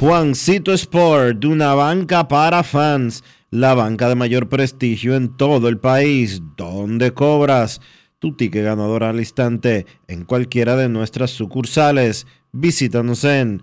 [0.00, 6.40] Juancito Sport, una banca para fans, la banca de mayor prestigio en todo el país,
[6.56, 7.82] donde cobras
[8.18, 12.26] tu ticket ganador al instante en cualquiera de nuestras sucursales.
[12.50, 13.62] Visítanos en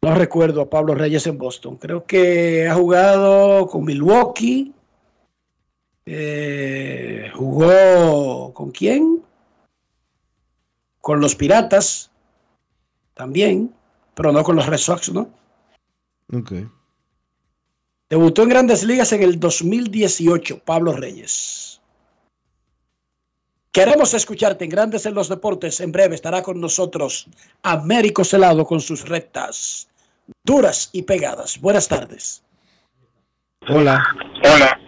[0.04, 1.76] No recuerdo a Pablo Reyes en Boston.
[1.76, 4.74] Creo que ha jugado con Milwaukee.
[6.04, 9.22] Eh, jugó con quién?
[11.00, 12.10] Con los Piratas.
[13.14, 13.72] También.
[14.14, 15.30] Pero no con los Red Sox, ¿no?
[16.32, 16.52] Ok.
[18.10, 21.80] Debutó en grandes ligas en el 2018, Pablo Reyes.
[23.70, 25.80] Queremos escucharte en Grandes en los Deportes.
[25.80, 27.26] En breve estará con nosotros
[27.62, 29.88] Américo Celado con sus rectas
[30.44, 31.60] duras y pegadas.
[31.60, 32.42] Buenas tardes.
[33.68, 34.02] Hola.
[34.44, 34.78] Hola.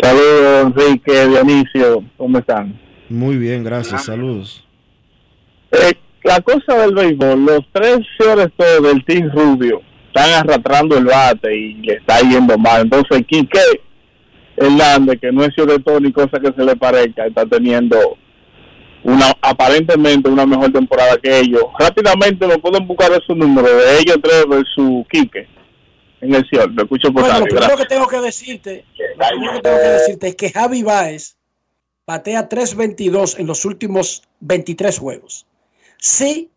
[0.00, 2.04] Saludos, Enrique, Dionisio.
[2.16, 2.80] ¿Cómo están?
[3.08, 4.04] Muy bien, gracias.
[4.04, 4.64] Saludos.
[5.72, 5.94] Eh,
[6.24, 11.74] la cosa del béisbol, los tres shortstop del Team Rubio están arrastrando el bate y
[11.74, 12.82] le está yendo mal.
[12.82, 13.60] Entonces, Quique
[14.56, 17.96] Hernández, que no es shortstop ni cosa que se le parezca, está teniendo
[19.06, 21.62] una aparentemente una mejor temporada que ellos.
[21.78, 25.48] Rápidamente me pueden buscar esos números de ellos tres versus Quique
[26.20, 26.66] en el cielo.
[26.66, 28.84] Lo escucho por Bueno, lo primero que tengo que decirte,
[29.16, 31.36] lo primero que tengo que decirte es que Javi Baez
[32.04, 35.46] batea 3.22 en los últimos 23 juegos.
[35.98, 36.50] Sí,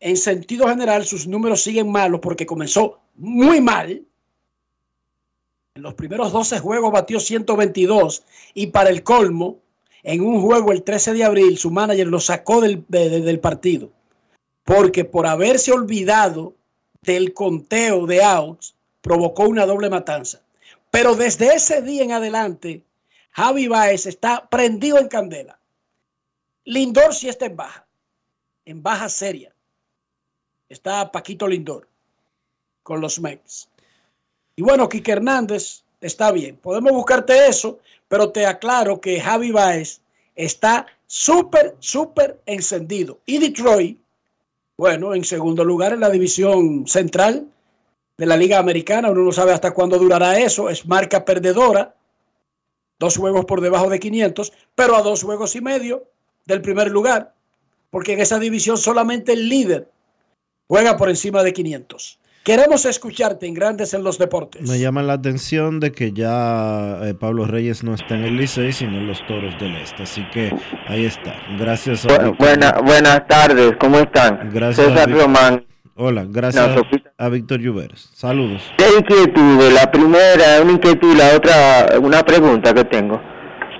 [0.00, 4.02] en sentido general, sus números siguen malos porque comenzó muy mal.
[5.74, 8.24] En los primeros 12 juegos batió 122
[8.54, 9.60] y para el colmo,
[10.02, 13.40] en un juego el 13 de abril, su manager lo sacó del, de- de- del
[13.40, 13.90] partido
[14.64, 16.54] porque por haberse olvidado
[17.02, 20.42] del conteo de outs, provocó una doble matanza.
[20.92, 22.82] Pero desde ese día en adelante,
[23.32, 25.58] Javi Baez está prendido en candela.
[26.64, 27.86] Lindor sí está en baja,
[28.64, 29.52] en baja seria.
[30.68, 31.88] Está Paquito Lindor
[32.84, 33.68] con los Mets.
[34.54, 36.56] Y bueno, Quique Hernández está bien.
[36.58, 37.80] Podemos buscarte eso,
[38.10, 40.00] pero te aclaro que Javi Baez
[40.34, 43.20] está súper, súper encendido.
[43.24, 44.00] Y Detroit,
[44.76, 47.46] bueno, en segundo lugar en la división central
[48.18, 49.12] de la Liga Americana.
[49.12, 50.68] Uno no sabe hasta cuándo durará eso.
[50.68, 51.94] Es marca perdedora.
[52.98, 56.02] Dos juegos por debajo de 500, pero a dos juegos y medio
[56.46, 57.32] del primer lugar.
[57.90, 59.88] Porque en esa división solamente el líder
[60.66, 62.19] juega por encima de 500.
[62.42, 64.62] Queremos escucharte en Grandes en los Deportes.
[64.68, 68.72] Me llama la atención de que ya eh, Pablo Reyes no está en el Licey,
[68.72, 70.04] sino en los Toros del Este.
[70.04, 70.50] Así que
[70.88, 71.34] ahí está.
[71.58, 74.48] Gracias a Bu- buena- buenas tardes, ¿cómo están?
[74.52, 75.64] Gracias César Román.
[75.96, 76.82] Hola, gracias No,
[77.18, 78.08] a Víctor Lluveres.
[78.14, 78.62] Saludos.
[78.78, 79.74] ¿Qué inquietudes?
[79.74, 83.20] La primera una inquietud, la otra una pregunta que tengo.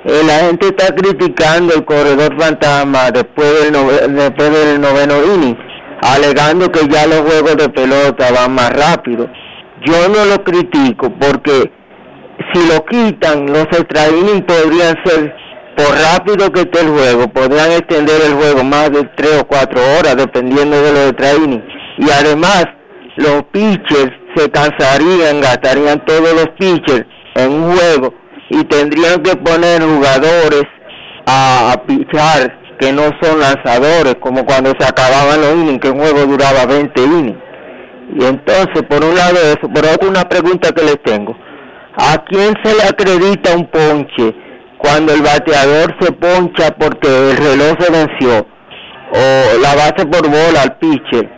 [0.04, 5.56] Eh, la gente está criticando el corredor fantasma después del, nove- después del noveno inning,
[6.02, 9.28] alegando que ya los juegos de pelota van más rápido.
[9.84, 11.70] Yo no lo critico porque
[12.52, 15.34] si lo quitan, los extra innings podrían ser,
[15.76, 19.80] por rápido que esté el juego, podrían extender el juego más de tres o cuatro
[19.98, 21.64] horas, dependiendo de los extra innings.
[21.98, 22.64] Y además,
[23.16, 28.14] los pitchers se cansarían, gastarían todos los pitchers en un juego
[28.48, 30.64] y tendrían que poner jugadores
[31.26, 36.00] a, a pichar que no son lanzadores, como cuando se acababan los innings, que un
[36.00, 37.38] juego duraba 20 innings.
[38.18, 41.36] Y entonces, por un lado eso, por otro una pregunta que les tengo.
[41.96, 44.34] ¿A quién se le acredita un ponche
[44.78, 48.46] cuando el bateador se poncha porque el reloj se venció?
[49.12, 51.28] O la base por bola al pitcher,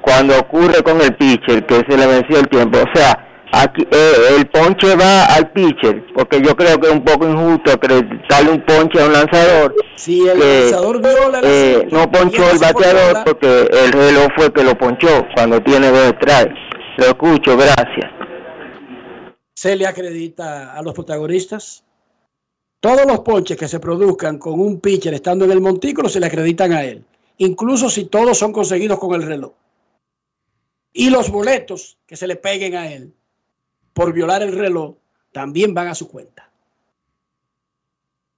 [0.00, 2.78] cuando ocurre con el pitcher que se le venció el tiempo.
[2.78, 7.04] O sea, aquí eh, el ponche va al pitcher, porque yo creo que es un
[7.04, 9.74] poco injusto acreditarle un ponche a un lanzador.
[9.96, 14.28] Si el que, lanzador viola la eh, no ponchó el por bateador porque el reloj
[14.36, 16.60] fue que lo ponchó cuando tiene dos strikes.
[16.98, 18.10] Lo escucho, gracias.
[19.54, 21.84] se le acredita a los protagonistas.
[22.80, 26.26] Todos los ponches que se produzcan con un pitcher estando en el montículo se le
[26.26, 27.04] acreditan a él,
[27.38, 29.52] incluso si todos son conseguidos con el reloj.
[30.92, 33.12] Y los boletos que se le peguen a él
[33.98, 34.94] por violar el reloj
[35.32, 36.48] también van a su cuenta.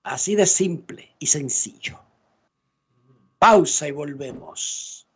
[0.03, 2.01] Así de simple y sencillo.
[3.39, 5.07] Pausa y volvemos.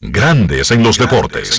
[0.00, 1.58] Grandes en los deportes.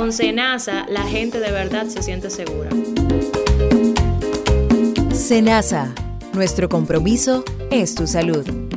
[0.00, 2.70] Con Senasa, la gente de verdad se siente segura.
[5.12, 5.94] Senasa,
[6.32, 8.69] nuestro compromiso es tu salud.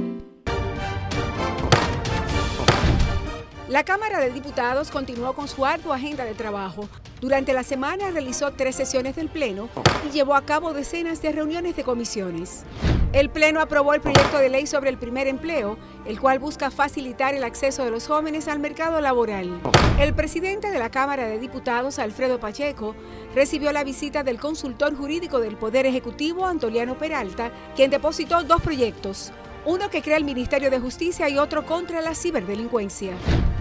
[3.73, 6.87] La Cámara de Diputados continuó con su ardua agenda de trabajo.
[7.21, 9.67] Durante la semana realizó tres sesiones del Pleno
[10.07, 12.65] y llevó a cabo decenas de reuniones de comisiones.
[13.13, 17.33] El Pleno aprobó el proyecto de ley sobre el primer empleo, el cual busca facilitar
[17.33, 19.59] el acceso de los jóvenes al mercado laboral.
[19.99, 22.95] El presidente de la Cámara de Diputados, Alfredo Pacheco,
[23.33, 29.31] recibió la visita del consultor jurídico del Poder Ejecutivo, Antoliano Peralta, quien depositó dos proyectos,
[29.65, 33.13] uno que crea el Ministerio de Justicia y otro contra la ciberdelincuencia.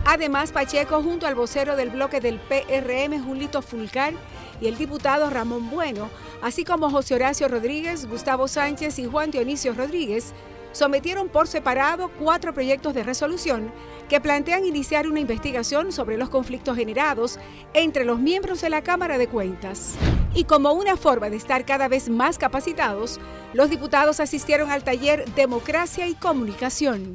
[0.05, 4.15] Además, Pacheco, junto al vocero del bloque del PRM, Julito Fulcar,
[4.61, 6.09] y el diputado Ramón Bueno,
[6.41, 10.33] así como José Horacio Rodríguez, Gustavo Sánchez y Juan Dionisio Rodríguez,
[10.73, 13.73] sometieron por separado cuatro proyectos de resolución
[14.09, 17.39] que plantean iniciar una investigación sobre los conflictos generados
[17.75, 19.95] entre los miembros de la Cámara de Cuentas.
[20.35, 23.21] Y como una forma de estar cada vez más capacitados,
[23.53, 27.15] los diputados asistieron al taller Democracia y Comunicación.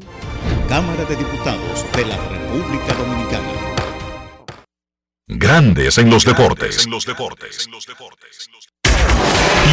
[0.70, 3.48] Cámara de Diputados de la República Dominicana.
[5.28, 6.86] Grandes en los deportes.
[6.86, 7.68] En los deportes.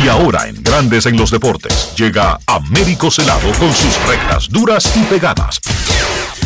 [0.03, 5.03] Y ahora en Grandes en los deportes llega Américo Celado con sus rectas duras y
[5.05, 5.61] pegadas.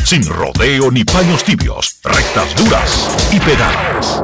[0.05, 4.23] Sin rodeo ni paños tibios, rectas duras y pegadas.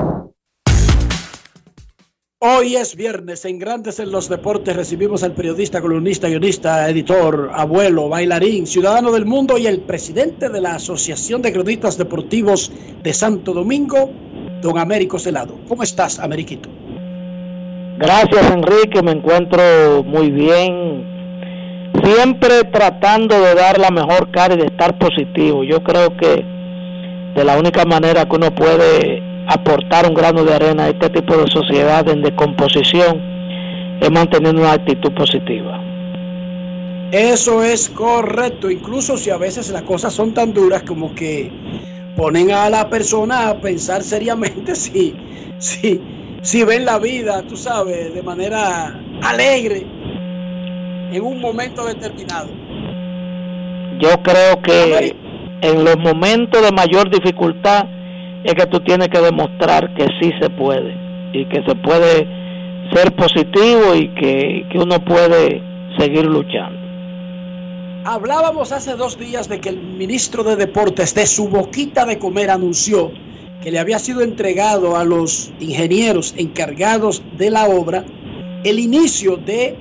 [2.47, 8.11] Hoy es viernes, en Grandes en los Deportes recibimos al periodista, columnista, guionista, editor, abuelo,
[8.11, 12.71] bailarín, ciudadano del mundo y el presidente de la Asociación de Cronistas Deportivos
[13.03, 14.11] de Santo Domingo,
[14.61, 15.59] don Américo Celado.
[15.67, 16.69] ¿Cómo estás, Ameriquito?
[17.97, 21.93] Gracias, Enrique, me encuentro muy bien.
[22.05, 25.65] Siempre tratando de dar la mejor cara y de estar positivo.
[25.65, 26.45] Yo creo que
[27.37, 31.37] de la única manera que uno puede aportar un grano de arena a este tipo
[31.37, 33.21] de sociedad en decomposición
[34.01, 35.81] es mantener una actitud positiva.
[37.13, 41.53] Eso es correcto, incluso si a veces las cosas son tan duras como que
[42.17, 45.15] ponen a la persona a pensar seriamente si,
[45.59, 46.01] si,
[46.43, 49.87] si ven la vida, tú sabes, de manera alegre
[51.13, 52.49] en un momento determinado.
[54.01, 55.15] Yo creo que
[55.61, 57.87] en los momentos de mayor dificultad
[58.45, 60.95] es que tú tienes que demostrar que sí se puede
[61.33, 62.29] y que se puede
[62.93, 65.63] ser positivo y que, que uno puede
[65.99, 66.79] seguir luchando.
[68.05, 72.51] Hablábamos hace dos días de que el ministro de Deportes de su boquita de comer
[72.51, 73.11] anunció
[73.63, 78.05] que le había sido entregado a los ingenieros encargados de la obra
[78.63, 79.75] el inicio de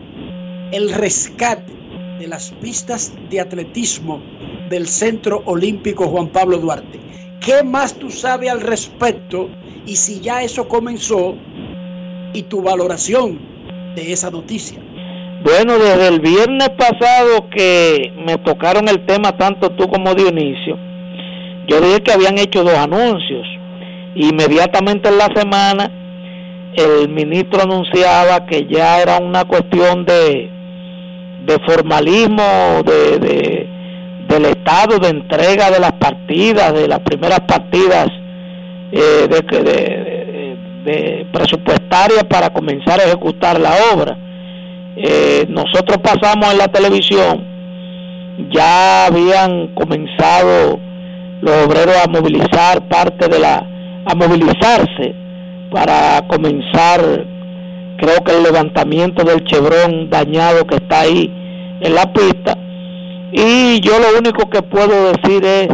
[0.71, 1.73] el rescate
[2.17, 4.21] de las pistas de atletismo
[4.69, 6.99] del Centro Olímpico Juan Pablo Duarte.
[7.43, 9.49] ¿Qué más tú sabes al respecto?
[9.85, 11.35] Y si ya eso comenzó
[12.33, 13.37] y tu valoración
[13.95, 14.79] de esa noticia.
[15.43, 20.77] Bueno, desde el viernes pasado que me tocaron el tema tanto tú como Dionisio,
[21.67, 23.45] yo dije que habían hecho dos anuncios.
[24.15, 25.91] Inmediatamente en la semana
[26.75, 30.49] el ministro anunciaba que ya era una cuestión de,
[31.45, 33.72] de formalismo, de, de,
[34.33, 38.07] del estado de entrega de las partidas, de las primeras partidas
[38.91, 44.17] eh, de, de, presupuestarias para comenzar a ejecutar la obra.
[44.95, 47.43] Eh, nosotros pasamos en la televisión,
[48.51, 50.79] ya habían comenzado
[51.41, 53.65] los obreros a movilizar parte de la,
[54.05, 55.15] a movilizarse
[55.71, 57.01] para comenzar,
[57.97, 61.31] creo que el levantamiento del chebrón dañado que está ahí
[61.81, 62.57] en la pista.
[63.35, 65.67] Y yo lo único que puedo decir es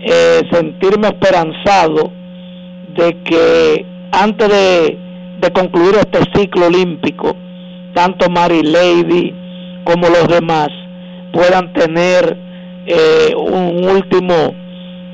[0.00, 2.10] eh, sentirme esperanzado
[2.96, 4.98] de que antes de,
[5.40, 7.36] de concluir este ciclo olímpico,
[7.94, 9.34] tanto Mary Lady
[9.84, 10.68] como los demás
[11.32, 12.38] puedan tener
[12.86, 14.54] eh, un último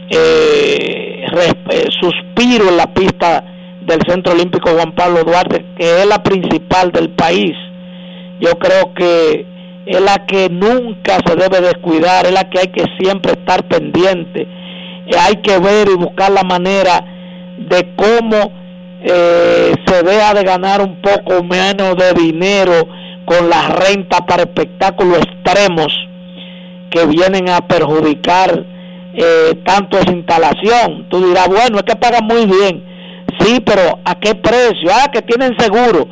[0.09, 1.27] eh,
[2.01, 3.45] suspiro en la pista
[3.85, 7.57] del Centro Olímpico Juan Pablo Duarte, que es la principal del país.
[8.41, 9.56] Yo creo que
[9.87, 14.47] es la que nunca se debe descuidar, es la que hay que siempre estar pendiente.
[15.17, 17.05] Hay que ver y buscar la manera
[17.57, 18.53] de cómo
[19.01, 22.89] eh, se deja de ganar un poco menos de dinero
[23.25, 25.87] con las rentas para espectáculos extremos
[26.91, 28.65] que vienen a perjudicar
[29.15, 31.09] eh, tanto esa instalación.
[31.09, 32.85] Tú dirás, bueno, es que pagan muy bien.
[33.39, 34.91] Sí, pero ¿a qué precio?
[34.93, 36.09] Ah, que tienen seguro.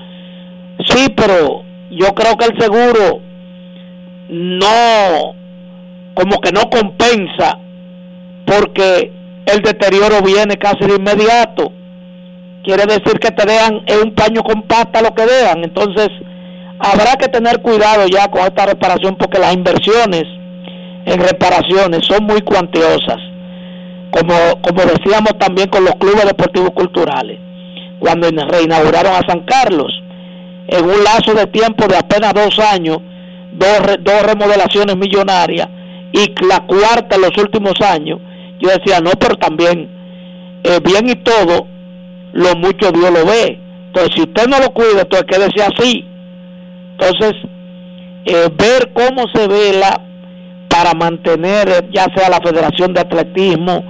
[0.88, 3.20] Sí, pero yo creo que el seguro
[4.34, 5.34] no,
[6.14, 7.58] como que no compensa
[8.44, 9.12] porque
[9.46, 11.72] el deterioro viene casi de inmediato.
[12.64, 15.62] Quiere decir que te dejan en un paño con pasta lo que dejan.
[15.62, 16.08] Entonces,
[16.78, 20.24] habrá que tener cuidado ya con esta reparación porque las inversiones
[21.06, 23.18] en reparaciones son muy cuantiosas.
[24.10, 27.38] Como, como decíamos también con los clubes deportivos culturales,
[27.98, 29.92] cuando reinauguraron a San Carlos,
[30.68, 32.98] en un lazo de tiempo de apenas dos años,
[33.54, 35.68] dos, dos remodelaciones millonarias
[36.12, 38.20] y la cuarta en los últimos años,
[38.60, 39.88] yo decía, no, pero también,
[40.62, 41.66] eh, bien y todo,
[42.32, 43.58] lo mucho Dios lo ve.
[43.86, 46.04] Entonces, si usted no lo cuida, entonces quédese así.
[46.92, 47.32] Entonces,
[48.26, 50.00] eh, ver cómo se vela
[50.68, 53.84] para mantener, ya sea la Federación de Atletismo,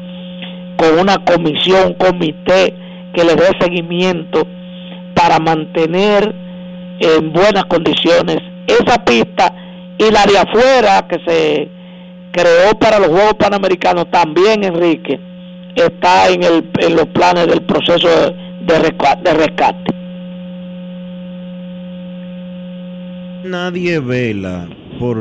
[0.76, 2.74] con una comisión, comité
[3.12, 4.46] que le dé seguimiento
[5.14, 6.34] para mantener
[7.00, 9.54] en buenas condiciones esa pista
[9.98, 11.68] y la de afuera que se
[12.32, 15.20] creó para los Juegos Panamericanos también, Enrique,
[15.74, 18.34] está en, el, en los planes del proceso de,
[18.66, 19.94] de rescate.
[23.44, 24.66] Nadie vela
[24.98, 25.18] por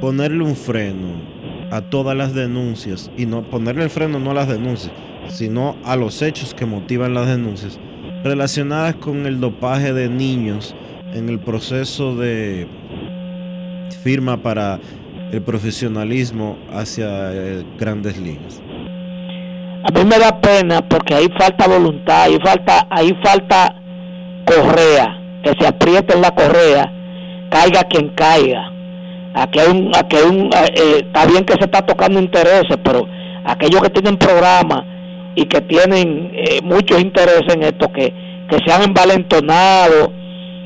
[0.00, 1.38] ponerle un freno
[1.70, 4.92] a todas las denuncias y no ponerle el freno no a las denuncias,
[5.28, 7.78] sino a los hechos que motivan las denuncias
[8.24, 10.74] relacionadas con el dopaje de niños
[11.14, 12.66] en el proceso de
[14.02, 14.78] firma para
[15.32, 18.62] el profesionalismo hacia eh, grandes ligas.
[19.84, 23.74] A mí me da pena porque ahí falta voluntad, ahí falta, ahí falta
[24.44, 26.92] correa, que se apriete en la correa,
[27.50, 28.72] caiga quien caiga.
[29.34, 33.06] Aquí hay un, aquí eh, eh, está bien que se está tocando intereses, pero
[33.44, 34.84] aquellos que tienen programas
[35.38, 36.32] y que tienen
[36.64, 38.12] muchos intereses en esto, que,
[38.50, 40.12] que se han envalentonado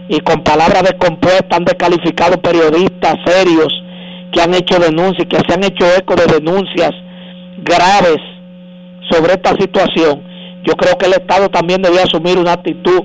[0.09, 3.69] y con palabras descompuestas han descalificado periodistas serios
[4.33, 6.91] que han hecho denuncias, que se han hecho eco de denuncias
[7.59, 8.17] graves
[9.11, 10.23] sobre esta situación.
[10.65, 13.03] Yo creo que el Estado también debía asumir una actitud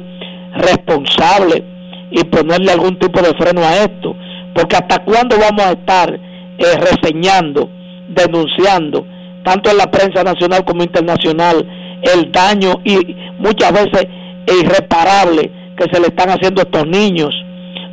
[0.53, 1.65] responsable
[2.11, 4.15] y ponerle algún tipo de freno a esto,
[4.53, 7.69] porque hasta cuándo vamos a estar eh, reseñando,
[8.07, 9.06] denunciando,
[9.47, 11.65] tanto en la prensa nacional como internacional,
[12.01, 14.05] el daño y muchas veces
[14.45, 17.33] irreparable que se le están haciendo a estos niños,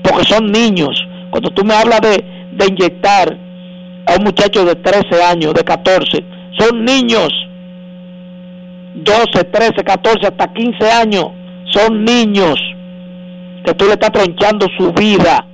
[0.03, 0.91] porque son niños.
[1.31, 2.25] Cuando tú me hablas de,
[2.55, 3.39] de inyectar
[4.07, 6.25] a un muchacho de 13 años, de 14,
[6.59, 7.29] son niños,
[8.97, 11.27] 12, 13, 14, hasta 15 años,
[11.67, 12.59] son niños
[13.65, 15.47] que tú le estás tronchando su vida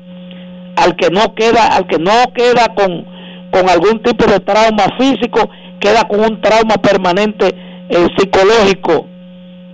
[0.77, 3.05] al que no queda, al que no queda con,
[3.51, 5.51] con algún tipo de trauma físico,
[5.81, 7.55] queda con un trauma permanente
[7.89, 9.07] eh, psicológico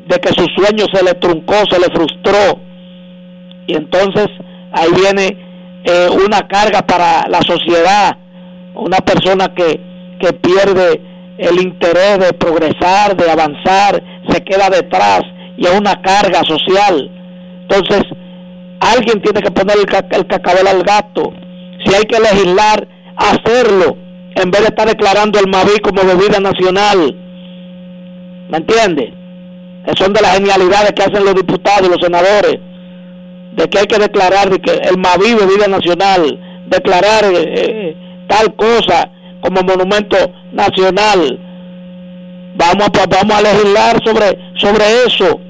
[0.07, 2.61] de que su sueño se le truncó, se le frustró.
[3.67, 4.29] Y entonces
[4.73, 5.37] ahí viene
[5.85, 8.17] eh, una carga para la sociedad,
[8.75, 9.81] una persona que,
[10.21, 11.01] que pierde
[11.39, 15.23] el interés de progresar, de avanzar, se queda detrás
[15.57, 17.11] y es una carga social.
[17.63, 18.03] Entonces,
[18.81, 21.33] alguien tiene que poner el, el cacabel al gato.
[21.85, 23.97] Si hay que legislar, hacerlo,
[24.37, 27.17] en vez de estar declarando el Mavi como bebida nacional.
[28.51, 29.13] ¿Me entiende?
[29.97, 32.59] son de las genialidades que hacen los diputados y los senadores,
[33.53, 37.97] de que hay que declarar de que el Mavi vida nacional, declarar eh, eh,
[38.29, 39.09] tal cosa
[39.41, 40.17] como monumento
[40.53, 41.39] nacional.
[42.57, 45.41] Vamos a, vamos a legislar sobre, sobre eso,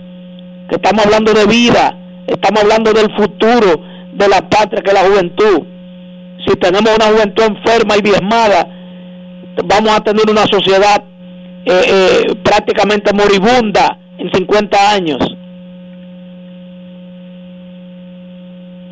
[0.69, 1.97] que estamos hablando de vida,
[2.27, 3.81] estamos hablando del futuro
[4.13, 5.63] de la patria que es la juventud.
[6.47, 8.76] Si tenemos una juventud enferma y diezmada,
[9.65, 11.03] vamos a tener una sociedad
[11.65, 15.19] eh, prácticamente moribunda en 50 años.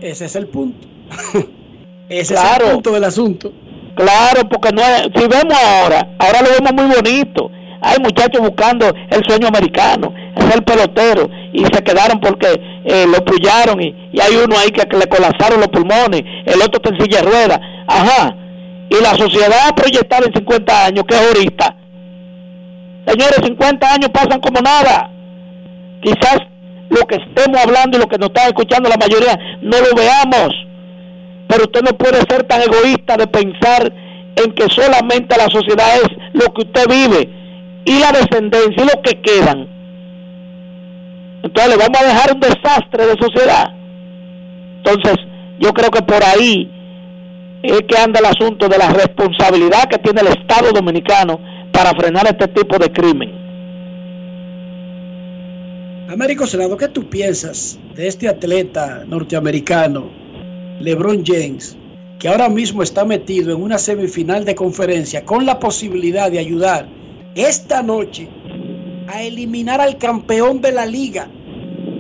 [0.01, 0.86] Ese es el punto.
[2.09, 3.53] Ese es el punto del asunto.
[3.95, 7.51] Claro, porque no si vemos ahora, ahora lo vemos muy bonito.
[7.81, 13.23] Hay muchachos buscando el sueño americano, es el pelotero, y se quedaron porque eh, lo
[13.24, 17.20] pullaron y, hay uno ahí que, le colapsaron los pulmones, el otro está en silla
[17.20, 17.61] de ruedas.
[17.86, 18.36] Ajá.
[18.95, 21.77] Y la sociedad proyectada en 50 años, que es ahorita.
[23.07, 25.11] Señores, 50 años pasan como nada.
[26.01, 26.39] Quizás
[26.91, 30.51] lo que estemos hablando y lo que nos está escuchando la mayoría no lo veamos.
[31.49, 33.93] Pero usted no puede ser tan egoísta de pensar
[34.37, 37.31] en que solamente la sociedad es lo que usted vive
[37.85, 39.69] y la descendencia y los que quedan.
[41.43, 43.75] Entonces le vamos a dejar un desastre de sociedad.
[44.79, 45.16] Entonces,
[45.59, 46.71] yo creo que por ahí
[47.73, 51.41] es que anda el asunto de la responsabilidad que tiene el Estado dominicano
[51.73, 53.45] para frenar este tipo de crimen.
[56.11, 60.11] Américo Senado, ¿qué tú piensas de este atleta norteamericano,
[60.78, 61.77] LeBron James,
[62.19, 66.86] que ahora mismo está metido en una semifinal de conferencia con la posibilidad de ayudar
[67.35, 68.28] esta noche
[69.09, 71.28] a eliminar al campeón de la liga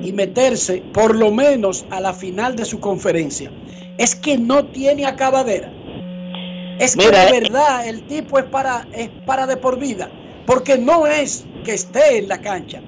[0.02, 3.50] y meterse por lo menos a la final de su conferencia?
[3.98, 5.70] Es que no tiene acabadera.
[6.78, 10.10] Es que de verdad el tipo es para, es para de por vida.
[10.46, 12.80] Porque no es que esté en la cancha,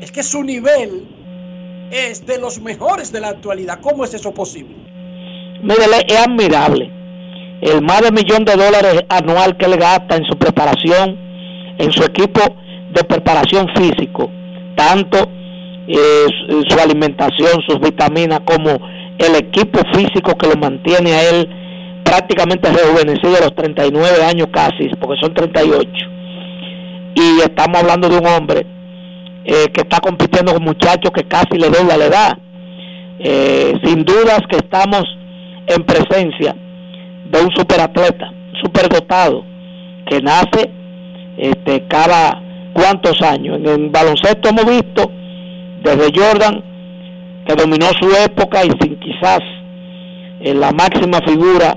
[0.00, 1.06] es que su nivel
[1.90, 3.80] es de los mejores de la actualidad.
[3.80, 4.74] ¿Cómo es eso posible?
[5.62, 6.90] Mire, es admirable
[7.60, 11.18] el más de millón de dólares anual que él gasta en su preparación,
[11.78, 12.40] en su equipo
[12.92, 14.30] de preparación físico,
[14.76, 15.30] tanto
[15.86, 16.26] eh,
[16.68, 18.78] su alimentación, sus vitaminas, como
[19.20, 21.48] el equipo físico que lo mantiene a él
[22.04, 25.88] prácticamente rejuvenecido a los 39 años casi, porque son 38.
[27.14, 28.66] Y estamos hablando de un hombre
[29.44, 32.38] eh, que está compitiendo con muchachos que casi le dobla la edad.
[33.18, 35.04] Eh, sin dudas que estamos
[35.66, 36.56] en presencia
[37.30, 38.32] de un superatleta,
[38.62, 39.44] superdotado,
[40.06, 40.70] que nace
[41.36, 42.42] este, cada
[42.72, 43.58] cuantos años.
[43.58, 45.10] En el baloncesto hemos visto
[45.82, 46.62] desde Jordan,
[47.46, 49.40] que dominó su época y sin quizás
[50.40, 51.76] la máxima figura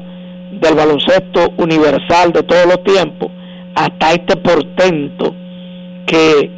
[0.51, 3.29] del baloncesto universal de todos los tiempos,
[3.75, 5.35] hasta este portento
[6.05, 6.49] que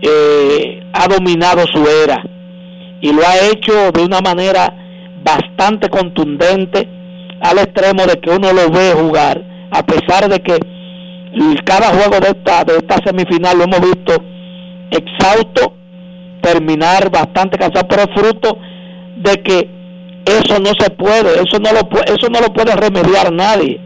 [0.00, 2.22] eh, ha dominado su era
[3.00, 4.72] y lo ha hecho de una manera
[5.22, 6.88] bastante contundente
[7.40, 10.58] al extremo de que uno lo ve jugar a pesar de que
[11.64, 14.22] cada juego de esta de esta semifinal lo hemos visto
[14.90, 15.74] exhausto
[16.40, 18.58] terminar bastante cansado pero es fruto
[19.16, 19.81] de que
[20.38, 23.80] eso no se puede eso no lo eso no lo puede remediar nadie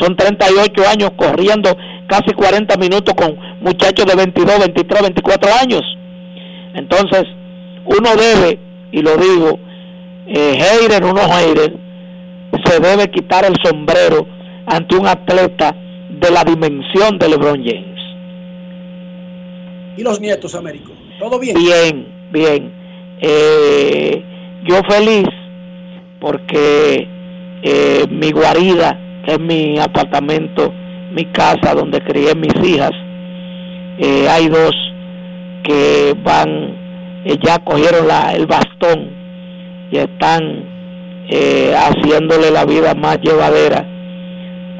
[0.00, 5.82] son 38 años corriendo casi 40 minutos con muchachos de 22, 23, 24 años.
[6.74, 7.24] Entonces,
[7.84, 8.58] uno debe,
[8.92, 9.58] y lo digo,
[10.26, 11.76] eh, Heider o no Heider,
[12.64, 14.26] se debe quitar el sombrero
[14.66, 15.76] ante un atleta
[16.10, 18.00] de la dimensión de LeBron James.
[19.98, 20.92] ¿Y los nietos, Américo?
[21.18, 21.54] ¿Todo bien?
[21.54, 22.72] Bien, bien.
[23.20, 24.24] Eh,
[24.64, 25.26] yo feliz
[26.20, 27.08] porque
[27.62, 30.72] eh, mi guarida, es mi apartamento,
[31.12, 32.92] mi casa donde crié mis hijas,
[33.98, 34.74] eh, hay dos
[35.62, 39.10] que van, eh, ya cogieron la, el bastón
[39.90, 40.64] y están
[41.28, 43.86] eh, haciéndole la vida más llevadera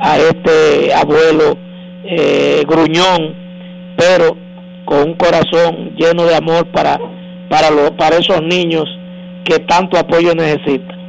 [0.00, 1.58] a este abuelo
[2.66, 3.34] gruñón,
[3.96, 4.36] pero
[4.86, 6.98] con un corazón lleno de amor para,
[7.48, 8.84] para, lo, para esos niños
[9.44, 10.99] que tanto apoyo necesitan.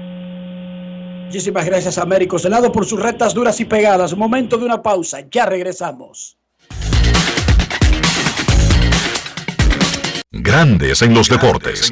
[1.32, 4.18] Muchísimas gracias, Américo Senado, por sus retas duras y pegadas.
[4.18, 5.20] Momento de una pausa.
[5.32, 6.38] Ya regresamos.
[10.30, 11.90] Grandes en los deportes.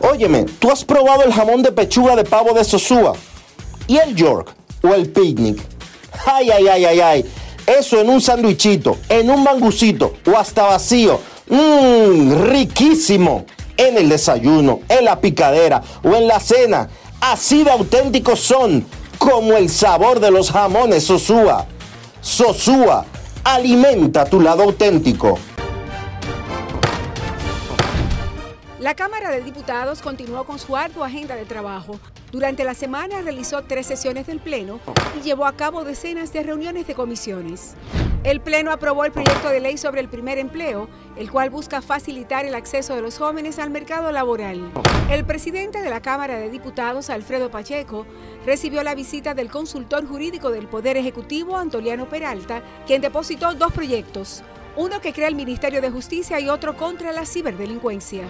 [0.00, 3.12] Óyeme, ¿tú has probado el jamón de pechuga de pavo de Sosúa?
[3.86, 4.54] ¿Y el York?
[4.80, 5.62] ¿O el picnic?
[6.24, 7.24] Ay, ay, ay, ay, ay.
[7.66, 11.20] Eso en un sandwichito, en un mangucito o hasta vacío.
[11.50, 13.44] Mmm, riquísimo
[13.88, 16.88] en el desayuno, en la picadera o en la cena.
[17.20, 18.84] Así de auténticos son
[19.18, 21.66] como el sabor de los jamones Sosúa.
[22.20, 23.04] Sosúa,
[23.44, 25.38] alimenta tu lado auténtico.
[28.82, 32.00] La Cámara de Diputados continuó con su ardua agenda de trabajo.
[32.32, 34.80] Durante la semana realizó tres sesiones del Pleno
[35.16, 37.76] y llevó a cabo decenas de reuniones de comisiones.
[38.24, 42.44] El Pleno aprobó el proyecto de ley sobre el primer empleo, el cual busca facilitar
[42.44, 44.72] el acceso de los jóvenes al mercado laboral.
[45.08, 48.04] El presidente de la Cámara de Diputados, Alfredo Pacheco,
[48.44, 54.42] recibió la visita del consultor jurídico del Poder Ejecutivo, Antoliano Peralta, quien depositó dos proyectos
[54.76, 58.24] uno que crea el Ministerio de Justicia y otro contra la ciberdelincuencia.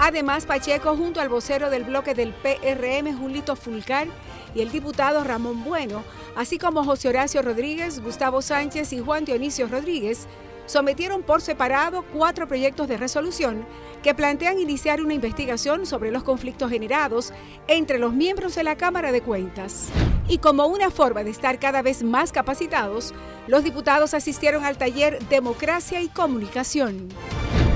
[0.00, 4.08] Además, Pacheco, junto al vocero del bloque del PRM, Julito Fulcar,
[4.54, 6.02] y el diputado Ramón Bueno,
[6.36, 10.26] así como José Horacio Rodríguez, Gustavo Sánchez y Juan Dionisio Rodríguez,
[10.66, 13.66] sometieron por separado cuatro proyectos de resolución
[14.02, 17.32] que plantean iniciar una investigación sobre los conflictos generados
[17.68, 19.88] entre los miembros de la Cámara de Cuentas.
[20.28, 23.14] Y como una forma de estar cada vez más capacitados,
[23.46, 27.08] los diputados asistieron al taller Democracia y Comunicación.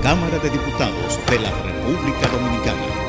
[0.01, 3.08] Cámara de Diputados de la República Dominicana.